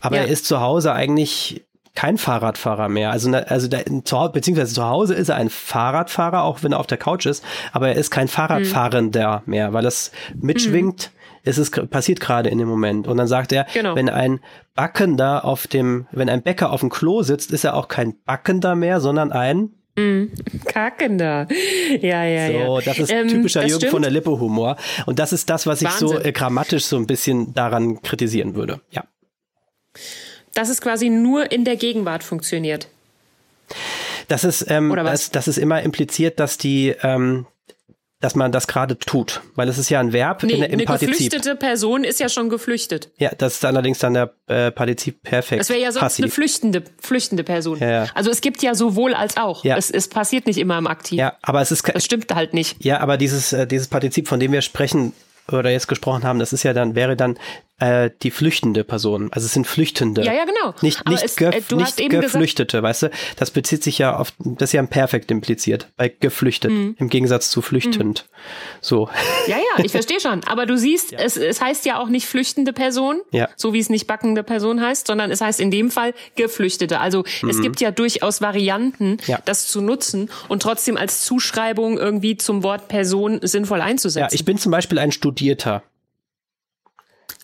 [0.00, 0.22] Aber ja.
[0.22, 1.64] er ist zu Hause eigentlich
[1.94, 3.10] kein Fahrradfahrer mehr.
[3.10, 3.84] Also, also der,
[4.32, 7.88] beziehungsweise zu Hause ist er ein Fahrradfahrer, auch wenn er auf der Couch ist, aber
[7.88, 9.50] er ist kein Fahrradfahrender mhm.
[9.50, 11.10] mehr, weil das mitschwingt.
[11.42, 13.08] Es ist passiert gerade in dem Moment.
[13.08, 13.94] Und dann sagt er, genau.
[13.94, 14.40] wenn ein
[14.74, 18.74] Backender auf dem, wenn ein Bäcker auf dem Klo sitzt, ist er auch kein Backender
[18.74, 20.26] mehr, sondern ein Mm,
[20.66, 21.48] kackender.
[22.00, 22.66] Ja, ja, so, ja.
[22.66, 23.90] So, das ist ähm, typischer das Jürgen stimmt.
[23.92, 24.76] von der Lippe Humor.
[25.06, 26.08] Und das ist das, was Wahnsinn.
[26.08, 28.80] ich so äh, grammatisch so ein bisschen daran kritisieren würde.
[28.90, 29.04] Ja.
[30.54, 32.88] Dass es quasi nur in der Gegenwart funktioniert.
[34.28, 37.46] Das ist, ähm, das, das ist immer impliziert, dass die, ähm,
[38.20, 40.84] dass man das gerade tut, weil es ist ja ein Verb nee, in, im eine
[40.84, 41.08] Partizip.
[41.08, 43.10] Eine geflüchtete Person ist ja schon geflüchtet.
[43.16, 45.60] Ja, das ist allerdings dann der äh, Partizip perfekt.
[45.60, 46.24] Das wäre ja sonst passiv.
[46.24, 47.78] eine flüchtende, flüchtende Person.
[47.78, 48.06] Ja, ja.
[48.14, 49.64] Also es gibt ja sowohl als auch.
[49.64, 49.76] Ja.
[49.76, 51.18] Es, es passiert nicht immer im Aktiv.
[51.18, 51.88] Ja, aber es ist.
[51.88, 52.84] Das stimmt halt nicht.
[52.84, 55.14] Ja, aber dieses, äh, dieses Partizip, von dem wir sprechen,
[55.50, 57.38] oder jetzt gesprochen haben, das ist ja dann, wäre dann
[57.80, 59.30] äh, die flüchtende Person.
[59.32, 60.22] Also es sind Flüchtende.
[60.22, 60.74] Ja, ja, genau.
[60.82, 63.10] Nicht, nicht, es, gef äh, nicht Geflüchtete, gesagt, weißt du?
[63.36, 66.94] Das bezieht sich ja auf, das ist ja ein Perfekt impliziert, bei geflüchtet, mhm.
[66.98, 68.26] im Gegensatz zu flüchtend.
[68.26, 68.78] Mhm.
[68.80, 69.08] So.
[69.46, 70.44] Ja, ja, ich verstehe schon.
[70.44, 71.18] Aber du siehst, ja.
[71.18, 73.48] es, es heißt ja auch nicht flüchtende Person, ja.
[73.56, 77.00] so wie es nicht backende Person heißt, sondern es heißt in dem Fall Geflüchtete.
[77.00, 77.48] Also mhm.
[77.48, 79.38] es gibt ja durchaus Varianten, ja.
[79.44, 84.28] das zu nutzen und trotzdem als Zuschreibung irgendwie zum Wort Person sinnvoll einzusetzen.
[84.30, 85.82] Ja, ich bin zum Beispiel ein Studierter.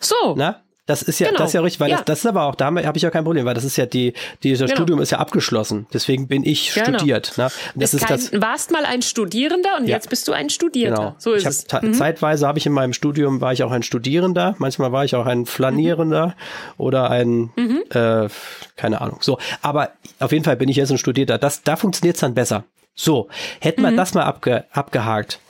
[0.00, 0.34] So.
[0.36, 0.62] Na?
[0.86, 1.38] Das ist ja, genau.
[1.40, 1.96] das ist ja richtig, weil ja.
[1.96, 3.86] Das, das ist aber auch, da habe ich ja kein Problem, weil das ist ja
[3.86, 4.12] die,
[4.44, 4.76] dieser genau.
[4.76, 5.88] Studium ist ja abgeschlossen.
[5.92, 6.96] Deswegen bin ich genau.
[6.98, 7.36] studiert.
[7.36, 7.48] Ne?
[7.74, 9.96] Das ist kein, das, warst mal ein Studierender und ja.
[9.96, 10.94] jetzt bist du ein Studierter.
[10.94, 11.14] Genau.
[11.18, 11.82] So ist ich es.
[11.82, 11.92] Mhm.
[11.92, 15.26] Zeitweise habe ich in meinem Studium war ich auch ein Studierender, manchmal war ich auch
[15.26, 16.32] ein Flanierender mhm.
[16.78, 17.82] oder ein, mhm.
[17.90, 18.28] äh,
[18.76, 19.18] keine Ahnung.
[19.22, 19.90] So, aber
[20.20, 21.36] auf jeden Fall bin ich jetzt ein Studierter.
[21.36, 22.62] Das, da funktioniert es dann besser.
[22.94, 23.28] So,
[23.60, 23.96] hätten wir mhm.
[23.96, 25.40] das mal abge, abgehakt.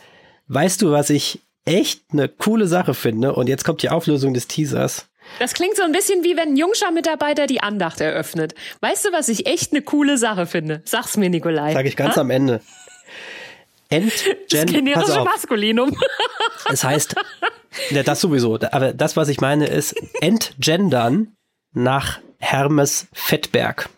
[0.48, 3.34] Weißt du, was ich echt eine coole Sache finde?
[3.34, 5.08] Und jetzt kommt die Auflösung des Teasers.
[5.38, 8.54] Das klingt so ein bisschen wie wenn ein Jungscher-Mitarbeiter die Andacht eröffnet.
[8.80, 10.82] Weißt du, was ich echt eine coole Sache finde?
[10.84, 11.72] Sag's mir, Nikolai.
[11.72, 12.20] Sag ich ganz ha?
[12.22, 12.60] am Ende.
[13.88, 15.96] Entgen das generische Maskulinum.
[16.68, 17.14] Das heißt,
[17.90, 18.58] ja, das sowieso.
[18.72, 21.36] Aber das, was ich meine, ist entgendern
[21.72, 23.88] nach Hermes Fettberg.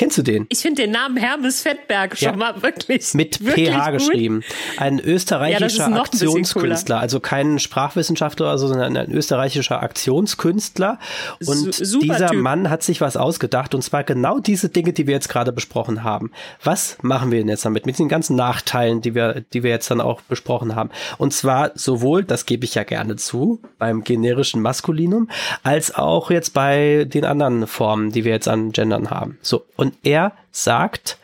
[0.00, 0.46] Kennst du den?
[0.48, 2.36] Ich finde den Namen Hermes Fettberg schon ja.
[2.36, 3.12] mal wirklich.
[3.12, 3.92] Mit wirklich PH gut.
[3.98, 4.42] geschrieben.
[4.78, 6.98] Ein österreichischer ja, Aktionskünstler.
[6.98, 10.98] Also kein Sprachwissenschaftler, sondern ein österreichischer Aktionskünstler.
[11.44, 12.40] Und Su dieser typ.
[12.40, 13.74] Mann hat sich was ausgedacht.
[13.74, 16.30] Und zwar genau diese Dinge, die wir jetzt gerade besprochen haben.
[16.64, 17.84] Was machen wir denn jetzt damit?
[17.84, 20.88] Mit den ganzen Nachteilen, die wir, die wir jetzt dann auch besprochen haben.
[21.18, 25.28] Und zwar sowohl, das gebe ich ja gerne zu, beim generischen Maskulinum,
[25.62, 29.38] als auch jetzt bei den anderen Formen, die wir jetzt an Gendern haben.
[29.42, 29.66] So.
[29.76, 31.18] Und und er sagt,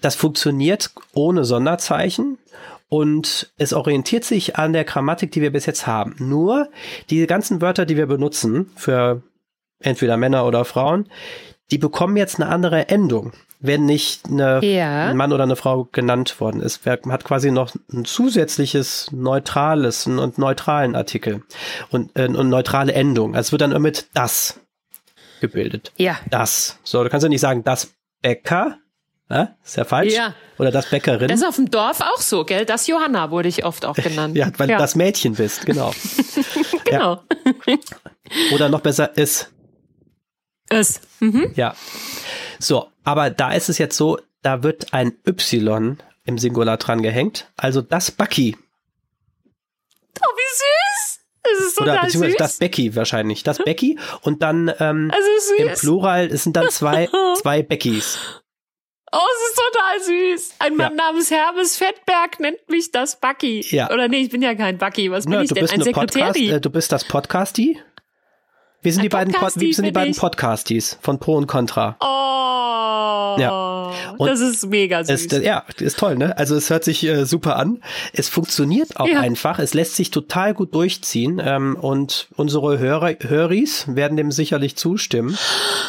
[0.00, 2.38] das funktioniert ohne Sonderzeichen
[2.88, 6.14] und es orientiert sich an der Grammatik, die wir bis jetzt haben.
[6.18, 6.68] Nur
[7.10, 9.22] die ganzen Wörter, die wir benutzen für
[9.80, 11.08] entweder Männer oder Frauen,
[11.70, 15.08] die bekommen jetzt eine andere Endung, wenn nicht eine, ja.
[15.08, 16.80] ein Mann oder eine Frau genannt worden ist.
[16.84, 21.42] Wer hat quasi noch ein zusätzliches neutrales und neutralen Artikel
[21.90, 23.34] und, äh, und neutrale Endung.
[23.34, 24.60] Also es wird dann immer mit das
[25.40, 25.92] gebildet.
[25.96, 26.18] Ja.
[26.30, 26.78] Das.
[26.84, 27.90] So, du kannst ja nicht sagen, das
[28.22, 28.78] Bäcker.
[29.30, 29.56] Ne?
[29.62, 30.14] Ist ja falsch.
[30.14, 30.34] Ja.
[30.58, 31.28] Oder das Bäckerin.
[31.28, 32.64] Das ist auf dem Dorf auch so, gell?
[32.64, 34.36] Das Johanna wurde ich oft auch genannt.
[34.36, 34.76] ja, weil ja.
[34.76, 35.92] du das Mädchen bist, genau.
[36.84, 37.22] genau.
[37.66, 37.76] Ja.
[38.54, 39.50] Oder noch besser, es.
[40.70, 41.00] Es.
[41.20, 41.52] Mhm.
[41.56, 41.74] Ja.
[42.58, 47.50] So, aber da ist es jetzt so, da wird ein Y im Singular dran gehängt.
[47.56, 48.56] Also das Bucky.
[50.20, 50.97] Oh, wie süß!
[51.56, 52.38] Das ist Oder beziehungsweise süß.
[52.38, 53.42] das Becky wahrscheinlich.
[53.42, 55.10] Das Becky und dann ähm,
[55.56, 57.08] im Plural es sind dann zwei,
[57.40, 58.18] zwei Beckys.
[59.10, 60.54] Oh, es ist total süß.
[60.58, 61.04] Ein Mann ja.
[61.04, 63.64] namens Hermes Fettberg nennt mich das Bucky.
[63.70, 63.90] Ja.
[63.90, 65.10] Oder nee, ich bin ja kein Bucky.
[65.10, 65.68] Was bin ja, ich denn?
[65.68, 66.36] Ein Sekretär?
[66.36, 67.80] Äh, du bist das Podcasty?
[68.80, 71.96] Wir sind, die beiden, Pod wir sind die beiden Podcasties von Pro und Contra.
[72.00, 73.92] Oh, ja.
[74.16, 75.32] Und das ist mega süß.
[75.32, 76.38] Es, ja, ist toll, ne?
[76.38, 77.82] Also es hört sich äh, super an.
[78.12, 79.18] Es funktioniert auch ja.
[79.18, 79.58] einfach.
[79.58, 81.42] Es lässt sich total gut durchziehen.
[81.44, 85.36] Ähm, und unsere Hörer, Höris werden dem sicherlich zustimmen.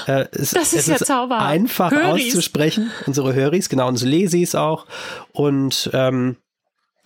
[0.07, 1.45] Äh, es, das ist es ja ist zauberhaft.
[1.45, 2.29] einfach Höris.
[2.29, 2.89] auszusprechen.
[3.05, 4.87] Unsere Höris, genau, unsere Lesis auch.
[5.31, 6.37] Und ähm,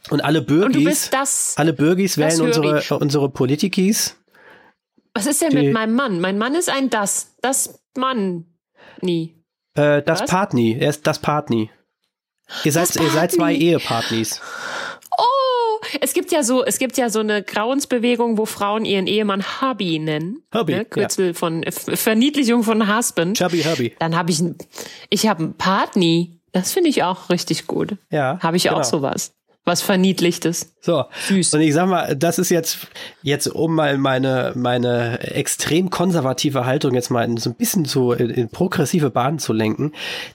[0.10, 1.10] und alle Bürgis,
[1.56, 4.18] alle Bürgis wählen unsere, unsere Politikis
[5.14, 6.20] was ist denn die, mit meinem Mann?
[6.20, 7.36] Mein Mann ist ein Das.
[7.42, 8.46] Das Mann.
[9.02, 9.36] Nie.
[9.76, 10.30] Äh, das Was?
[10.30, 10.78] Partny.
[10.80, 11.70] Er ist das Partny.
[12.64, 14.42] Ihr seid, ihr seid zwei Ehepartners.
[15.18, 19.44] Oh, es gibt ja so, es gibt ja so eine Grauensbewegung, wo Frauen ihren Ehemann
[19.62, 20.44] Hubby nennen.
[20.54, 20.76] Hubby.
[20.76, 20.86] Ne?
[20.86, 21.34] Kürzel ja.
[21.34, 23.38] von Verniedlichung von Husband.
[23.38, 23.96] Chubby Hubby.
[24.00, 24.58] Dann habe ich ein,
[25.10, 26.40] ich habe einen Partny.
[26.52, 27.98] Das finde ich auch richtig gut.
[28.12, 28.40] Ja.
[28.42, 28.78] Habe ich genau.
[28.78, 29.34] auch sowas.
[29.66, 30.74] Was verniedlichtes.
[30.82, 31.06] So.
[31.28, 31.54] Süß.
[31.54, 32.88] Und ich sag mal, das ist jetzt,
[33.22, 38.12] jetzt um mal meine, meine extrem konservative Haltung jetzt mal in, so ein bisschen so
[38.12, 39.94] in, in progressive Bahnen zu lenken.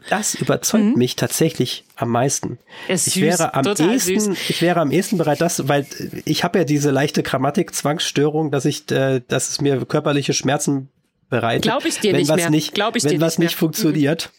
[0.08, 0.94] Das überzeugt mhm.
[0.94, 2.58] mich tatsächlich am meisten.
[2.88, 4.50] Ist ich süß, wäre am ehesten, süß.
[4.50, 5.86] ich wäre am ehesten bereit, das, weil
[6.24, 10.88] ich habe ja diese leichte Grammatik-Zwangsstörung, dass ich, äh, dass es mir körperliche Schmerzen
[11.28, 11.62] bereitet.
[11.62, 12.50] Glaube ich dir wenn nicht was mehr.
[12.50, 14.30] Nicht, Glaub ich wenn dir was nicht, nicht funktioniert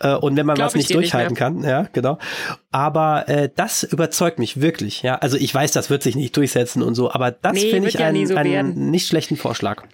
[0.00, 0.08] mhm.
[0.08, 2.18] äh, und wenn man Glaub was nicht durchhalten nicht kann, ja, genau.
[2.70, 5.16] Aber äh, das überzeugt mich wirklich, ja.
[5.16, 7.94] Also ich weiß, das wird sich nicht durchsetzen und so, aber das nee, finde ich
[7.94, 9.84] ja einen, so einen nicht schlechten Vorschlag.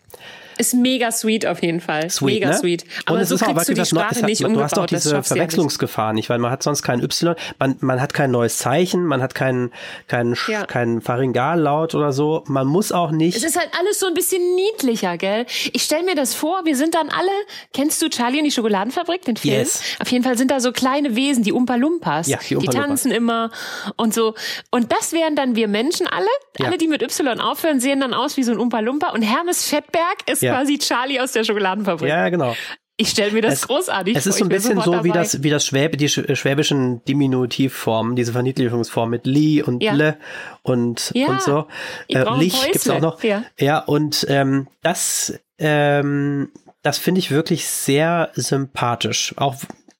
[0.59, 2.09] Ist mega sweet auf jeden Fall.
[2.11, 2.59] Sweet, mega ne?
[2.59, 2.85] sweet.
[3.07, 5.23] Aber und es so ist auch wirklich was Sprache hat, nicht Du hast doch diese
[5.23, 9.23] Verwechslungsgefahr nicht, weil man hat sonst kein Y, man, man hat kein neues Zeichen, man
[9.23, 9.73] hat keinen
[10.07, 10.65] keinen ja.
[10.67, 12.45] keinen Pharyngallaut oder so.
[12.47, 13.37] Man muss auch nicht.
[13.37, 15.47] Es ist halt alles so ein bisschen niedlicher, gell?
[15.73, 17.31] Ich stell mir das vor, wir sind dann alle,
[17.73, 19.55] kennst du Charlie und die Schokoladenfabrik, den Film?
[19.55, 19.83] Yes.
[20.01, 22.29] Auf jeden Fall sind da so kleine Wesen, die Umpa Lumpas.
[22.29, 23.51] Ja, die, Umpa die tanzen immer
[23.97, 24.35] und so.
[24.71, 26.27] Und das wären dann wir Menschen alle.
[26.59, 26.67] Ja.
[26.67, 29.11] Alle, die mit Y aufhören, sehen dann aus wie so ein Umpa Lumpa.
[29.11, 30.55] Und Hermes Fettberg ist ja.
[30.55, 32.09] quasi Charlie aus der Schokoladenfabrik.
[32.09, 32.55] Ja, genau.
[32.97, 34.19] Ich stelle mir das es, großartig vor.
[34.19, 38.33] Es ist so ein bisschen so wie das, wie das Schwäbe, die schwäbischen Diminutivformen, diese
[38.33, 39.95] Verniedlichungsform mit Li und ja.
[39.95, 40.17] Le
[40.63, 41.27] und, ja.
[41.27, 41.67] und so.
[42.09, 43.23] Äh, Lich gibt's auch noch.
[43.25, 46.53] Ja, ja und ähm, das, ähm,
[46.83, 49.35] das finde ich wirklich sehr sympathisch.
[49.39, 49.57] Auch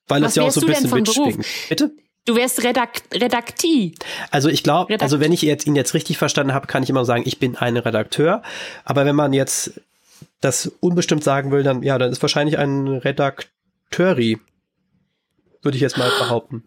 [0.07, 1.45] weil Was es ja auch so ein bisschen mitschwingt.
[1.69, 1.91] Bitte?
[2.27, 3.95] Du wärst Redakt Redakti.
[4.31, 7.05] Also ich glaube, also wenn ich jetzt ihn jetzt richtig verstanden habe, kann ich immer
[7.05, 8.43] sagen, ich bin ein Redakteur.
[8.85, 9.81] Aber wenn man jetzt
[10.45, 14.39] das unbestimmt sagen will, dann ja, dann ist wahrscheinlich ein Redakteuri.
[15.63, 16.65] Würde ich jetzt mal behaupten.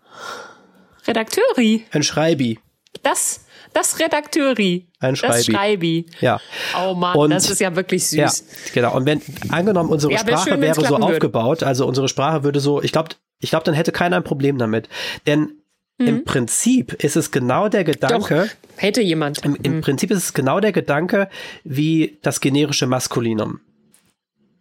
[1.08, 1.86] Redakteuri?
[1.92, 2.60] Ein Schreibi.
[3.04, 4.88] Das, das Redakteuri.
[5.00, 5.34] Ein Schreibi.
[5.34, 6.06] Das Schreibi.
[6.20, 6.42] Ja.
[6.84, 8.18] Oh Mann, und, das ist ja wirklich süß.
[8.18, 8.96] Ja, genau.
[8.96, 11.04] Und wenn, angenommen, unsere ja, Sprache schön, wäre so würde.
[11.04, 13.10] aufgebaut, also unsere Sprache würde so, ich glaube,
[13.40, 14.90] ich glaube, dann hätte keiner ein Problem damit.
[15.28, 15.52] Denn
[16.00, 16.08] mhm.
[16.08, 18.50] im Prinzip ist es genau der Gedanke.
[18.50, 19.46] Doch, hätte jemand.
[19.46, 19.82] Im, im mhm.
[19.82, 21.30] Prinzip ist es genau der Gedanke
[21.64, 23.60] wie das generische Maskulinum.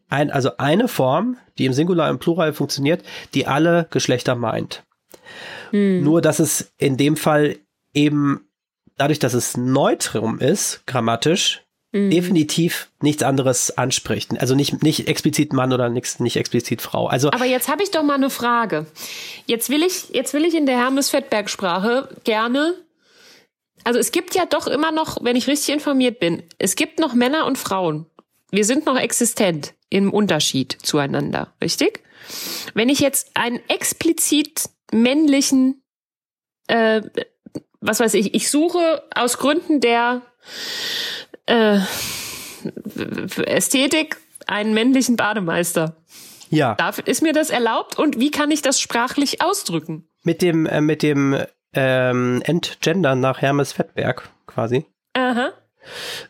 [0.08, 3.02] Ein, also eine Form, die im Singular und Plural funktioniert,
[3.34, 4.84] die alle Geschlechter meint.
[5.72, 6.02] Mhm.
[6.02, 7.56] Nur, dass es in dem Fall
[7.92, 8.48] eben
[8.96, 11.62] dadurch, dass es Neutrum ist, grammatisch,
[11.92, 12.10] mhm.
[12.10, 14.40] definitiv nichts anderes anspricht.
[14.40, 17.08] Also nicht, nicht explizit Mann oder nicht, nicht explizit Frau.
[17.08, 18.86] Also Aber jetzt habe ich doch mal eine Frage.
[19.46, 22.74] Jetzt will ich, jetzt will ich in der Hermes-Fettberg-Sprache gerne
[23.86, 27.14] also es gibt ja doch immer noch, wenn ich richtig informiert bin, es gibt noch
[27.14, 28.06] Männer und Frauen.
[28.50, 32.02] Wir sind noch existent im Unterschied zueinander, richtig?
[32.74, 35.82] Wenn ich jetzt einen explizit männlichen,
[36.66, 37.02] äh,
[37.80, 40.22] was weiß ich, ich suche aus Gründen der
[41.46, 41.78] äh,
[43.44, 45.96] Ästhetik einen männlichen Bademeister.
[46.50, 46.74] Ja.
[46.74, 50.08] Darf, ist mir das erlaubt und wie kann ich das sprachlich ausdrücken?
[50.22, 51.36] Mit dem, äh, mit dem
[51.74, 54.86] ähm, Entgendern nach Hermes Fettberg quasi.
[55.14, 55.52] Aha.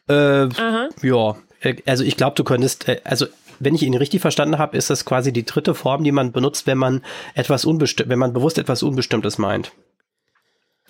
[0.09, 0.89] Äh, Aha.
[1.03, 3.27] Ja, äh, also ich glaube, du könntest, äh, also
[3.59, 6.67] wenn ich ihn richtig verstanden habe, ist das quasi die dritte Form, die man benutzt,
[6.67, 7.03] wenn man
[7.35, 9.73] etwas unbestimmt, wenn man bewusst etwas Unbestimmtes meint.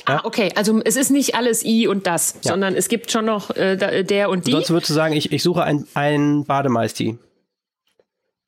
[0.08, 0.16] Ja?
[0.16, 0.52] Ah, okay.
[0.54, 2.52] Also es ist nicht alles I und das, ja.
[2.52, 4.52] sondern es gibt schon noch äh, der und die.
[4.52, 7.18] Sonst würdest du sagen, ich, ich suche ein, ein Bademeisti.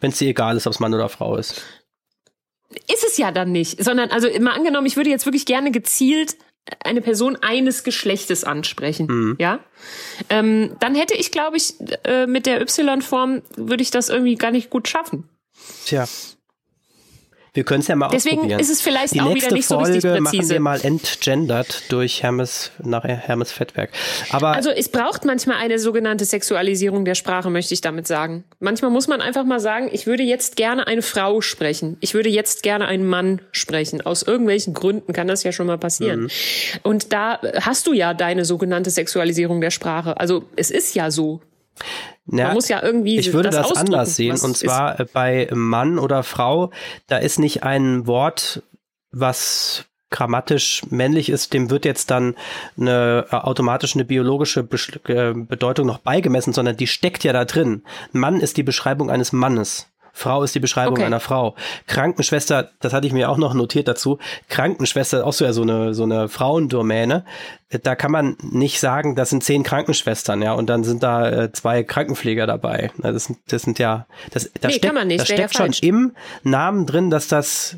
[0.01, 1.63] Wenn es dir egal ist, ob es Mann oder Frau ist.
[2.71, 6.37] Ist es ja dann nicht, sondern also immer angenommen, ich würde jetzt wirklich gerne gezielt
[6.85, 9.37] eine Person eines Geschlechtes ansprechen, mhm.
[9.39, 9.61] ja,
[10.31, 11.75] ähm, dann hätte ich, glaube ich,
[12.05, 15.29] äh, mit der Y-Form würde ich das irgendwie gar nicht gut schaffen.
[15.85, 16.07] Tja.
[17.59, 18.61] Wir können es ja mal Deswegen ausprobieren.
[18.61, 20.21] ist es vielleicht Die auch wieder nicht Folge so richtig präzise.
[20.21, 23.91] machen wir mal entgendert durch Hermes, nach Hermes Fettwerk.
[24.31, 28.45] Aber also es braucht manchmal eine sogenannte Sexualisierung der Sprache, möchte ich damit sagen.
[28.61, 31.97] Manchmal muss man einfach mal sagen, ich würde jetzt gerne eine Frau sprechen.
[31.99, 34.03] Ich würde jetzt gerne einen Mann sprechen.
[34.03, 36.21] Aus irgendwelchen Gründen kann das ja schon mal passieren.
[36.21, 36.29] Mhm.
[36.85, 40.21] Und da hast du ja deine sogenannte Sexualisierung der Sprache.
[40.21, 41.41] Also es ist ja so.
[42.31, 43.19] Ja, Man muss ja irgendwie.
[43.19, 44.39] Ich würde das, das anders sehen.
[44.39, 45.13] Und zwar ist.
[45.13, 46.71] bei Mann oder Frau,
[47.07, 48.63] da ist nicht ein Wort,
[49.11, 52.35] was grammatisch männlich ist, dem wird jetzt dann
[52.79, 57.83] eine äh, automatisch eine biologische äh, Bedeutung noch beigemessen, sondern die steckt ja da drin.
[58.13, 59.87] Mann ist die Beschreibung eines Mannes.
[60.19, 61.05] Frau ist die Beschreibung Okay.
[61.05, 61.55] einer Frau.
[61.87, 64.19] Krankenschwester, das hatte ich mir auch noch notiert dazu.
[64.49, 67.25] Krankenschwester, auch so ja so eine, so eine Frauendomäne.
[67.83, 71.53] Da kann man nicht sagen, das sind zehn Krankenschwestern, ja, und dann sind da äh,
[71.53, 72.91] zwei Krankenpfleger dabei.
[72.99, 75.67] Das sind, das sind ja, das, da Nee, steckt, nicht, da wäre ja steckt schon
[75.67, 75.83] falsch.
[75.83, 76.13] im
[76.43, 77.77] Namen drin, dass das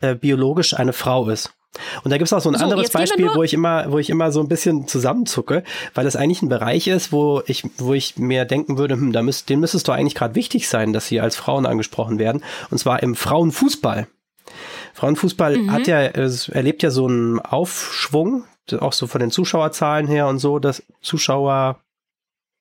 [0.00, 1.52] äh, biologisch eine Frau ist.
[2.04, 4.10] Und da gibt es auch so ein So, anderes Beispiel, wo ich immer, wo ich
[4.10, 5.62] immer so ein bisschen zusammenzucke,
[5.94, 9.22] weil das eigentlich ein Bereich ist, wo ich, wo ich mir denken würde, hm, da
[9.22, 12.42] müsst, dem müsste es doch eigentlich gerade wichtig sein, dass sie als Frauen angesprochen werden.
[12.70, 14.06] Und zwar im Frauenfußball.
[14.94, 15.72] Frauenfußball mhm.
[15.72, 18.44] hat ja, erlebt ja so einen Aufschwung,
[18.78, 21.80] auch so von den Zuschauerzahlen her und so, dass Zuschauer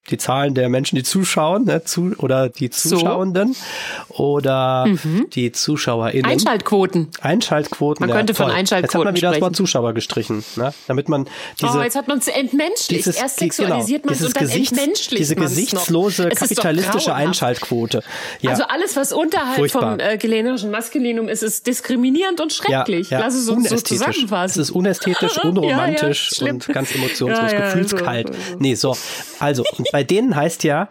[0.10, 4.16] die Zahlen der Menschen, die zuschauen, ne, zu, oder die Zuschauenden so.
[4.16, 5.28] oder mhm.
[5.30, 6.26] die ZuschauerInnen.
[6.26, 7.10] Einschaltquoten.
[7.22, 8.02] Einschaltquoten.
[8.02, 8.56] Man ja, könnte von voll.
[8.56, 9.42] Einschaltquoten Jetzt hat man wieder sprechen.
[9.42, 11.28] das Wort Zuschauer gestrichen, ne, damit man
[11.62, 11.78] diese.
[11.78, 12.90] Oh, jetzt hat man es entmenschlicht.
[12.90, 18.04] Dieses, Erst sexualisiert genau, man es und dann Gesichts, entmenschlicht Diese gesichtslose kapitalistische Einschaltquote.
[18.42, 18.52] Ja.
[18.52, 19.98] Also alles, was unterhalb Furchtbar.
[19.98, 23.12] vom äh, gelenischen Maskulinum ist, ist diskriminierend und schrecklich.
[23.12, 23.26] Ja, ja.
[23.26, 24.62] Lass es uns so zusammenfassen.
[24.62, 28.28] Es ist unästhetisch, unromantisch und ganz emotionslos, gefühlskalt.
[28.28, 28.58] So, so.
[28.58, 28.98] Nee, so.
[29.40, 30.90] Also, bei denen heißt ja,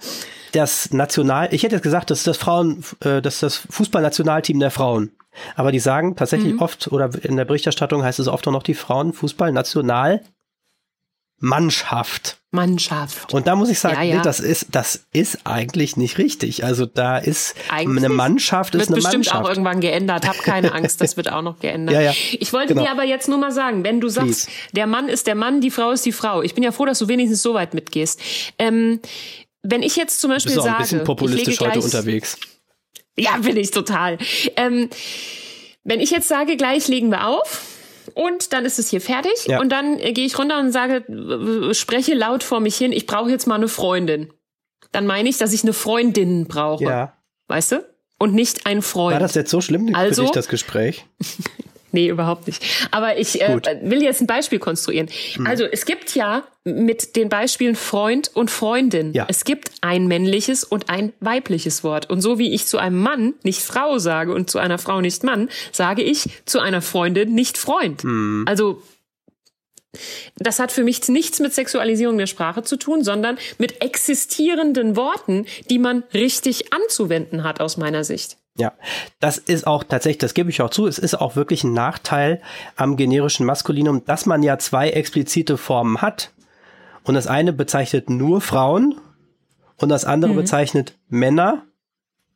[0.52, 4.59] das National, ich hätte jetzt gesagt, das ist das Frauen, äh, das ist das Fußballnationalteam
[4.59, 5.12] der Frauen.
[5.55, 6.62] Aber die sagen tatsächlich mhm.
[6.62, 10.22] oft, oder in der Berichterstattung heißt es oft auch noch die Frauenfußballnational
[11.40, 12.36] Mannschaft.
[12.52, 13.32] Mannschaft.
[13.32, 14.16] Und da muss ich sagen, ja, ja.
[14.16, 16.64] Nee, das ist, das ist eigentlich nicht richtig.
[16.64, 19.44] Also da ist eigentlich eine Mannschaft ist wird eine bestimmt Mannschaft.
[19.44, 20.26] auch irgendwann geändert.
[20.26, 21.94] Hab keine Angst, das wird auch noch geändert.
[21.94, 22.12] Ja, ja.
[22.32, 22.84] Ich wollte genau.
[22.84, 24.72] dir aber jetzt nur mal sagen, wenn du sagst, Please.
[24.72, 26.42] der Mann ist der Mann, die Frau ist die Frau.
[26.42, 28.20] Ich bin ja froh, dass du wenigstens so weit mitgehst.
[28.58, 29.00] Ähm,
[29.62, 32.36] wenn ich jetzt zum Beispiel du bist sage, ein bisschen populistisch gleich, heute unterwegs.
[33.16, 34.18] Ja, bin ich total.
[34.56, 34.90] Ähm,
[35.84, 37.62] wenn ich jetzt sage, gleich legen wir auf,
[38.14, 39.60] und dann ist es hier fertig ja.
[39.60, 41.04] und dann äh, gehe ich runter und sage,
[41.74, 44.32] spreche laut vor mich hin, ich brauche jetzt mal eine Freundin.
[44.92, 46.84] Dann meine ich, dass ich eine Freundin brauche.
[46.84, 47.16] Ja.
[47.48, 47.84] Weißt du?
[48.18, 49.14] Und nicht ein Freund.
[49.14, 51.06] War das jetzt so schlimm also, für dich, das Gespräch?
[51.92, 52.62] Nee, überhaupt nicht.
[52.90, 55.08] Aber ich äh, will jetzt ein Beispiel konstruieren.
[55.36, 55.46] Mhm.
[55.46, 59.12] Also es gibt ja mit den Beispielen Freund und Freundin.
[59.12, 59.26] Ja.
[59.28, 62.10] Es gibt ein männliches und ein weibliches Wort.
[62.10, 65.24] Und so wie ich zu einem Mann nicht Frau sage und zu einer Frau nicht
[65.24, 68.04] Mann, sage ich zu einer Freundin nicht Freund.
[68.04, 68.44] Mhm.
[68.46, 68.82] Also
[70.36, 75.46] das hat für mich nichts mit Sexualisierung der Sprache zu tun, sondern mit existierenden Worten,
[75.68, 78.36] die man richtig anzuwenden hat aus meiner Sicht.
[78.60, 78.72] Ja,
[79.18, 82.40] das ist auch tatsächlich, das gebe ich auch zu, es ist auch wirklich ein Nachteil
[82.76, 86.32] am generischen Maskulinum, dass man ja zwei explizite Formen hat.
[87.02, 89.00] Und das eine bezeichnet nur Frauen
[89.78, 90.36] und das andere mhm.
[90.36, 91.64] bezeichnet Männer,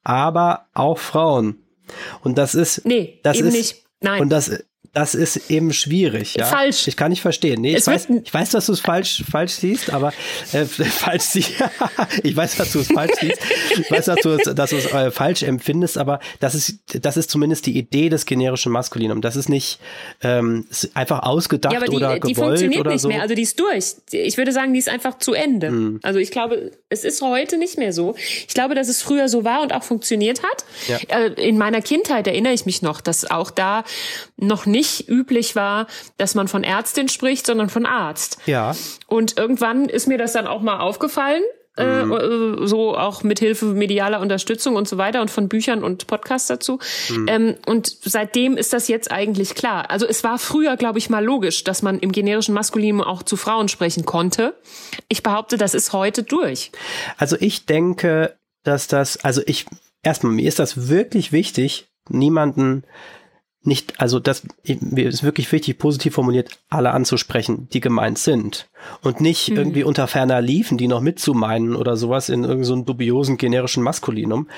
[0.03, 1.59] aber auch Frauen.
[2.23, 2.85] Und das ist.
[2.87, 3.85] Nee, das eben ist, nicht.
[4.01, 4.23] Nein.
[4.23, 4.65] Und das,
[4.95, 6.37] das ist eben schwierig.
[6.37, 6.47] Ja?
[6.47, 6.87] Falsch.
[6.87, 7.61] Ich kann nicht verstehen.
[7.61, 10.13] Nee, ich weiß, ich weiß, dass du es falsch, falsch siehst, aber
[10.53, 11.45] äh, falsch sie
[12.23, 13.41] ich weiß, dass du es falsch siehst.
[13.77, 17.17] Ich weiß, dass du es, dass du es äh, falsch empfindest, aber das ist, das
[17.17, 19.21] ist zumindest die Idee des generischen Maskulinum.
[19.21, 19.81] Das ist nicht
[20.23, 23.09] ähm, ist einfach ausgedacht ja, aber die, oder gewollt die funktioniert oder nicht so.
[23.09, 23.21] mehr.
[23.21, 23.97] Also die ist durch.
[24.13, 25.69] Ich würde sagen, die ist einfach zu Ende.
[25.69, 26.01] Hm.
[26.03, 28.15] Also ich glaube, es ist heute nicht mehr so.
[28.17, 30.65] Ich glaube, dass es früher so war und auch funktioniert hat.
[30.87, 31.19] Ja.
[31.19, 33.83] Äh, in meiner Kindheit erinnere ich mich noch, dass auch da
[34.37, 35.87] noch nicht nicht üblich war,
[36.19, 38.39] dass man von Ärztin spricht, sondern von Arzt.
[38.47, 38.75] Ja.
[39.07, 41.43] Und irgendwann ist mir das dann auch mal aufgefallen.
[41.77, 42.69] Äh, mhm.
[42.69, 46.79] so auch mit Hilfe medialer Unterstützung und so weiter und von Büchern und Podcasts dazu.
[47.11, 47.27] Mhm.
[47.27, 49.91] Ähm, und seitdem ist das jetzt eigentlich klar.
[49.91, 53.37] Also es war früher, glaube ich, mal logisch, dass man im generischen Maskulinum auch zu
[53.37, 54.55] Frauen sprechen konnte.
[55.09, 56.71] Ich behaupte, das ist heute durch.
[57.17, 59.67] Also ich denke, dass das, also ich,
[60.05, 62.85] erstmal, mir ist das wirklich wichtig, niemanden
[63.67, 68.69] nicht, also das ist wirklich wichtig, positiv formuliert, alle anzusprechen, die gemeint sind.
[69.03, 69.57] Und nicht mhm.
[69.57, 74.49] irgendwie unter ferner liefen, die noch mitzumeinen oder sowas in irgendeinem so dubiosen generischen Maskulinum.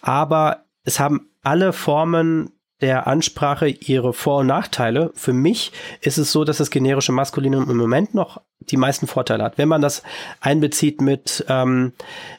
[0.00, 5.10] Aber es haben alle Formen der Ansprache ihre Vor- und Nachteile.
[5.14, 8.40] Für mich ist es so, dass das generische Maskulinum im Moment noch
[8.70, 9.58] die meisten Vorteile hat.
[9.58, 10.02] Wenn man das
[10.40, 11.92] einbezieht mit, ähm,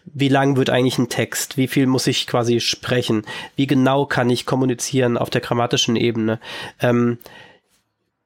[0.05, 3.25] wie lang wird eigentlich ein Text, wie viel muss ich quasi sprechen,
[3.55, 6.39] wie genau kann ich kommunizieren auf der grammatischen Ebene,
[6.81, 7.17] ähm,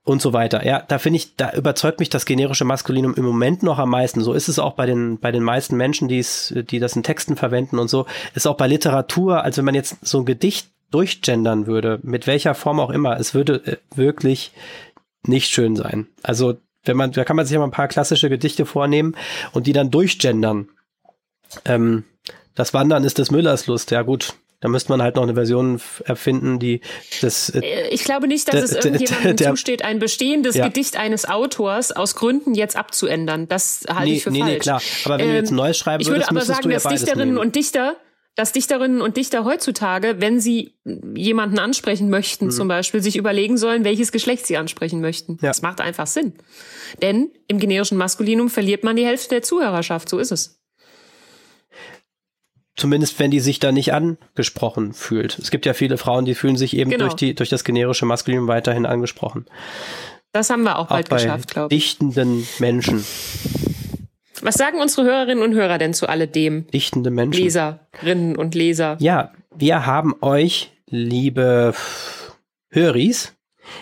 [0.03, 0.65] und so weiter.
[0.65, 4.21] Ja, da finde ich, da überzeugt mich das generische Maskulinum im Moment noch am meisten.
[4.21, 7.03] So ist es auch bei den, bei den meisten Menschen, die es, die das in
[7.03, 8.07] Texten verwenden und so.
[8.33, 12.55] Ist auch bei Literatur, also wenn man jetzt so ein Gedicht durchgendern würde, mit welcher
[12.55, 14.51] Form auch immer, es würde äh, wirklich
[15.25, 16.07] nicht schön sein.
[16.23, 19.15] Also, wenn man, da kann man sich ja mal ein paar klassische Gedichte vornehmen
[19.51, 20.69] und die dann durchgendern.
[21.65, 22.05] Ähm,
[22.55, 24.33] das Wandern ist des Müllers Lust, ja gut.
[24.61, 26.81] Da müsste man halt noch eine Version erfinden, die
[27.21, 27.49] das.
[27.49, 30.67] Äh, äh ich glaube nicht, dass es irgendjemandem der, zusteht, ein bestehendes ja.
[30.67, 33.47] Gedicht eines Autors aus Gründen jetzt abzuändern.
[33.47, 34.53] Das halte nee, ich für nee, falsch.
[34.53, 34.81] Nee, klar.
[35.05, 37.29] Aber wenn ähm, du jetzt ein neues schreiben würdest, ich würde aber sagen, dass Dichterinnen
[37.29, 37.37] nehmen.
[37.39, 37.95] und Dichter
[38.35, 40.75] dass Dichterinnen und Dichter heutzutage, wenn sie
[41.15, 42.51] jemanden ansprechen möchten, mhm.
[42.51, 45.37] zum Beispiel, sich überlegen sollen, welches Geschlecht sie ansprechen möchten.
[45.41, 45.49] Ja.
[45.49, 46.33] Das macht einfach Sinn.
[47.01, 50.61] Denn im generischen Maskulinum verliert man die Hälfte der Zuhörerschaft, so ist es.
[52.77, 55.37] Zumindest wenn die sich da nicht angesprochen fühlt.
[55.37, 57.05] Es gibt ja viele Frauen, die fühlen sich eben genau.
[57.05, 59.45] durch, die, durch das generische Maskulinum weiterhin angesprochen.
[60.31, 61.83] Das haben wir auch, auch bald geschafft, glaube ich.
[61.83, 63.03] Dichtenden Menschen.
[64.41, 66.67] Was sagen unsere Hörerinnen und Hörer denn zu alledem?
[66.67, 67.43] Dichtende Menschen.
[67.43, 68.97] Leserinnen und Leser.
[68.99, 71.73] Ja, wir haben euch, liebe
[72.69, 73.35] Höris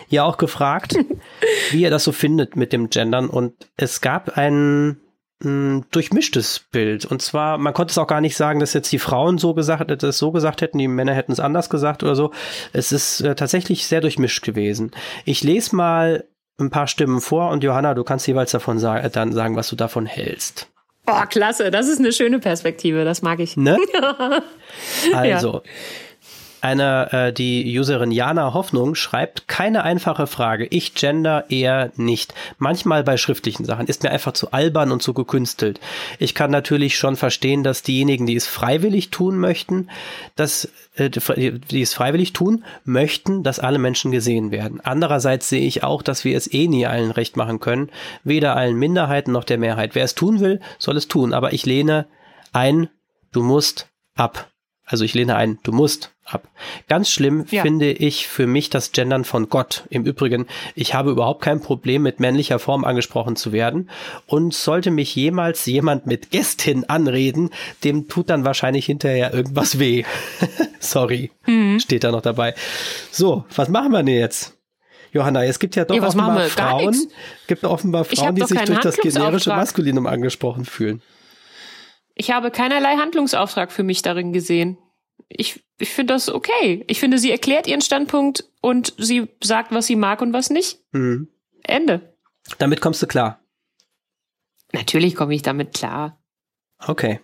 [0.08, 0.94] ja auch gefragt,
[1.70, 3.28] wie er das so findet mit dem Gendern.
[3.28, 5.00] Und es gab ein
[5.42, 7.04] mh, durchmischtes Bild.
[7.04, 10.02] Und zwar, man konnte es auch gar nicht sagen, dass jetzt die Frauen so gesagt,
[10.02, 12.32] das so gesagt hätten, die Männer hätten es anders gesagt oder so.
[12.72, 14.90] Es ist äh, tatsächlich sehr durchmischt gewesen.
[15.24, 16.24] Ich lese mal
[16.60, 19.68] ein paar Stimmen vor und Johanna, du kannst jeweils davon sagen, äh, dann sagen, was
[19.68, 20.68] du davon hältst.
[21.06, 23.56] Oh, klasse, das ist eine schöne Perspektive, das mag ich.
[23.56, 23.78] Ne?
[25.14, 25.62] also, ja.
[26.60, 30.66] Eine, äh, die Userin Jana Hoffnung schreibt, keine einfache Frage.
[30.66, 32.34] Ich gender eher nicht.
[32.58, 33.86] Manchmal bei schriftlichen Sachen.
[33.86, 35.80] Ist mir einfach zu albern und zu gekünstelt.
[36.18, 39.88] Ich kann natürlich schon verstehen, dass diejenigen, die es freiwillig tun möchten,
[40.36, 44.80] dass, äh, die es freiwillig tun, möchten, dass alle Menschen gesehen werden.
[44.82, 47.90] Andererseits sehe ich auch, dass wir es eh nie allen recht machen können.
[48.24, 49.94] Weder allen Minderheiten noch der Mehrheit.
[49.94, 51.32] Wer es tun will, soll es tun.
[51.32, 52.06] Aber ich lehne
[52.52, 52.88] ein,
[53.32, 54.50] du musst ab.
[54.90, 56.48] Also ich lehne ein, du musst ab.
[56.88, 57.62] Ganz schlimm ja.
[57.62, 59.84] finde ich für mich das Gendern von Gott.
[59.88, 63.88] Im Übrigen, ich habe überhaupt kein Problem mit männlicher Form angesprochen zu werden.
[64.26, 67.50] Und sollte mich jemals jemand mit Gästin anreden,
[67.84, 70.02] dem tut dann wahrscheinlich hinterher irgendwas weh.
[70.80, 71.78] Sorry, mhm.
[71.78, 72.54] steht da noch dabei.
[73.12, 74.56] So, was machen wir denn jetzt?
[75.12, 76.96] Johanna, es gibt ja doch ja, offenbar Frauen,
[77.46, 81.00] gibt offenbar Frauen, die sich durch das generische Maskulinum angesprochen fühlen.
[82.20, 84.76] Ich habe keinerlei Handlungsauftrag für mich darin gesehen.
[85.30, 86.84] Ich, ich finde das okay.
[86.86, 90.80] Ich finde, sie erklärt ihren Standpunkt und sie sagt, was sie mag und was nicht.
[90.92, 91.28] Mhm.
[91.62, 92.14] Ende.
[92.58, 93.40] Damit kommst du klar.
[94.74, 96.22] Natürlich komme ich damit klar.
[96.86, 97.20] Okay.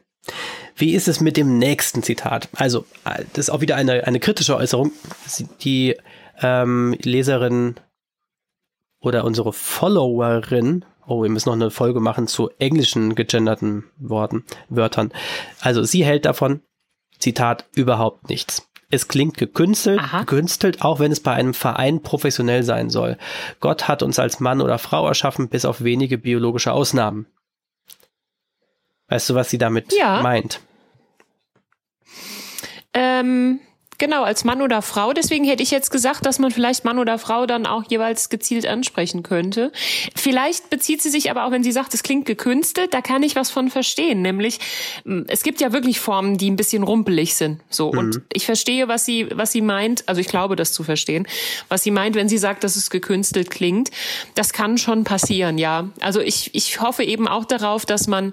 [0.76, 2.48] Wie ist es mit dem nächsten Zitat?
[2.54, 4.92] Also, das ist auch wieder eine, eine kritische Äußerung.
[5.60, 5.94] Die
[6.40, 7.74] ähm, Leserin
[9.00, 15.12] oder unsere Followerin Oh, wir müssen noch eine Folge machen zu englischen gegenderten Worten, Wörtern.
[15.60, 16.62] Also sie hält davon,
[17.18, 18.68] Zitat, überhaupt nichts.
[18.90, 20.20] Es klingt gekünstelt, Aha.
[20.20, 23.18] gekünstelt, auch wenn es bei einem Verein professionell sein soll.
[23.58, 27.26] Gott hat uns als Mann oder Frau erschaffen, bis auf wenige biologische Ausnahmen.
[29.08, 30.22] Weißt du, was sie damit ja.
[30.22, 30.60] meint?
[32.92, 33.60] Ähm,
[33.98, 35.12] Genau, als Mann oder Frau.
[35.12, 38.66] Deswegen hätte ich jetzt gesagt, dass man vielleicht Mann oder Frau dann auch jeweils gezielt
[38.66, 39.72] ansprechen könnte.
[40.14, 43.36] Vielleicht bezieht sie sich aber auch, wenn sie sagt, es klingt gekünstelt, da kann ich
[43.36, 44.22] was von verstehen.
[44.22, 44.58] Nämlich,
[45.28, 47.60] es gibt ja wirklich Formen, die ein bisschen rumpelig sind.
[47.70, 47.92] So.
[47.92, 47.98] Mhm.
[47.98, 50.08] Und ich verstehe, was sie, was sie meint.
[50.08, 51.26] Also ich glaube, das zu verstehen.
[51.68, 53.90] Was sie meint, wenn sie sagt, dass es gekünstelt klingt.
[54.34, 55.88] Das kann schon passieren, ja.
[56.00, 58.32] Also ich, ich hoffe eben auch darauf, dass man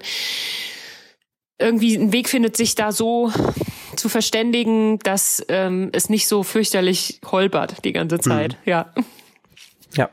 [1.58, 3.32] irgendwie einen Weg findet, sich da so
[4.04, 8.52] zu verständigen, dass ähm, es nicht so fürchterlich holpert die ganze Zeit.
[8.52, 8.70] Mhm.
[8.70, 8.92] Ja.
[9.96, 10.10] Ja.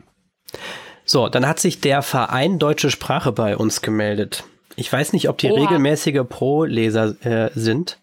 [1.03, 4.45] So, dann hat sich der Verein Deutsche Sprache bei uns gemeldet.
[4.77, 5.63] Ich weiß nicht, ob die Oha.
[5.63, 7.99] regelmäßige Pro-Leser äh, sind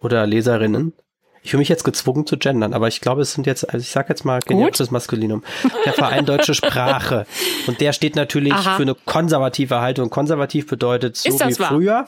[0.00, 0.92] oder Leserinnen.
[1.44, 3.90] Ich fühle mich jetzt gezwungen zu gendern, aber ich glaube, es sind jetzt, also ich
[3.90, 5.44] sage jetzt mal generisches Maskulinum.
[5.84, 7.26] Der Verein Deutsche Sprache.
[7.68, 8.74] Und der steht natürlich Aha.
[8.74, 10.10] für eine konservative Haltung.
[10.10, 11.68] Konservativ bedeutet so wie wahr?
[11.68, 12.06] früher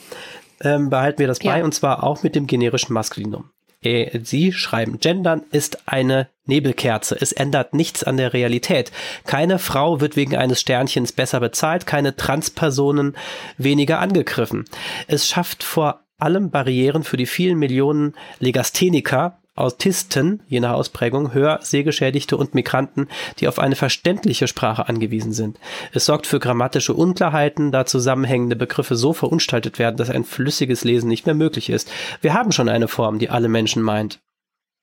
[0.61, 1.65] ähm, behalten wir das bei, ja.
[1.65, 3.51] und zwar auch mit dem generischen Maskulinum.
[3.83, 7.17] Äh, Sie schreiben, Gendern ist eine Nebelkerze.
[7.21, 8.93] Es ändert nichts an der Realität.
[9.25, 13.17] Keine Frau wird wegen eines Sternchens besser bezahlt, keine Transpersonen
[13.59, 14.65] weniger angegriffen.
[15.07, 21.61] Es schafft vor allem Barrieren für die vielen Millionen Legastheniker, Autisten, je nach Ausprägung, Hör-,
[21.63, 23.09] Sehgeschädigte und Migranten,
[23.39, 25.61] die auf eine verständliche Sprache angewiesen sind.
[25.93, 31.09] Es sorgt für grammatische Unklarheiten, da zusammenhängende Begriffe so verunstaltet werden, dass ein flüssiges Lesen
[31.09, 31.89] nicht mehr möglich ist.
[32.21, 34.19] Wir haben schon eine Form, die alle Menschen meint.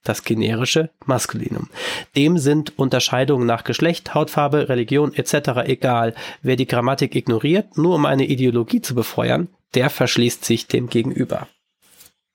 [0.03, 1.69] Das generische Maskulinum.
[2.15, 5.65] Dem sind Unterscheidungen nach Geschlecht, Hautfarbe, Religion etc.
[5.65, 6.15] egal.
[6.41, 11.47] Wer die Grammatik ignoriert, nur um eine Ideologie zu befeuern, der verschließt sich dem gegenüber.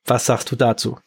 [0.04, 0.98] Was sagst du dazu?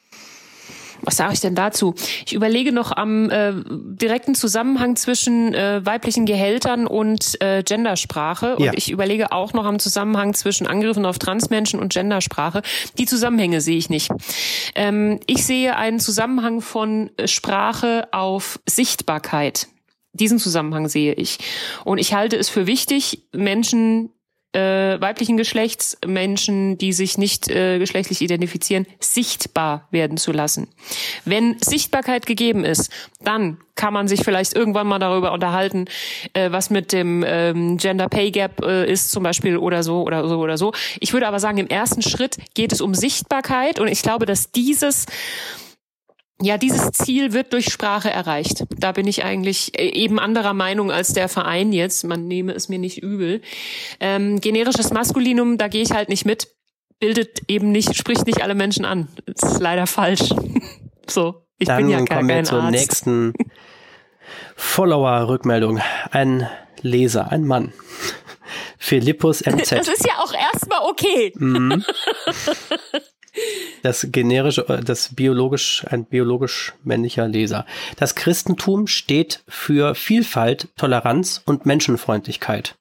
[1.02, 1.96] Was sage ich denn dazu?
[2.26, 8.56] Ich überlege noch am äh, direkten Zusammenhang zwischen äh, weiblichen Gehältern und äh, Gendersprache.
[8.58, 8.72] Und ja.
[8.76, 12.62] ich überlege auch noch am Zusammenhang zwischen Angriffen auf Transmenschen und Gendersprache.
[12.98, 14.12] Die Zusammenhänge sehe ich nicht.
[14.76, 19.68] Ähm, ich sehe einen Zusammenhang von Sprache auf Sichtbarkeit.
[20.14, 21.38] Diesen Zusammenhang sehe ich.
[21.86, 24.12] Und ich halte es für wichtig, Menschen
[24.54, 30.68] äh, weiblichen Geschlechts Menschen, die sich nicht äh, geschlechtlich identifizieren, sichtbar werden zu lassen.
[31.26, 32.92] Wenn Sichtbarkeit gegeben ist,
[33.24, 35.86] dann kann man sich vielleicht irgendwann mal darüber unterhalten,
[36.34, 40.28] äh, was mit dem ähm, Gender Pay Gap äh, ist zum Beispiel oder so oder
[40.28, 40.74] so oder so.
[41.00, 44.52] Ich würde aber sagen, im ersten Schritt geht es um Sichtbarkeit und ich glaube, dass
[44.52, 45.06] dieses
[46.42, 48.66] ja, dieses Ziel wird durch Sprache erreicht.
[48.78, 52.04] Da bin ich eigentlich äh, eben anderer Meinung als der Verein jetzt.
[52.06, 53.42] Man nehme es mir nicht übel.
[54.00, 56.48] Ähm, generisches Maskulinum, da gehe ich halt nicht mit.
[57.00, 59.08] Bildet eben nicht, spricht nicht alle Menschen an.
[59.26, 60.30] Das ist leider falsch.
[61.10, 62.72] so, ich Dann bin ja gar kommen kein wir zur Arzt.
[62.72, 63.34] nächsten
[64.56, 65.82] Follower-Rückmeldung.
[66.12, 66.50] Ein
[66.82, 67.74] Leser, ein Mann.
[68.78, 69.72] Philippus MZ.
[69.72, 71.34] Das ist ja auch erstmal okay.
[71.36, 71.84] Mhm.
[73.82, 77.66] Das generische, das biologisch, ein biologisch männlicher Leser.
[77.96, 82.76] Das Christentum steht für Vielfalt, Toleranz und Menschenfreundlichkeit.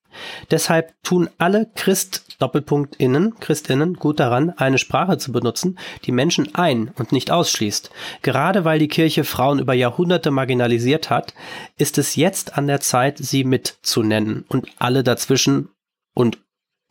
[0.50, 6.54] Deshalb tun alle Christ Doppelpunkt innen, Christinnen gut daran, eine Sprache zu benutzen, die Menschen
[6.54, 7.90] ein und nicht ausschließt.
[8.22, 11.34] Gerade weil die Kirche Frauen über Jahrhunderte marginalisiert hat,
[11.76, 15.70] ist es jetzt an der Zeit, sie mitzunennen und alle dazwischen
[16.14, 16.38] und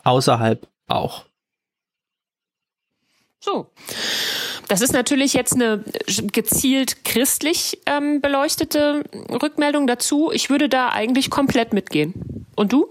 [0.03, 1.26] außerhalb auch.
[3.47, 3.67] So.
[4.67, 5.81] Das ist natürlich jetzt eine
[6.33, 9.05] gezielt christlich ähm, beleuchtete
[9.41, 10.31] Rückmeldung dazu.
[10.33, 12.45] Ich würde da eigentlich komplett mitgehen.
[12.55, 12.89] Und du?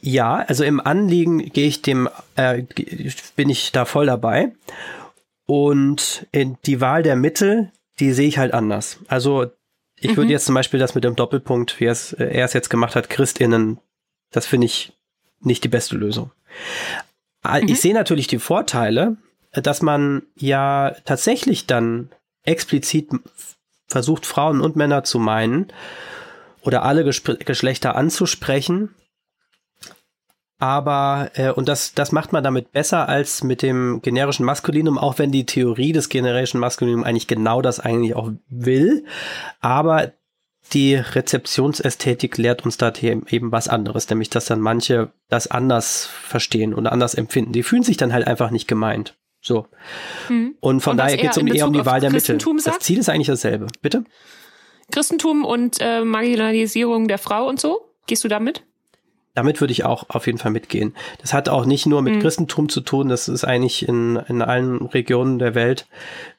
[0.00, 2.62] Ja, also im Anliegen gehe ich dem, äh,
[3.34, 4.52] bin ich da voll dabei.
[5.46, 9.00] Und die Wahl der Mittel, die sehe ich halt anders.
[9.08, 9.46] Also
[9.96, 10.18] ich mhm.
[10.18, 12.70] würde jetzt zum Beispiel das mit dem Doppelpunkt, wie er es, äh, er es jetzt
[12.70, 13.80] gemacht hat, Christinnen,
[14.30, 14.92] das finde ich
[15.40, 16.30] nicht die beste Lösung.
[17.48, 17.68] Ah, mhm.
[17.68, 19.16] Ich sehe natürlich die Vorteile,
[19.52, 22.10] dass man ja tatsächlich dann
[22.44, 23.10] explizit
[23.86, 25.68] versucht, Frauen und Männer zu meinen
[26.62, 28.94] oder alle Geschlechter anzusprechen
[30.60, 35.18] aber, äh, und das, das macht man damit besser als mit dem generischen Maskulinum, auch
[35.18, 39.04] wenn die Theorie des generischen Maskulinum eigentlich genau das eigentlich auch will.
[39.60, 40.12] Aber
[40.68, 46.74] die Rezeptionsästhetik lehrt uns da eben was anderes, nämlich dass dann manche das anders verstehen
[46.74, 47.52] und anders empfinden.
[47.52, 49.16] Die fühlen sich dann halt einfach nicht gemeint.
[49.40, 49.66] So.
[50.26, 50.56] Hm.
[50.60, 52.40] Und von und daher geht es um eher um die Wahl der Mittel.
[52.40, 52.66] Sagt?
[52.66, 53.68] Das Ziel ist eigentlich dasselbe.
[53.80, 54.04] Bitte?
[54.90, 57.92] Christentum und äh, Marginalisierung der Frau und so?
[58.06, 58.64] Gehst du damit?
[59.38, 60.96] Damit würde ich auch auf jeden Fall mitgehen.
[61.20, 62.20] Das hat auch nicht nur mit mhm.
[62.20, 65.86] Christentum zu tun, das ist eigentlich in, in allen Regionen der Welt.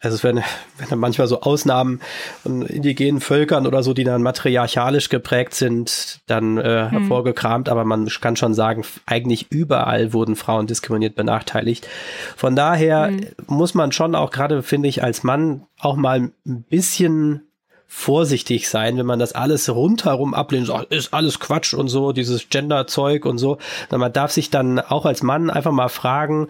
[0.01, 0.43] Also es werden,
[0.77, 2.01] werden manchmal so Ausnahmen
[2.43, 6.89] von indigenen Völkern oder so, die dann matriarchalisch geprägt sind, dann äh, mhm.
[6.89, 11.87] hervorgekramt, aber man kann schon sagen, eigentlich überall wurden Frauen diskriminiert, benachteiligt.
[12.35, 13.27] Von daher mhm.
[13.47, 17.48] muss man schon auch gerade, finde ich, als Mann auch mal ein bisschen
[17.91, 22.47] vorsichtig sein, wenn man das alles rundherum ablehnt, so, ist alles Quatsch und so, dieses
[22.49, 23.57] Gender-Zeug und so.
[23.89, 26.49] Man darf sich dann auch als Mann einfach mal fragen,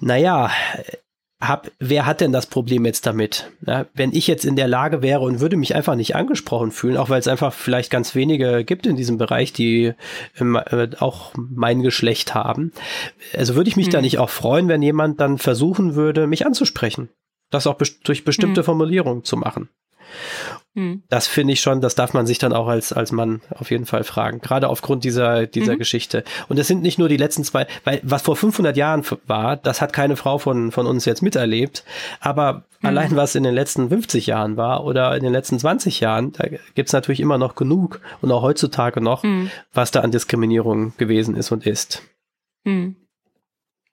[0.00, 0.50] naja,
[1.40, 3.50] hab, wer hat denn das Problem jetzt damit?
[3.66, 6.98] Ja, wenn ich jetzt in der Lage wäre und würde mich einfach nicht angesprochen fühlen,
[6.98, 9.94] auch weil es einfach vielleicht ganz wenige gibt in diesem Bereich, die
[10.38, 12.72] ähm, äh, auch mein Geschlecht haben,
[13.34, 13.92] also würde ich mich mhm.
[13.92, 17.08] da nicht auch freuen, wenn jemand dann versuchen würde, mich anzusprechen.
[17.50, 18.64] Das auch best durch bestimmte mhm.
[18.66, 19.70] Formulierungen zu machen.
[20.74, 21.02] Hm.
[21.08, 23.86] Das finde ich schon, das darf man sich dann auch als, als Mann auf jeden
[23.86, 24.40] Fall fragen.
[24.40, 25.78] Gerade aufgrund dieser, dieser mhm.
[25.78, 26.24] Geschichte.
[26.48, 29.80] Und es sind nicht nur die letzten zwei, weil was vor 500 Jahren war, das
[29.80, 31.84] hat keine Frau von, von uns jetzt miterlebt.
[32.20, 32.88] Aber mhm.
[32.88, 36.46] allein was in den letzten 50 Jahren war oder in den letzten 20 Jahren, da
[36.74, 39.50] gibt es natürlich immer noch genug und auch heutzutage noch, mhm.
[39.72, 42.02] was da an Diskriminierung gewesen ist und ist.
[42.64, 42.96] Hm.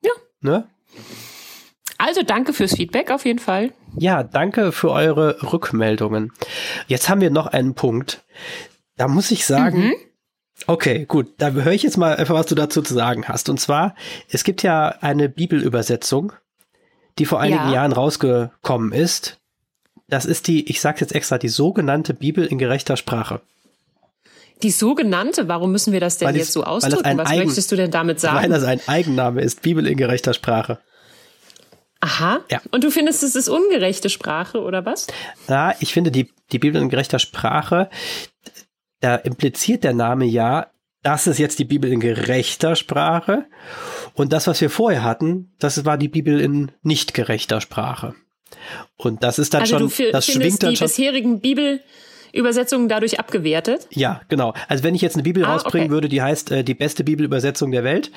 [0.01, 0.11] Ja.
[0.41, 0.67] Ne?
[2.05, 3.71] Also danke fürs Feedback auf jeden Fall.
[3.97, 6.31] Ja, danke für eure Rückmeldungen.
[6.85, 8.23] Jetzt haben wir noch einen Punkt.
[8.95, 9.93] Da muss ich sagen, mhm.
[10.67, 13.49] okay, gut, da höre ich jetzt mal einfach, was du dazu zu sagen hast.
[13.49, 13.95] Und zwar,
[14.29, 16.33] es gibt ja eine Bibelübersetzung,
[17.17, 17.73] die vor einigen ja.
[17.73, 19.39] Jahren rausgekommen ist.
[20.07, 23.41] Das ist die, ich sage jetzt extra, die sogenannte Bibel in gerechter Sprache.
[24.61, 27.17] Die sogenannte, warum müssen wir das denn weil jetzt so ausdrücken?
[27.17, 28.43] Was Eigen, möchtest du denn damit sagen?
[28.43, 30.77] Weil das ein Eigenname ist, Bibel in gerechter Sprache.
[32.05, 32.41] Aha.
[32.51, 32.61] Ja.
[32.69, 35.07] Und du findest, es ist ungerechte Sprache oder was?
[35.49, 37.89] Ja, ich finde die, die Bibel in gerechter Sprache,
[38.99, 40.67] da impliziert der Name ja,
[41.01, 43.45] das ist jetzt die Bibel in gerechter Sprache.
[44.13, 48.13] Und das, was wir vorher hatten, das war die Bibel in nicht gerechter Sprache.
[48.97, 50.87] Und das ist dann also schon, du das schwingt dann die schon.
[50.87, 51.81] bisherigen Bibel
[52.33, 53.87] Übersetzungen dadurch abgewertet?
[53.91, 54.53] Ja, genau.
[54.67, 55.93] Also wenn ich jetzt eine Bibel ah, rausbringen okay.
[55.93, 58.11] würde, die heißt äh, die beste Bibelübersetzung der Welt,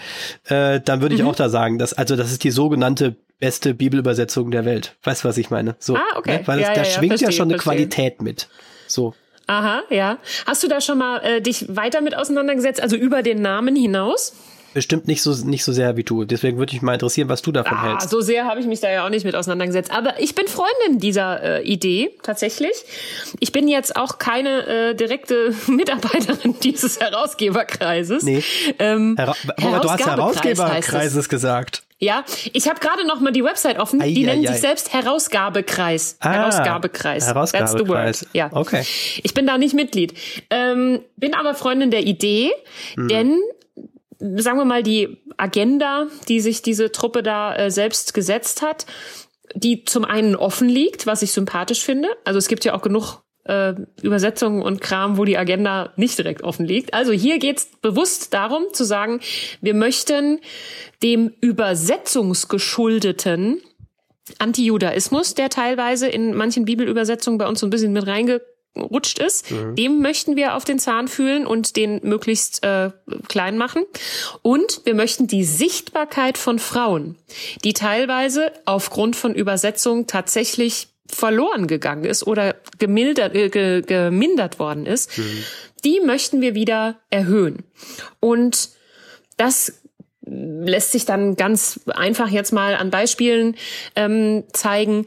[0.47, 1.29] äh, dann würde ich mhm.
[1.29, 4.97] auch da sagen, dass also das ist die sogenannte beste Bibelübersetzung der Welt.
[5.03, 5.77] Weißt du, was ich meine?
[5.79, 6.39] So, ah, okay.
[6.39, 6.47] Ne?
[6.47, 7.89] Weil ja, es, da ja, schwingt verstehe, ja schon eine verstehe.
[7.89, 8.49] Qualität mit.
[8.87, 9.15] So.
[9.47, 10.19] Aha, ja.
[10.47, 14.35] Hast du da schon mal äh, dich weiter mit auseinandergesetzt, also über den Namen hinaus?
[14.75, 16.25] Bestimmt nicht so, nicht so sehr wie du.
[16.25, 18.11] Deswegen würde mich mal interessieren, was du davon ah, hältst.
[18.11, 19.91] So sehr habe ich mich da ja auch nicht mit auseinandergesetzt.
[19.91, 22.73] Aber ich bin Freundin dieser äh, Idee, tatsächlich.
[23.41, 28.23] Ich bin jetzt auch keine äh, direkte Mitarbeiterin dieses Herausgeberkreises.
[28.23, 28.45] Nee.
[28.79, 29.35] Ähm, Hera
[29.81, 31.83] du hast Herausgeberkreises gesagt.
[32.01, 34.01] Ja, ich habe gerade noch mal die Website offen.
[34.01, 34.53] Ei, die ei, nennen ei.
[34.53, 36.17] sich selbst Herausgabekreis.
[36.21, 37.27] Ah, Herausgabekreis.
[37.27, 37.73] Herausgabekreis.
[37.73, 38.35] That's the word.
[38.35, 38.51] Ja.
[38.53, 38.85] Okay.
[39.23, 40.15] Ich bin da nicht Mitglied.
[40.51, 42.53] Ähm, bin aber Freundin der Idee,
[42.95, 43.09] hm.
[43.09, 43.39] denn
[44.21, 48.87] sagen wir mal die Agenda, die sich diese Truppe da äh, selbst gesetzt hat,
[49.55, 52.09] die zum einen offen liegt, was ich sympathisch finde.
[52.25, 56.43] Also es gibt ja auch genug äh, Übersetzungen und Kram, wo die Agenda nicht direkt
[56.43, 56.95] offen liegt.
[56.95, 59.21] Also hier geht's bewusst darum zu sagen,
[59.61, 60.41] wir möchten
[61.03, 63.61] dem übersetzungsgeschuldeten
[64.39, 69.75] Antijudaismus, der teilweise in manchen Bibelübersetzungen bei uns so ein bisschen mit reingerutscht ist, mhm.
[69.75, 72.91] dem möchten wir auf den Zahn fühlen und den möglichst äh,
[73.29, 73.85] klein machen.
[74.43, 77.17] Und wir möchten die Sichtbarkeit von Frauen,
[77.65, 84.87] die teilweise aufgrund von Übersetzungen tatsächlich verloren gegangen ist oder gemildert, äh, ge, gemindert worden
[84.87, 85.45] ist, mhm.
[85.85, 87.65] die möchten wir wieder erhöhen.
[88.21, 88.71] Und
[89.37, 89.81] das
[90.31, 93.57] lässt sich dann ganz einfach jetzt mal an Beispielen
[93.97, 95.07] ähm, zeigen.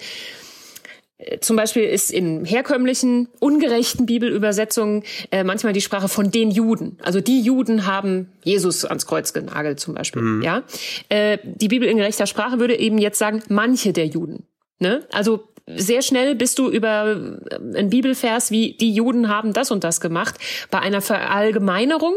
[1.40, 6.98] Zum Beispiel ist in herkömmlichen, ungerechten Bibelübersetzungen äh, manchmal die Sprache von den Juden.
[7.03, 10.23] Also die Juden haben Jesus ans Kreuz genagelt zum Beispiel.
[10.23, 10.41] Mhm.
[10.41, 10.64] Ja,
[11.10, 14.48] äh, die Bibel in gerechter Sprache würde eben jetzt sagen manche der Juden.
[14.80, 15.06] Ne?
[15.11, 19.84] Also sehr schnell bist du über äh, ein Bibelvers wie die Juden haben das und
[19.84, 20.35] das gemacht
[20.69, 22.15] bei einer Verallgemeinerung,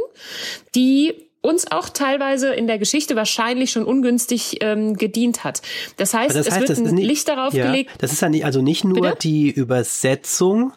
[0.74, 5.60] die uns auch teilweise in der Geschichte wahrscheinlich schon ungünstig ähm, gedient hat.
[5.98, 7.90] Das heißt, das heißt es wird ein nicht, Licht darauf ja, gelegt.
[7.98, 9.16] Das ist ja nicht, also nicht nur Bitte?
[9.20, 10.72] die Übersetzung,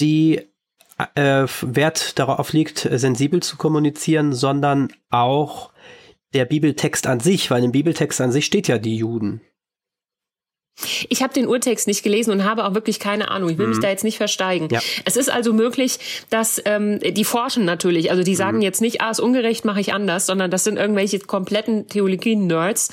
[0.00, 0.40] die
[1.14, 5.70] äh, Wert darauf liegt, sensibel zu kommunizieren, sondern auch
[6.34, 9.40] der Bibeltext an sich, weil im Bibeltext an sich steht ja die Juden.
[11.08, 13.50] Ich habe den Urtext nicht gelesen und habe auch wirklich keine Ahnung.
[13.50, 13.72] Ich will mhm.
[13.72, 14.68] mich da jetzt nicht versteigen.
[14.70, 14.80] Ja.
[15.04, 15.98] Es ist also möglich,
[16.30, 18.10] dass ähm, die forschen natürlich.
[18.10, 18.62] Also die sagen mhm.
[18.62, 22.90] jetzt nicht, ah, ist ungerecht, mache ich anders, sondern das sind irgendwelche kompletten Theologie-Nerds,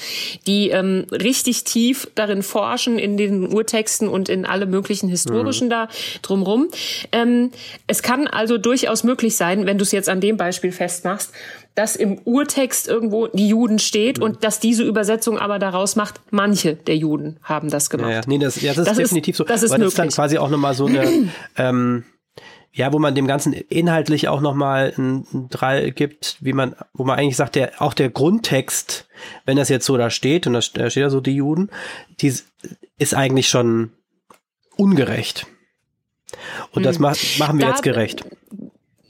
[0.48, 5.72] die ähm, richtig tief darin forschen in den Urtexten und in alle möglichen historischen mhm.
[5.72, 5.90] da
[6.22, 6.68] drumrum.
[7.12, 7.52] Ähm,
[7.88, 11.32] es kann also durchaus möglich sein, wenn du es jetzt an dem Beispiel festmachst,
[11.78, 14.24] dass im Urtext irgendwo die Juden steht mhm.
[14.24, 18.10] und dass diese Übersetzung aber daraus macht, manche der Juden haben das gemacht.
[18.10, 18.22] Ja, ja.
[18.26, 19.44] Nee, das, ja, das, das ist definitiv so.
[19.44, 19.90] Das ist möglich.
[19.90, 22.04] das dann quasi auch nochmal so eine, ähm,
[22.72, 27.04] ja, wo man dem Ganzen inhaltlich auch nochmal ein, ein Drei gibt, wie man, wo
[27.04, 29.08] man eigentlich sagt, der, auch der Grundtext,
[29.46, 31.70] wenn das jetzt so da steht, und da steht ja so die Juden,
[32.22, 32.34] die
[32.98, 33.92] ist eigentlich schon
[34.78, 35.46] ungerecht.
[36.72, 37.04] Und das mhm.
[37.04, 38.26] macht, machen wir da, jetzt gerecht.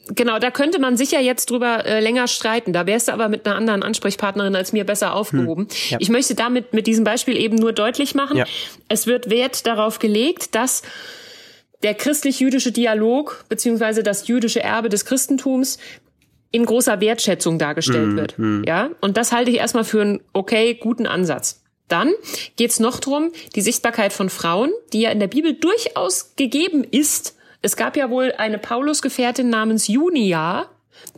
[0.09, 2.73] Genau, da könnte man sicher jetzt drüber äh, länger streiten.
[2.73, 5.63] Da wärst du aber mit einer anderen Ansprechpartnerin als mir besser aufgehoben.
[5.63, 5.97] Hm, ja.
[5.99, 8.45] Ich möchte damit mit diesem Beispiel eben nur deutlich machen, ja.
[8.87, 10.83] es wird Wert darauf gelegt, dass
[11.83, 15.77] der christlich-jüdische Dialog beziehungsweise das jüdische Erbe des Christentums
[16.51, 18.39] in großer Wertschätzung dargestellt mm, wird.
[18.39, 18.63] Mm.
[18.65, 21.61] Ja, und das halte ich erstmal für einen okay guten Ansatz.
[21.87, 22.13] Dann
[22.55, 27.36] geht's noch drum, die Sichtbarkeit von Frauen, die ja in der Bibel durchaus gegeben ist,
[27.67, 30.69] es gab ja wohl eine Paulusgefährtin namens Junia,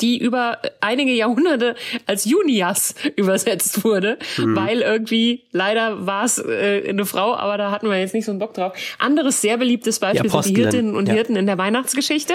[0.01, 1.75] die über einige Jahrhunderte
[2.07, 4.55] als Junias übersetzt wurde, mhm.
[4.55, 8.31] weil irgendwie leider war es äh, eine Frau, aber da hatten wir jetzt nicht so
[8.31, 8.73] einen Bock drauf.
[8.97, 11.13] Anderes sehr beliebtes Beispiel sind die Hirtinnen und ja.
[11.13, 12.33] Hirten in der Weihnachtsgeschichte.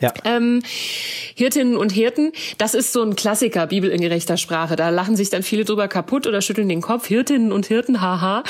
[0.00, 0.12] Ja.
[0.24, 0.62] Ähm,
[1.34, 4.76] Hirtinnen und Hirten, das ist so ein Klassiker, Bibel in gerechter Sprache.
[4.76, 7.06] Da lachen sich dann viele drüber kaputt oder schütteln den Kopf.
[7.06, 8.44] Hirtinnen und Hirten, haha.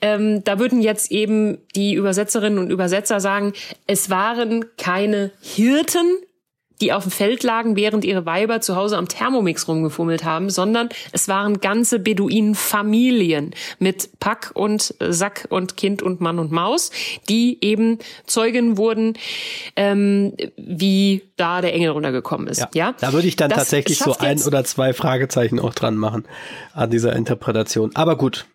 [0.00, 3.52] Ähm, da würden jetzt eben die Übersetzerinnen und Übersetzer sagen,
[3.86, 6.06] es waren keine Hirten,
[6.80, 10.88] die auf dem Feld lagen, während ihre Weiber zu Hause am Thermomix rumgefummelt haben, sondern
[11.12, 16.90] es waren ganze Beduinenfamilien mit Pack und Sack und Kind und Mann und Maus,
[17.28, 19.14] die eben Zeugen wurden,
[19.76, 22.60] ähm, wie da der Engel runtergekommen ist.
[22.60, 22.94] Ja, ja?
[23.00, 26.24] da würde ich dann das tatsächlich so ein oder zwei Fragezeichen auch dran machen
[26.72, 27.90] an dieser Interpretation.
[27.94, 28.46] Aber gut,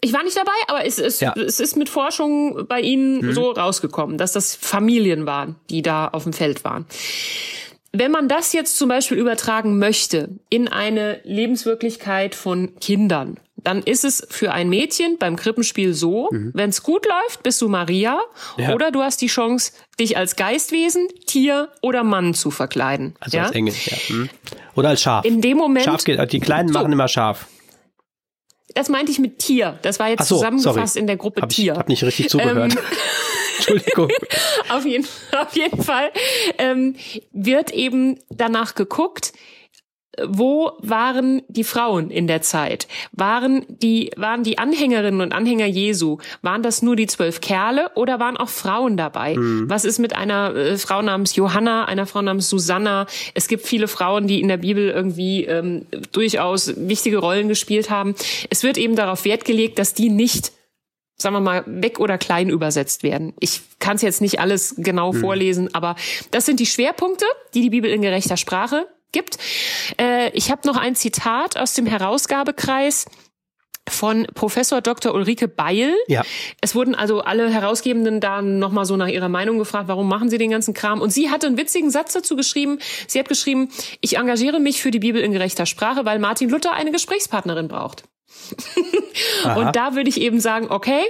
[0.00, 1.32] ich war nicht dabei, aber es, es, ja.
[1.34, 3.32] es ist mit Forschung bei Ihnen mhm.
[3.32, 6.86] so rausgekommen, dass das Familien waren, die da auf dem Feld waren.
[7.92, 14.04] Wenn man das jetzt zum Beispiel übertragen möchte in eine Lebenswirklichkeit von Kindern, dann ist
[14.04, 16.52] es für ein Mädchen beim Krippenspiel so, mhm.
[16.54, 18.20] wenn es gut läuft, bist du Maria
[18.58, 18.74] ja.
[18.74, 23.14] oder du hast die Chance, dich als Geistwesen, Tier oder Mann zu verkleiden.
[23.18, 23.44] Also ja?
[23.44, 23.96] als Engel, ja.
[24.08, 24.28] Mhm.
[24.74, 25.24] Oder als Schaf.
[25.24, 25.86] In dem Moment.
[25.86, 26.74] Schaf geht, die Kleinen so.
[26.74, 27.48] machen immer Schaf
[28.76, 29.78] das meinte ich mit Tier.
[29.80, 31.00] Das war jetzt so, zusammengefasst sorry.
[31.00, 31.72] in der Gruppe hab Tier.
[31.72, 32.74] Ich habe nicht richtig zugehört.
[32.74, 32.78] Ähm,
[33.56, 34.10] Entschuldigung.
[34.68, 36.10] auf, jeden, auf jeden Fall
[36.58, 36.94] ähm,
[37.32, 39.32] wird eben danach geguckt,
[40.26, 42.88] wo waren die Frauen in der Zeit?
[43.12, 48.18] Waren die, waren die Anhängerinnen und Anhänger Jesu, waren das nur die zwölf Kerle oder
[48.18, 49.36] waren auch Frauen dabei?
[49.36, 49.68] Mhm.
[49.68, 53.06] Was ist mit einer äh, Frau namens Johanna, einer Frau namens Susanna?
[53.34, 58.14] Es gibt viele Frauen, die in der Bibel irgendwie ähm, durchaus wichtige Rollen gespielt haben.
[58.50, 60.52] Es wird eben darauf Wert gelegt, dass die nicht
[61.18, 63.32] sagen wir mal, weg oder klein übersetzt werden.
[63.40, 65.20] Ich kann es jetzt nicht alles genau mhm.
[65.20, 65.96] vorlesen, aber
[66.30, 67.24] das sind die Schwerpunkte,
[67.54, 68.86] die die Bibel in gerechter Sprache
[69.16, 69.38] gibt.
[69.98, 73.06] Äh, ich habe noch ein Zitat aus dem Herausgabekreis
[73.88, 75.14] von Professor Dr.
[75.14, 75.94] Ulrike Beil.
[76.08, 76.22] Ja.
[76.60, 80.38] Es wurden also alle Herausgebenden da nochmal so nach ihrer Meinung gefragt, warum machen sie
[80.38, 81.00] den ganzen Kram?
[81.00, 82.78] Und sie hatte einen witzigen Satz dazu geschrieben.
[83.06, 83.70] Sie hat geschrieben,
[84.00, 88.04] ich engagiere mich für die Bibel in gerechter Sprache, weil Martin Luther eine Gesprächspartnerin braucht.
[89.56, 91.00] und da würde ich eben sagen, okay,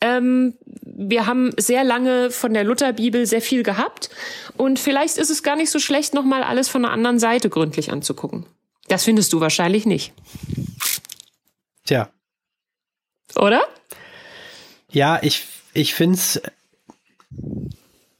[0.00, 4.10] ähm, wir haben sehr lange von der Lutherbibel sehr viel gehabt
[4.58, 7.92] und vielleicht ist es gar nicht so schlecht, nochmal alles von einer anderen Seite gründlich
[7.92, 8.44] anzugucken.
[8.88, 10.12] Das findest du wahrscheinlich nicht.
[11.84, 12.10] Tja.
[13.36, 13.62] Oder?
[14.90, 16.40] Ja, ich, ich find's,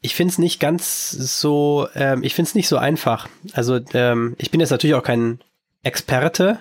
[0.01, 3.29] ich find's nicht ganz so, ähm, ich find's nicht so einfach.
[3.53, 5.41] Also, ähm, ich bin jetzt natürlich auch kein
[5.83, 6.59] Experte.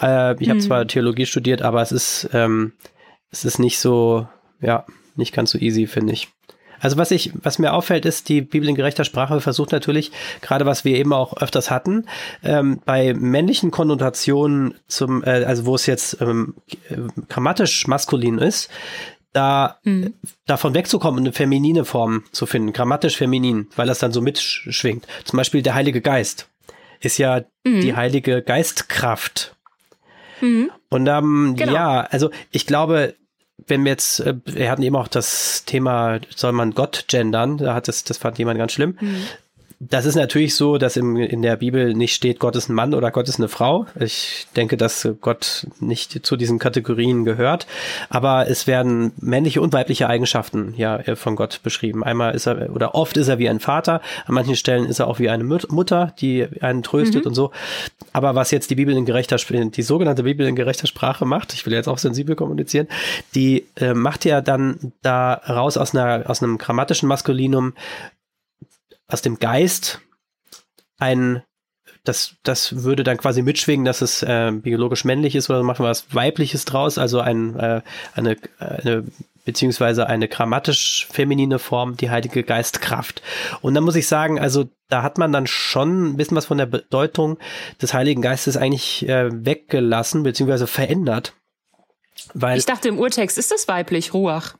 [0.00, 0.60] Äh, ich habe hm.
[0.60, 2.72] zwar Theologie studiert, aber es ist, ähm,
[3.30, 4.28] es ist nicht so,
[4.60, 4.84] ja,
[5.16, 6.28] nicht ganz so easy, finde ich.
[6.80, 10.66] Also was ich, was mir auffällt, ist, die Bibel in gerechter Sprache versucht natürlich, gerade
[10.66, 12.06] was wir eben auch öfters hatten,
[12.42, 16.54] ähm, bei männlichen Konnotationen zum, äh, also wo es jetzt ähm,
[17.28, 18.70] grammatisch maskulin ist,
[19.32, 20.14] da mhm.
[20.46, 25.06] davon wegzukommen und eine feminine Form zu finden, grammatisch feminin, weil das dann so mitschwingt.
[25.24, 26.48] Zum Beispiel der Heilige Geist
[27.00, 27.80] ist ja mhm.
[27.80, 29.54] die heilige Geistkraft.
[30.40, 30.70] Mhm.
[30.88, 31.72] Und ähm, genau.
[31.72, 33.14] ja, also ich glaube,
[33.66, 37.74] wenn wir jetzt, äh, wir hatten eben auch das Thema, soll man Gott gendern, da
[37.74, 38.96] hat das, das fand jemand ganz schlimm.
[39.00, 39.26] Mhm
[39.80, 42.94] das ist natürlich so, dass im, in der Bibel nicht steht, Gott ist ein Mann
[42.94, 43.86] oder Gott ist eine Frau.
[44.00, 47.68] Ich denke, dass Gott nicht zu diesen Kategorien gehört.
[48.08, 52.02] Aber es werden männliche und weibliche Eigenschaften ja von Gott beschrieben.
[52.02, 54.00] Einmal ist er, oder oft ist er wie ein Vater.
[54.26, 57.28] An manchen Stellen ist er auch wie eine Mutter, die einen tröstet mhm.
[57.28, 57.52] und so.
[58.12, 61.64] Aber was jetzt die Bibel in gerechter, die sogenannte Bibel in gerechter Sprache macht, ich
[61.64, 62.88] will jetzt auch sensibel kommunizieren,
[63.36, 67.74] die äh, macht ja dann da raus aus einer, aus einem grammatischen Maskulinum
[69.08, 70.00] aus dem Geist
[70.98, 71.42] ein
[72.04, 75.90] das, das würde dann quasi mitschwingen, dass es äh, biologisch männlich ist oder machen wir
[75.90, 77.82] was Weibliches draus, also ein, äh,
[78.14, 79.04] eine, eine
[79.44, 83.22] beziehungsweise eine grammatisch feminine Form, die Heilige Geistkraft.
[83.62, 86.58] Und dann muss ich sagen, also da hat man dann schon ein bisschen was von
[86.58, 87.38] der Bedeutung
[87.80, 91.34] des Heiligen Geistes eigentlich äh, weggelassen, beziehungsweise verändert.
[92.34, 94.54] Weil, ich dachte im Urtext ist das weiblich, Ruach.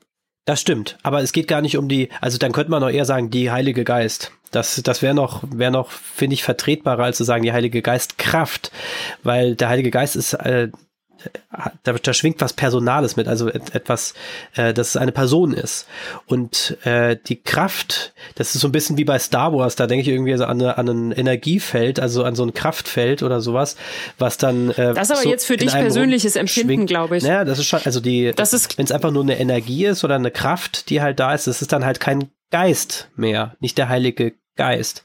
[0.45, 3.05] Das stimmt, aber es geht gar nicht um die, also dann könnte man noch eher
[3.05, 4.31] sagen, die Heilige Geist.
[4.51, 8.71] Das, das wäre noch, wäre noch, finde ich, vertretbarer, als zu sagen, die Heilige Geistkraft,
[9.23, 10.69] weil der Heilige Geist ist, äh,
[11.83, 14.13] da, da schwingt was Personales mit, also etwas,
[14.55, 15.87] äh, dass es eine Person ist.
[16.25, 20.03] Und äh, die Kraft, das ist so ein bisschen wie bei Star Wars, da denke
[20.03, 23.75] ich irgendwie so an, an ein Energiefeld, also an so ein Kraftfeld oder sowas,
[24.17, 24.71] was dann.
[24.71, 27.23] Äh, das ist aber so jetzt für dich persönliches Empfinden, glaube ich.
[27.23, 30.31] Naja, das ist schon, also die, wenn es einfach nur eine Energie ist oder eine
[30.31, 34.33] Kraft, die halt da ist, das ist dann halt kein Geist mehr, nicht der Heilige
[34.59, 35.03] Geist.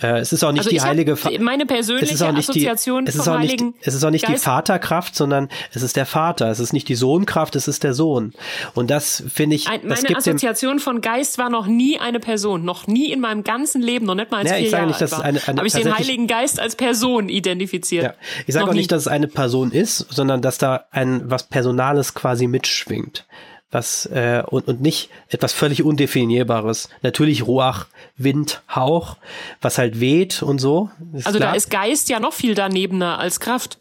[0.00, 2.48] Äh, es ist auch nicht also die heilige Fa meine persönliche es ist auch nicht
[2.48, 5.96] Assoziation die, es ist auch nicht, es ist auch nicht die Vaterkraft, sondern es ist
[5.96, 6.48] der Vater.
[6.52, 8.32] Es ist nicht die Sohnkraft, es ist der Sohn.
[8.74, 9.66] Und das finde ich.
[9.68, 13.82] Ein, meine Assoziation von Geist war noch nie eine Person, noch nie in meinem ganzen
[13.82, 15.72] Leben, noch nicht mal als ja, vier ich sage nicht, dass eine, eine, Habe ich
[15.72, 18.04] den Heiligen Geist als Person identifiziert.
[18.04, 18.14] Ja.
[18.46, 18.78] Ich sage auch nie.
[18.78, 23.26] nicht, dass es eine Person ist, sondern dass da ein was Personales quasi mitschwingt
[23.72, 26.88] was äh, und, und nicht etwas völlig undefinierbares.
[27.02, 27.86] Natürlich Ruach,
[28.16, 29.16] Wind, Hauch,
[29.60, 30.90] was halt weht und so.
[31.24, 31.50] Also klar.
[31.50, 33.78] da ist Geist ja noch viel danebener als Kraft.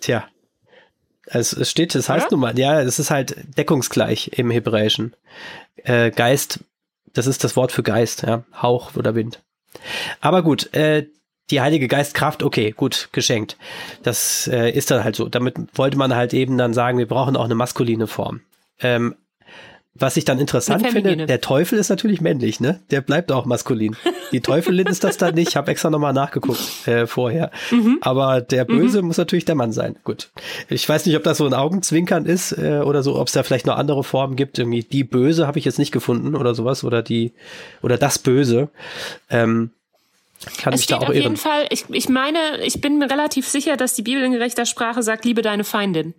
[0.00, 0.24] Tja.
[1.30, 5.14] Es, es steht, es heißt nun mal, ja, es ist halt deckungsgleich im Hebräischen.
[5.84, 6.60] Äh, Geist,
[7.12, 9.40] das ist das Wort für Geist, ja, Hauch oder Wind.
[10.20, 11.06] Aber gut, äh,
[11.50, 13.56] die Heilige Geistkraft, okay, gut, geschenkt.
[14.02, 15.28] Das äh, ist dann halt so.
[15.28, 18.40] Damit wollte man halt eben dann sagen, wir brauchen auch eine maskuline Form.
[18.80, 19.14] Ähm,
[19.98, 22.80] was ich dann interessant finde, der Teufel ist natürlich männlich, ne?
[22.90, 23.96] Der bleibt auch maskulin.
[24.32, 25.48] Die Teufelin ist das dann nicht.
[25.48, 27.50] Ich habe extra nochmal nachgeguckt äh, vorher.
[27.70, 27.98] Mhm.
[28.00, 29.08] Aber der Böse mhm.
[29.08, 29.96] muss natürlich der Mann sein.
[30.04, 30.30] Gut.
[30.68, 33.42] Ich weiß nicht, ob das so ein Augenzwinkern ist äh, oder so, ob es da
[33.42, 34.58] vielleicht noch andere Formen gibt.
[34.58, 37.32] Irgendwie die Böse habe ich jetzt nicht gefunden oder sowas oder die
[37.82, 38.68] oder das Böse.
[39.30, 39.70] Ähm,
[40.58, 41.22] kann es mich da auch auf irren.
[41.22, 41.66] jeden Fall.
[41.70, 45.24] Ich, ich meine, ich bin mir relativ sicher, dass die Bibel in gerechter Sprache sagt:
[45.24, 46.14] Liebe deine Feindin.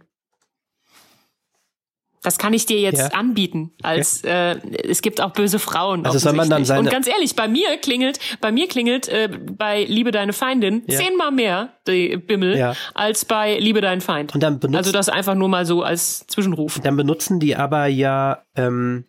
[2.30, 3.08] Das kann ich dir jetzt ja.
[3.08, 3.72] anbieten.
[3.82, 4.52] Als okay.
[4.52, 6.06] äh, es gibt auch böse Frauen.
[6.06, 9.30] Also soll man dann seine Und ganz ehrlich, bei mir klingelt, bei mir klingelt äh,
[9.30, 11.00] bei Liebe deine Feindin ja.
[11.00, 12.76] zehnmal mehr die Bimmel ja.
[12.94, 14.36] als bei Liebe deinen Feind.
[14.36, 16.80] Und dann benutzt, also das einfach nur mal so als Zwischenruf.
[16.84, 19.06] Dann benutzen die aber ja ähm,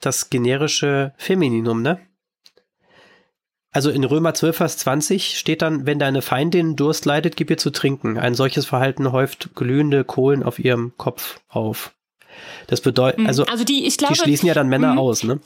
[0.00, 2.00] das generische Femininum, ne?
[3.70, 7.58] Also in Römer 12, Vers 20 steht dann, wenn deine Feindin Durst leidet, gib ihr
[7.58, 8.16] zu trinken.
[8.16, 11.92] Ein solches Verhalten häuft glühende Kohlen auf ihrem Kopf auf.
[12.66, 13.26] Das bedeutet, mhm.
[13.26, 14.96] also, also die, ich glaube, die schließen ja dann Mh.
[14.96, 15.40] aus, ne?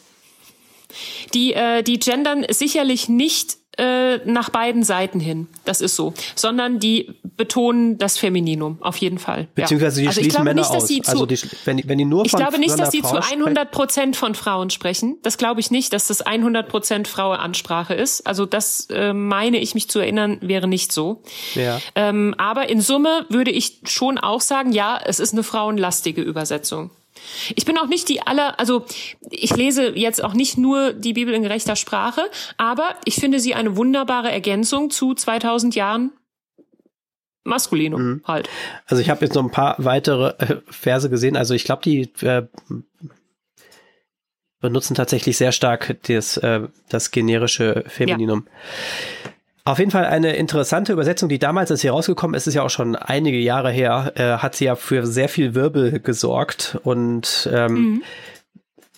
[1.35, 5.49] Die, äh, die gendern sicherlich nicht äh, nach beiden Seiten hin.
[5.65, 6.12] Das ist so.
[6.35, 9.49] Sondern die betonen das Femininum, auf jeden Fall.
[9.55, 10.86] Beziehungsweise die also schließen Männer nicht, aus.
[10.86, 14.16] Zu, also die, wenn, wenn die nur ich glaube nicht, dass sie zu 100 Prozent
[14.16, 15.16] von Frauen sprechen.
[15.23, 18.27] Das glaube ich nicht, dass das 100 Prozent Frauenansprache ist.
[18.27, 21.23] Also das äh, meine ich mich zu erinnern, wäre nicht so.
[21.55, 21.81] Ja.
[21.94, 26.90] Ähm, aber in Summe würde ich schon auch sagen, ja, es ist eine frauenlastige Übersetzung.
[27.55, 28.85] Ich bin auch nicht die aller, also
[29.31, 32.23] ich lese jetzt auch nicht nur die Bibel in gerechter Sprache,
[32.57, 36.12] aber ich finde sie eine wunderbare Ergänzung zu 2000 Jahren
[37.44, 38.23] Maskulinum mhm.
[38.24, 38.49] halt.
[38.86, 41.36] Also ich habe jetzt noch ein paar weitere äh, Verse gesehen.
[41.36, 42.47] Also ich glaube, die äh,
[44.61, 48.47] benutzen tatsächlich sehr stark das, äh, das generische Femininum.
[49.24, 49.31] Ja.
[49.64, 52.70] Auf jeden Fall eine interessante Übersetzung, die damals, als sie rausgekommen ist, ist ja auch
[52.70, 57.74] schon einige Jahre her, äh, hat sie ja für sehr viel Wirbel gesorgt und ähm,
[57.74, 58.02] mhm.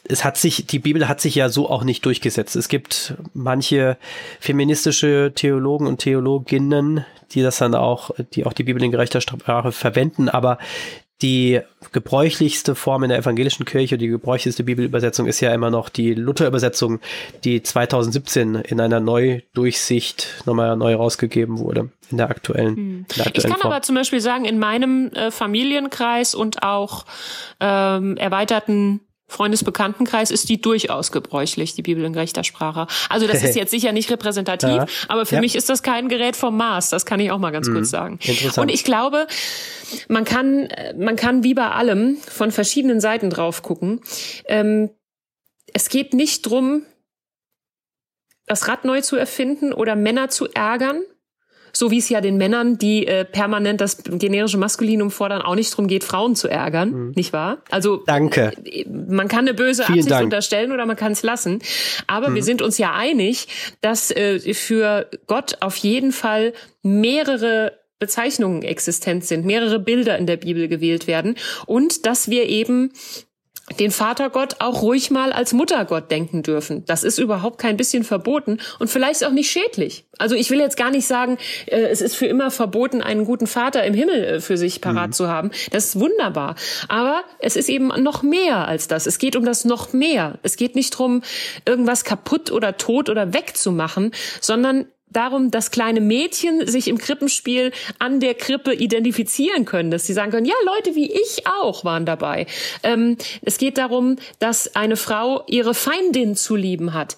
[0.04, 2.56] es hat sich, die Bibel hat sich ja so auch nicht durchgesetzt.
[2.56, 3.98] Es gibt manche
[4.40, 9.70] feministische Theologen und Theologinnen, die das dann auch, die auch die Bibel in gerechter Sprache
[9.70, 10.58] verwenden, aber
[11.22, 11.60] die
[11.92, 17.00] gebräuchlichste Form in der evangelischen Kirche, die gebräuchlichste Bibelübersetzung ist ja immer noch die Luther-Übersetzung,
[17.44, 22.78] die 2017 in einer Neudurchsicht nochmal neu rausgegeben wurde, in der aktuellen, hm.
[22.78, 23.72] in der aktuellen Ich kann Form.
[23.72, 27.06] aber zum Beispiel sagen, in meinem äh, Familienkreis und auch
[27.60, 32.86] ähm, erweiterten Freundesbekanntenkreis ist die durchaus gebräuchlich, die Bibel in gerechter Sprache.
[33.08, 34.86] Also das ist jetzt sicher nicht repräsentativ, ja.
[35.08, 35.40] aber für ja.
[35.40, 37.74] mich ist das kein Gerät vom Mars, das kann ich auch mal ganz mhm.
[37.74, 38.18] kurz sagen.
[38.56, 39.26] Und ich glaube,
[40.08, 44.00] man kann, man kann wie bei allem von verschiedenen Seiten drauf gucken.
[44.46, 44.90] Ähm,
[45.72, 46.82] es geht nicht drum,
[48.46, 51.00] das Rad neu zu erfinden oder Männer zu ärgern,
[51.76, 55.76] so wie es ja den Männern, die äh, permanent das generische Maskulinum fordern, auch nicht
[55.76, 57.12] drum geht, Frauen zu ärgern, mhm.
[57.16, 57.58] nicht wahr?
[57.70, 58.52] Also Danke.
[58.64, 60.24] Äh, man kann eine böse Vielen Absicht Dank.
[60.24, 61.60] unterstellen oder man kann es lassen.
[62.06, 62.36] Aber mhm.
[62.36, 63.48] wir sind uns ja einig,
[63.80, 66.52] dass äh, für Gott auf jeden Fall
[66.82, 71.36] mehrere Bezeichnungen existent sind, mehrere Bilder in der Bibel gewählt werden
[71.66, 72.92] und dass wir eben
[73.78, 76.84] den Vatergott auch ruhig mal als Muttergott denken dürfen.
[76.84, 80.04] Das ist überhaupt kein bisschen verboten und vielleicht auch nicht schädlich.
[80.18, 83.46] Also ich will jetzt gar nicht sagen, äh, es ist für immer verboten, einen guten
[83.46, 85.12] Vater im Himmel äh, für sich parat mhm.
[85.12, 85.50] zu haben.
[85.70, 86.56] Das ist wunderbar.
[86.88, 89.06] Aber es ist eben noch mehr als das.
[89.06, 90.38] Es geht um das noch mehr.
[90.42, 91.22] Es geht nicht drum,
[91.64, 94.86] irgendwas kaputt oder tot oder wegzumachen, sondern
[95.16, 100.30] darum, dass kleine Mädchen sich im Krippenspiel an der Krippe identifizieren können, dass sie sagen
[100.30, 102.46] können, ja, Leute wie ich auch waren dabei.
[102.82, 107.16] Ähm, es geht darum, dass eine Frau ihre Feindin zu lieben hat.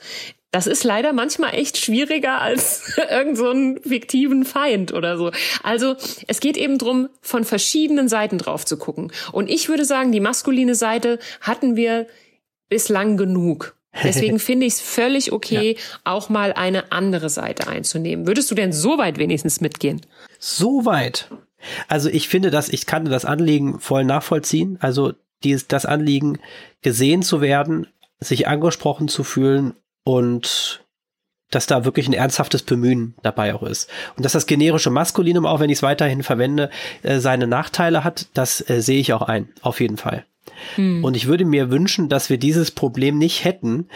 [0.53, 5.31] Das ist leider manchmal echt schwieriger als irgendeinen so fiktiven Feind oder so.
[5.63, 5.97] Also
[6.29, 9.13] es geht eben drum, von verschiedenen Seiten drauf zu gucken.
[9.33, 12.07] Und ich würde sagen, die maskuline Seite hatten wir
[12.69, 13.76] bislang genug.
[14.03, 15.83] Deswegen finde ich es völlig okay, ja.
[16.05, 18.27] auch mal eine andere Seite einzunehmen.
[18.27, 20.01] Würdest du denn so weit wenigstens mitgehen?
[20.39, 21.29] So weit.
[21.89, 24.79] Also ich finde das, ich kann das Anliegen voll nachvollziehen.
[24.81, 26.39] Also dieses, das Anliegen,
[26.83, 27.87] gesehen zu werden,
[28.21, 29.75] sich angesprochen zu fühlen
[30.05, 30.85] und
[31.51, 33.89] dass da wirklich ein ernsthaftes Bemühen dabei auch ist.
[34.17, 36.71] Und dass das generische Maskulinum, auch wenn ich es weiterhin verwende,
[37.03, 40.25] äh, seine Nachteile hat, das äh, sehe ich auch ein, auf jeden Fall.
[40.77, 41.05] Hm.
[41.05, 43.89] Und ich würde mir wünschen, dass wir dieses Problem nicht hätten,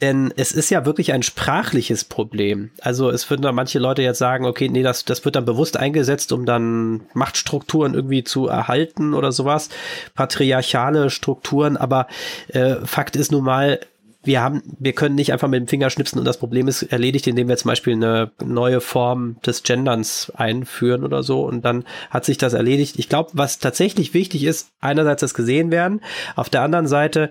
[0.00, 2.70] denn es ist ja wirklich ein sprachliches Problem.
[2.80, 5.76] Also es würden da manche Leute jetzt sagen, okay, nee, das, das wird dann bewusst
[5.76, 9.68] eingesetzt, um dann Machtstrukturen irgendwie zu erhalten oder sowas,
[10.14, 12.06] patriarchale Strukturen, aber
[12.48, 13.80] äh, Fakt ist nun mal,
[14.26, 17.26] wir haben, wir können nicht einfach mit dem Finger schnipsen und das Problem ist erledigt,
[17.26, 22.24] indem wir zum Beispiel eine neue Form des Genderns einführen oder so und dann hat
[22.24, 22.98] sich das erledigt.
[22.98, 26.00] Ich glaube, was tatsächlich wichtig ist, einerseits das gesehen werden,
[26.34, 27.30] auf der anderen Seite,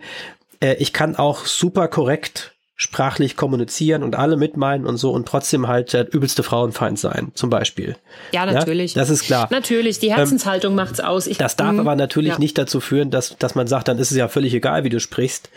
[0.61, 5.67] äh, ich kann auch super korrekt sprachlich kommunizieren und alle mitmeinen und so und trotzdem
[5.67, 7.95] halt der übelste Frauenfeind sein, zum Beispiel.
[8.34, 8.95] Ja, natürlich.
[8.95, 9.47] Ja, das ist klar.
[9.49, 11.26] Natürlich, die Herzenshaltung ähm, macht's aus.
[11.26, 12.39] Ich, das darf mh, aber natürlich ja.
[12.39, 14.99] nicht dazu führen, dass, dass man sagt, dann ist es ja völlig egal, wie du
[14.99, 15.49] sprichst.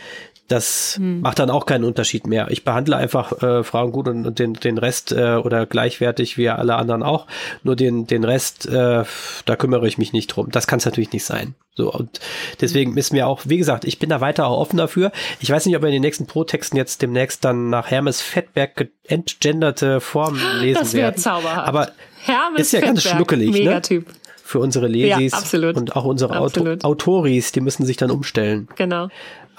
[0.49, 1.21] Das hm.
[1.21, 2.49] macht dann auch keinen Unterschied mehr.
[2.51, 6.49] Ich behandle einfach äh, Frauen gut und, und den, den Rest äh, oder gleichwertig wie
[6.49, 7.27] alle anderen auch.
[7.63, 9.05] Nur den, den Rest, äh,
[9.45, 10.51] da kümmere ich mich nicht drum.
[10.51, 11.55] Das kann es natürlich nicht sein.
[11.79, 12.19] So, und
[12.61, 15.13] deswegen ist mir auch, wie gesagt, ich bin da weiter auch offen dafür.
[15.39, 18.89] Ich weiß nicht, ob wir in den nächsten Pro-Texten jetzt demnächst dann nach Hermes Fettberg
[19.05, 21.17] entgenderte Formen lesen das werden.
[21.17, 21.69] Zauberhaft.
[21.69, 21.93] Aber
[22.25, 23.59] Hermes ist ja Fettberg, ganz schnuckelig, ne?
[23.59, 24.09] Megatyp.
[24.09, 24.15] Ne?
[24.43, 28.67] Für unsere Lesis ja, und auch unsere Auto Autoris, die müssen sich dann umstellen.
[28.77, 29.09] Genau.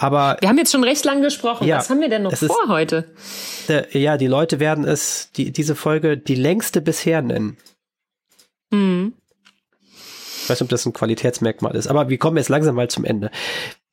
[0.02, 1.68] Aber wir haben jetzt schon recht lang gesprochen.
[1.68, 3.14] Ja, Was haben wir denn noch vor ist, heute?
[3.68, 7.58] Der, ja, die Leute werden es die, diese Folge die längste bisher nennen.
[8.72, 9.14] Mhm.
[9.92, 13.04] Ich weiß nicht, ob das ein Qualitätsmerkmal ist, aber wir kommen jetzt langsam mal zum
[13.04, 13.30] Ende.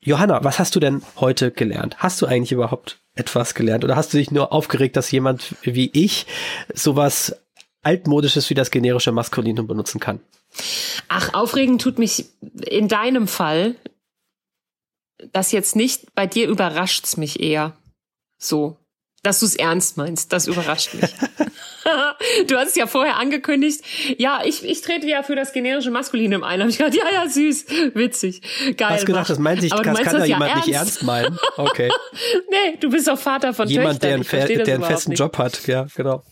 [0.00, 1.96] Johanna, was hast du denn heute gelernt?
[1.98, 5.90] Hast du eigentlich überhaupt etwas gelernt oder hast du dich nur aufgeregt, dass jemand wie
[5.92, 6.26] ich
[6.72, 7.34] sowas
[7.82, 10.20] altmodisches wie das generische Maskulinum benutzen kann?
[11.08, 12.26] Ach, aufregend tut mich
[12.64, 13.74] in deinem Fall
[15.32, 16.14] das jetzt nicht.
[16.14, 17.76] Bei dir überrascht's mich eher.
[18.38, 18.76] So.
[19.22, 21.10] Dass du es ernst meinst, das überrascht mich.
[22.48, 23.82] du hast es ja vorher angekündigt.
[24.18, 26.60] Ja, ich, ich trete ja für das generische Maskulinum ein.
[26.60, 28.42] Hab ich gedacht, ja, ja, süß, witzig,
[28.76, 28.90] geil.
[28.90, 30.66] Hast gedacht, das meint sich, das kann da jemand ernst?
[30.66, 31.38] nicht ernst meinen.
[31.56, 31.90] Okay.
[32.50, 34.22] nee, du bist doch Vater von Jemand, Töchtern.
[34.30, 35.18] der einen, der einen festen nicht.
[35.18, 36.22] Job hat, ja, genau.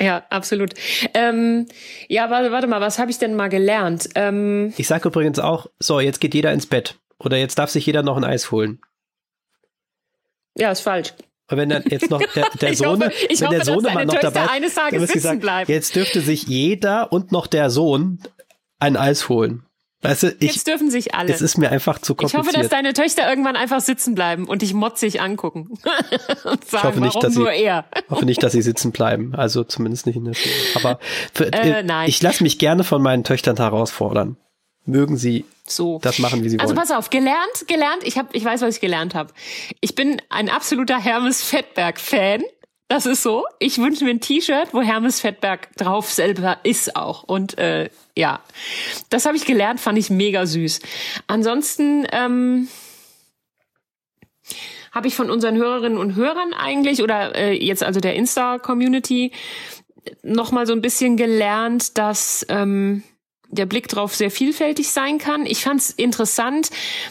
[0.00, 0.74] Ja, absolut.
[1.14, 1.66] Ähm,
[2.08, 4.08] ja, warte, warte mal, was habe ich denn mal gelernt?
[4.14, 6.96] Ähm, ich sage übrigens auch, so, jetzt geht jeder ins Bett.
[7.18, 8.80] Oder jetzt darf sich jeder noch ein Eis holen.
[10.56, 11.14] Ja, ist falsch.
[11.50, 14.74] Und wenn dann jetzt noch der, der Sohn, wenn hoffe, der Sohnemann noch dabei eines
[14.74, 15.68] Tages sitzen gesagt, bleibt.
[15.68, 18.20] jetzt dürfte sich jeder und noch der Sohn
[18.78, 19.62] ein Eis holen.
[20.02, 21.32] Weißt du, ich, Jetzt dürfen sich alle.
[21.32, 22.42] Es ist mir einfach zu kompliziert.
[22.42, 25.70] Ich hoffe, dass deine Töchter irgendwann einfach sitzen bleiben und dich motzig angucken.
[26.44, 27.86] und sagen, ich hoffe nicht, dass sie, er?
[28.10, 29.34] hoffe nicht, dass sie sitzen bleiben.
[29.34, 30.54] Also zumindest nicht in der Schule.
[30.74, 31.00] Aber
[31.32, 34.36] für, äh, äh ich lasse mich gerne von meinen Töchtern herausfordern.
[34.86, 35.98] Mögen sie so.
[36.00, 36.78] das machen, wie sie also wollen.
[36.78, 38.02] Also pass auf, gelernt, gelernt.
[38.04, 39.32] Ich hab, ich weiß, was ich gelernt habe.
[39.80, 42.42] Ich bin ein absoluter Hermes Fettberg-Fan.
[42.88, 43.44] Das ist so.
[43.58, 47.24] Ich wünsche mir ein T-Shirt, wo Hermes Fettberg drauf selber ist auch.
[47.24, 48.40] Und äh, ja,
[49.10, 50.80] das habe ich gelernt, fand ich mega süß.
[51.26, 52.68] Ansonsten ähm,
[54.92, 59.32] habe ich von unseren Hörerinnen und Hörern eigentlich oder äh, jetzt also der Insta-Community
[60.22, 63.02] noch mal so ein bisschen gelernt, dass ähm,
[63.48, 65.46] der Blick drauf sehr vielfältig sein kann.
[65.46, 66.70] Ich fand es interessant,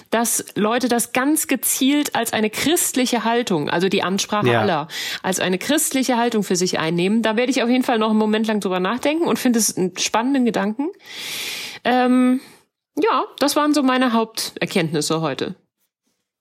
[0.10, 4.62] dass Leute das ganz gezielt als eine christliche Haltung, also die Ansprache ja.
[4.62, 4.88] aller,
[5.24, 7.22] als eine christliche Haltung für sich einnehmen.
[7.22, 9.76] Da werde ich auf jeden Fall noch einen Moment lang drüber nachdenken und finde es
[9.78, 10.90] einen spannenden Gedanken.
[11.84, 12.42] Ähm,
[12.98, 15.56] ja, das waren so meine Haupterkenntnisse heute.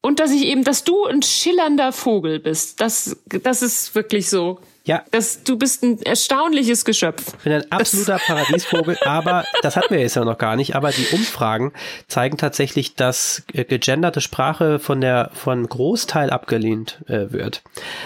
[0.03, 4.61] Und dass ich eben, dass du ein schillernder Vogel bist, das, das ist wirklich so.
[4.86, 5.02] Ja.
[5.11, 7.35] Das, du bist ein erstaunliches Geschöpf.
[7.39, 10.77] Ich bin ein absoluter Paradiesvogel, aber das hatten wir jetzt ja noch gar nicht.
[10.77, 11.73] Aber die Umfragen
[12.06, 17.62] zeigen tatsächlich, dass gegenderte Sprache von der von Großteil abgelehnt äh, wird.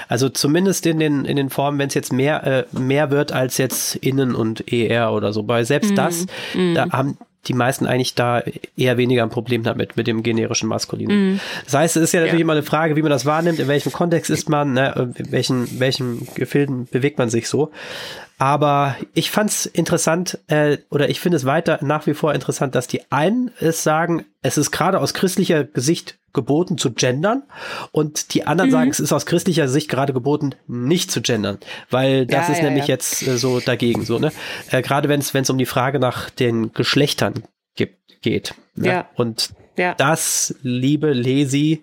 [0.06, 3.59] Also zumindest in den in den Formen, wenn es jetzt mehr äh, mehr wird als
[3.59, 5.48] jetzt innen und er oder so.
[5.48, 6.74] Weil selbst mm, das, mm.
[6.74, 7.18] da haben
[7.49, 8.43] die meisten eigentlich da
[8.77, 11.35] eher weniger ein Problem damit, mit dem generischen Maskulinen.
[11.35, 11.41] Mm.
[11.65, 12.45] Das heißt, es ist ja natürlich ja.
[12.45, 15.81] immer eine Frage, wie man das wahrnimmt, in welchem Kontext ist man, ne, in welchen,
[15.81, 17.73] welchen Gefilden bewegt man sich so.
[18.39, 22.86] Aber ich fand's interessant, äh, oder ich finde es weiter nach wie vor interessant, dass
[22.86, 27.43] die einen es sagen, es ist gerade aus christlicher Gesicht geboten zu gendern
[27.90, 28.73] und die anderen mhm.
[28.73, 31.59] sagen, es ist aus christlicher Sicht gerade geboten, nicht zu gendern,
[31.90, 32.94] weil das ja, ist ja, nämlich ja.
[32.94, 34.31] jetzt äh, so dagegen so, ne?
[34.70, 37.43] Äh, gerade wenn es wenn es um die Frage nach den Geschlechtern
[37.74, 38.55] gibt, geht.
[38.77, 38.89] Ne?
[38.89, 39.09] Ja.
[39.16, 39.51] Und
[39.97, 41.82] das, liebe Lesi,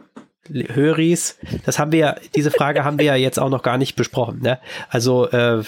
[0.49, 3.95] Höris, das haben wir ja, diese Frage haben wir ja jetzt auch noch gar nicht
[3.95, 4.41] besprochen.
[4.41, 4.59] Ne?
[4.89, 5.63] Also äh,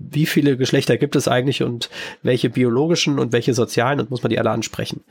[0.00, 1.90] wie viele Geschlechter gibt es eigentlich und
[2.22, 5.04] welche biologischen und welche sozialen und muss man die alle ansprechen.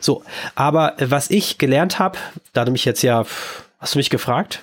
[0.00, 0.22] So,
[0.54, 2.18] aber was ich gelernt habe,
[2.52, 3.26] da du mich jetzt ja,
[3.78, 4.62] hast du mich gefragt?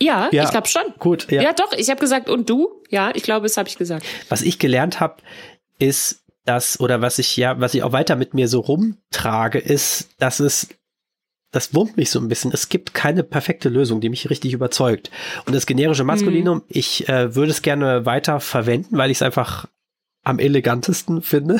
[0.00, 0.82] Ja, ja ich glaube schon.
[0.98, 1.42] Gut, ja.
[1.42, 2.68] Ja, doch, ich habe gesagt, und du?
[2.90, 4.04] Ja, ich glaube, das habe ich gesagt.
[4.28, 5.16] Was ich gelernt habe,
[5.78, 10.10] ist, dass, oder was ich ja, was ich auch weiter mit mir so rumtrage, ist,
[10.18, 10.68] dass es
[11.56, 12.52] das wurmt mich so ein bisschen.
[12.52, 15.10] Es gibt keine perfekte Lösung, die mich richtig überzeugt.
[15.46, 16.64] Und das generische Maskulinum, mhm.
[16.68, 19.66] ich äh, würde es gerne weiter verwenden, weil ich es einfach
[20.22, 21.58] am elegantesten finde.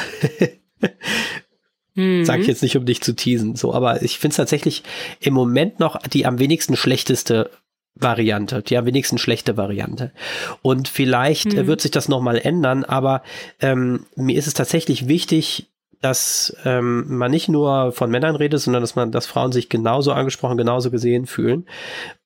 [1.94, 2.26] mhm.
[2.26, 4.82] Sag ich jetzt nicht, um dich zu teasen, so, aber ich finde es tatsächlich
[5.20, 7.50] im Moment noch die am wenigsten schlechteste
[7.94, 10.12] Variante, die am wenigsten schlechte Variante.
[10.60, 11.68] Und vielleicht äh, mhm.
[11.68, 13.22] wird sich das nochmal ändern, aber
[13.60, 15.70] ähm, mir ist es tatsächlich wichtig,
[16.00, 20.12] dass ähm, man nicht nur von Männern redet, sondern dass man, dass Frauen sich genauso
[20.12, 21.66] angesprochen, genauso gesehen fühlen.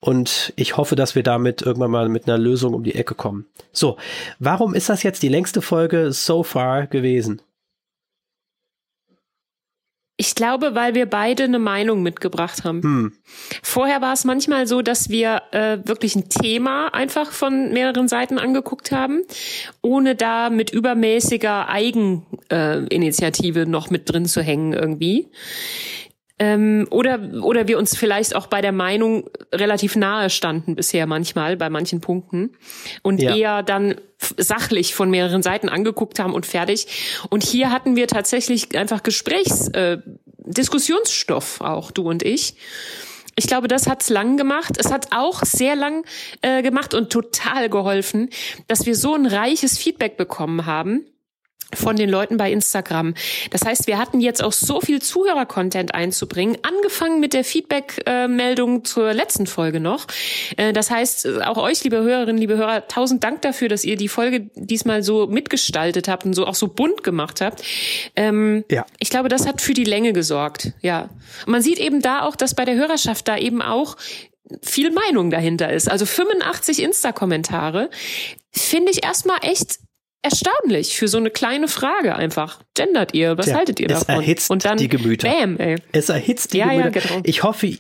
[0.01, 3.47] Und ich hoffe, dass wir damit irgendwann mal mit einer Lösung um die Ecke kommen.
[3.73, 3.97] So,
[4.39, 7.43] warum ist das jetzt die längste Folge so far gewesen?
[10.21, 12.83] Ich glaube, weil wir beide eine Meinung mitgebracht haben.
[12.83, 13.13] Hm.
[13.63, 18.39] Vorher war es manchmal so, dass wir äh, wirklich ein Thema einfach von mehreren Seiten
[18.39, 19.23] angeguckt haben,
[19.81, 25.31] ohne da mit übermäßiger Eigeninitiative äh, noch mit drin zu hängen irgendwie.
[26.41, 31.59] Ähm, oder, oder wir uns vielleicht auch bei der Meinung relativ nahe standen bisher manchmal
[31.59, 32.57] bei manchen Punkten
[33.03, 33.37] und ja.
[33.37, 33.97] eher dann
[34.39, 37.21] sachlich von mehreren Seiten angeguckt haben und fertig.
[37.29, 39.99] Und hier hatten wir tatsächlich einfach Gesprächs, äh,
[40.39, 42.55] Diskussionsstoff auch, du und ich.
[43.37, 44.79] Ich glaube, das hat's lang gemacht.
[44.79, 46.07] Es hat auch sehr lang
[46.41, 48.31] äh, gemacht und total geholfen,
[48.67, 51.05] dass wir so ein reiches Feedback bekommen haben
[51.75, 53.15] von den Leuten bei Instagram.
[53.51, 59.13] Das heißt, wir hatten jetzt auch so viel Zuhörer-Content einzubringen, angefangen mit der Feedback-Meldung zur
[59.13, 60.07] letzten Folge noch.
[60.57, 64.09] Äh, das heißt, auch euch, liebe Hörerinnen, liebe Hörer, tausend Dank dafür, dass ihr die
[64.09, 67.63] Folge diesmal so mitgestaltet habt und so auch so bunt gemacht habt.
[68.17, 68.85] Ähm, ja.
[68.99, 70.73] Ich glaube, das hat für die Länge gesorgt.
[70.81, 71.11] Ja.
[71.47, 73.97] Und man sieht eben da auch, dass bei der Hörerschaft da eben auch
[74.63, 75.89] viel Meinung dahinter ist.
[75.89, 77.91] Also 85 Insta-Kommentare
[78.51, 79.79] finde ich erstmal echt
[80.23, 82.61] erstaunlich für so eine kleine Frage einfach.
[82.75, 83.39] Gendert ihr?
[83.39, 84.23] Was Tja, haltet ihr es davon?
[84.23, 85.29] Erhitzt Und dann die Gemüter.
[85.29, 85.77] Bam, ey.
[85.93, 87.01] Es erhitzt die ja, Gemüter.
[87.01, 87.21] Ja, genau.
[87.25, 87.79] Ich hoffe,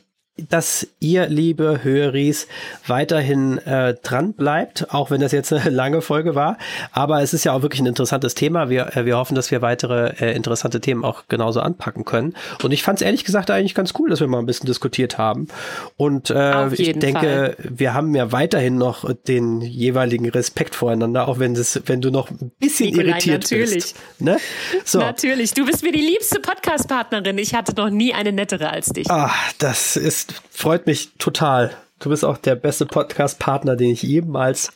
[0.48, 2.46] dass ihr, liebe Höris,
[2.86, 6.58] weiterhin äh, dran bleibt, auch wenn das jetzt eine lange Folge war.
[6.92, 8.70] Aber es ist ja auch wirklich ein interessantes Thema.
[8.70, 12.34] Wir, äh, wir hoffen, dass wir weitere äh, interessante Themen auch genauso anpacken können.
[12.62, 15.18] Und ich fand es ehrlich gesagt eigentlich ganz cool, dass wir mal ein bisschen diskutiert
[15.18, 15.48] haben.
[15.96, 17.56] Und äh, ich denke, Fall.
[17.68, 22.30] wir haben ja weiterhin noch den jeweiligen Respekt voreinander, auch wenn, das, wenn du noch
[22.30, 23.74] ein bisschen Nikolai, irritiert natürlich.
[23.74, 23.96] bist.
[24.18, 24.38] Ne?
[24.84, 24.98] So.
[24.98, 25.54] Natürlich.
[25.54, 27.38] Du bist mir die liebste Podcast-Partnerin.
[27.38, 29.10] Ich hatte noch nie eine nettere als dich.
[29.10, 31.72] Ah, das ist freut mich total.
[31.98, 34.72] Du bist auch der beste Podcast-Partner, den ich jemals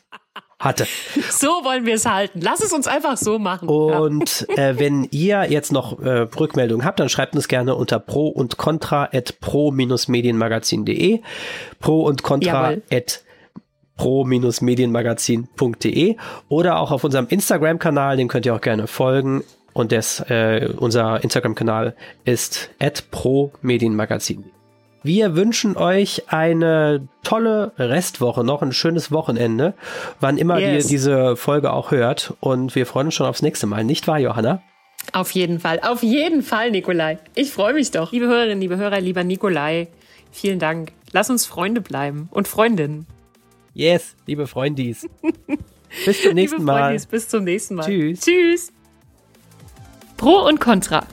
[0.59, 0.86] hatte.
[1.31, 2.40] So wollen wir es halten.
[2.40, 3.68] Lass es uns einfach so machen.
[3.68, 4.70] Und ja.
[4.70, 8.56] äh, wenn ihr jetzt noch äh, Rückmeldungen habt, dann schreibt uns gerne unter pro und
[8.56, 11.22] contra at pro-medienmagazin.de
[11.81, 12.82] pro und contra Jawohl.
[12.93, 13.24] at
[13.97, 16.16] pro-medienmagazin.de
[16.48, 19.44] oder auch auf unserem Instagram-Kanal, den könnt ihr auch gerne folgen.
[19.72, 21.94] Und das, äh, unser Instagram-Kanal
[22.24, 24.44] ist at pro-medienmagazin.
[25.05, 29.74] Wir wünschen euch eine tolle Restwoche, noch ein schönes Wochenende,
[30.18, 30.85] wann immer yes.
[30.85, 32.32] ihr diese Folge auch hört.
[32.40, 34.62] Und wir freuen uns schon aufs nächste Mal, nicht wahr, Johanna?
[35.12, 37.18] Auf jeden Fall, auf jeden Fall, Nikolai.
[37.35, 38.12] Ich freue mich doch.
[38.12, 39.89] Liebe Hörerinnen, liebe Hörer, lieber Nikolai,
[40.32, 40.93] vielen Dank.
[41.12, 43.06] Lass uns Freunde bleiben und Freundinnen.
[43.74, 45.06] Yes, liebe Freundis.
[46.06, 46.81] bis zum nächsten liebe Mal.
[46.81, 47.85] Freundis, bis zum nächsten Mal.
[47.85, 48.20] Tschüss.
[48.20, 48.72] Tschüss.
[50.16, 51.06] Pro und Contra.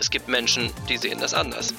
[0.00, 1.72] Es gibt Menschen, die sehen das anders.